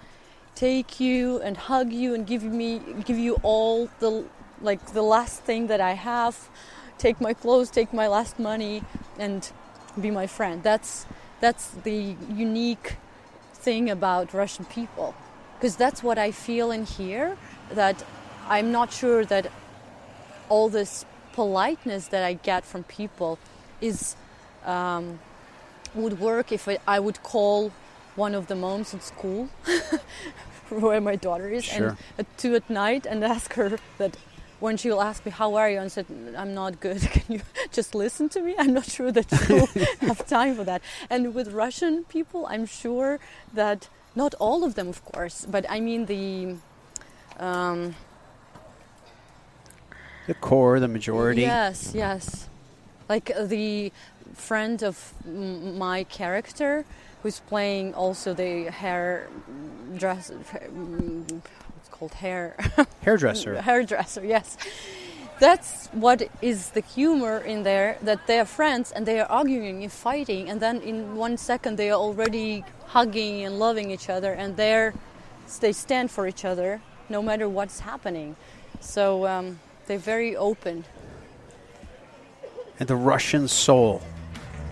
take 0.54 1.00
you 1.00 1.40
and 1.40 1.56
hug 1.56 1.92
you 1.92 2.14
and 2.14 2.26
give 2.26 2.44
me 2.44 2.80
give 3.04 3.18
you 3.18 3.38
all 3.42 3.88
the 3.98 4.24
like 4.60 4.92
the 4.92 5.02
last 5.02 5.42
thing 5.42 5.66
that 5.68 5.80
I 5.80 5.92
have. 5.92 6.48
Take 7.00 7.18
my 7.20 7.32
clothes, 7.32 7.70
take 7.70 7.92
my 7.94 8.06
last 8.08 8.38
money, 8.38 8.82
and 9.18 9.40
be 9.98 10.10
my 10.10 10.26
friend. 10.26 10.62
That's 10.62 11.06
that's 11.40 11.64
the 11.88 12.14
unique 12.48 12.96
thing 13.54 13.88
about 13.90 14.34
Russian 14.34 14.66
people, 14.66 15.14
because 15.54 15.76
that's 15.76 16.02
what 16.02 16.18
I 16.18 16.30
feel 16.30 16.70
in 16.70 16.84
here. 16.84 17.38
That 17.72 18.04
I'm 18.48 18.70
not 18.70 18.92
sure 18.92 19.24
that 19.24 19.44
all 20.50 20.68
this 20.68 21.06
politeness 21.32 22.08
that 22.08 22.22
I 22.22 22.34
get 22.34 22.64
from 22.66 22.82
people 22.84 23.38
is 23.80 24.14
um, 24.66 25.20
would 25.94 26.20
work 26.20 26.52
if 26.52 26.68
I, 26.68 26.78
I 26.86 26.98
would 27.00 27.22
call 27.22 27.72
one 28.16 28.34
of 28.34 28.46
the 28.48 28.54
moms 28.54 28.92
at 28.92 29.02
school 29.02 29.48
where 30.68 31.00
my 31.00 31.16
daughter 31.16 31.48
is 31.48 31.64
Sure. 31.64 31.88
and 31.88 31.96
at 32.18 32.26
two 32.36 32.54
at 32.54 32.68
night 32.68 33.06
and 33.06 33.24
ask 33.24 33.54
her 33.54 33.78
that 33.98 34.16
when 34.60 34.76
she'll 34.76 35.00
ask 35.00 35.24
me 35.26 35.32
how 35.32 35.54
are 35.54 35.68
you 35.70 35.78
and 35.78 35.90
said 35.90 36.06
I'm 36.36 36.54
not 36.54 36.80
good 36.80 37.00
can 37.14 37.34
you 37.36 37.40
just 37.72 37.94
listen 37.94 38.28
to 38.30 38.40
me 38.42 38.54
I'm 38.58 38.74
not 38.74 38.84
sure 38.86 39.10
that 39.10 39.26
she'll 39.46 39.66
have 40.08 40.26
time 40.26 40.54
for 40.54 40.64
that 40.64 40.82
and 41.08 41.34
with 41.34 41.48
Russian 41.52 42.04
people 42.04 42.46
I'm 42.46 42.66
sure 42.66 43.18
that 43.54 43.88
not 44.14 44.34
all 44.38 44.62
of 44.64 44.74
them 44.74 44.88
of 44.88 45.04
course 45.04 45.46
but 45.48 45.64
I 45.68 45.80
mean 45.80 46.06
the 46.06 46.56
um, 47.38 47.94
The 50.26 50.34
core, 50.34 50.78
the 50.78 50.88
majority. 50.88 51.40
Yes, 51.40 51.92
yes. 51.94 52.48
Like 53.08 53.32
uh, 53.34 53.46
the 53.46 53.92
friend 54.34 54.82
of 54.82 55.14
m- 55.26 55.78
my 55.78 56.04
character, 56.04 56.84
who's 57.22 57.40
playing 57.40 57.94
also 57.94 58.34
the 58.34 58.70
hair 58.70 59.28
dress. 59.96 60.30
Called 62.00 62.14
hair 62.14 62.56
Hairdresser. 63.04 63.60
hairdresser. 63.60 64.24
Yes. 64.24 64.56
That's 65.38 65.88
what 65.92 66.28
is 66.42 66.70
the 66.70 66.80
humor 66.80 67.38
in 67.38 67.62
there 67.62 67.98
that 68.02 68.26
they 68.26 68.38
are 68.40 68.44
friends 68.46 68.90
and 68.90 69.06
they 69.06 69.20
are 69.20 69.26
arguing 69.30 69.82
and 69.82 69.92
fighting, 69.92 70.50
and 70.50 70.60
then 70.60 70.80
in 70.80 71.16
one 71.16 71.36
second 71.36 71.76
they 71.76 71.90
are 71.90 72.00
already 72.00 72.64
hugging 72.86 73.44
and 73.44 73.58
loving 73.58 73.90
each 73.90 74.08
other, 74.10 74.32
and 74.32 74.56
they're 74.56 74.92
they 75.60 75.72
stand 75.72 76.10
for 76.10 76.26
each 76.28 76.44
other 76.44 76.80
no 77.08 77.20
matter 77.22 77.48
what's 77.48 77.80
happening. 77.80 78.36
So 78.80 79.26
um, 79.26 79.58
they're 79.86 79.98
very 79.98 80.36
open. 80.36 80.84
And 82.78 82.88
the 82.88 82.96
Russian 82.96 83.48
soul. 83.48 84.00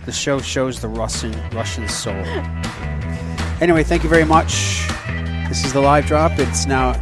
The 0.05 0.11
show 0.11 0.39
shows 0.39 0.79
the 0.79 0.87
Russian 0.87 1.33
Russian 1.51 1.87
soul. 1.87 2.23
Anyway, 3.61 3.83
thank 3.83 4.03
you 4.03 4.09
very 4.09 4.23
much. 4.23 4.87
This 5.49 5.65
is 5.65 5.73
the 5.73 5.81
live 5.81 6.05
drop. 6.05 6.39
It's 6.39 6.65
now 6.65 6.93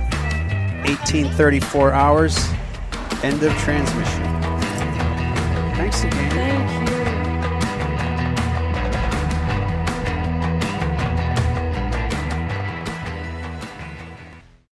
1834 0.88 1.92
hours. 1.92 2.50
End 3.22 3.44
of 3.44 3.52
transmission. 3.58 4.24
Thanks 5.76 6.04
again. 6.04 6.30
Thank 6.32 6.90
you. 6.92 6.97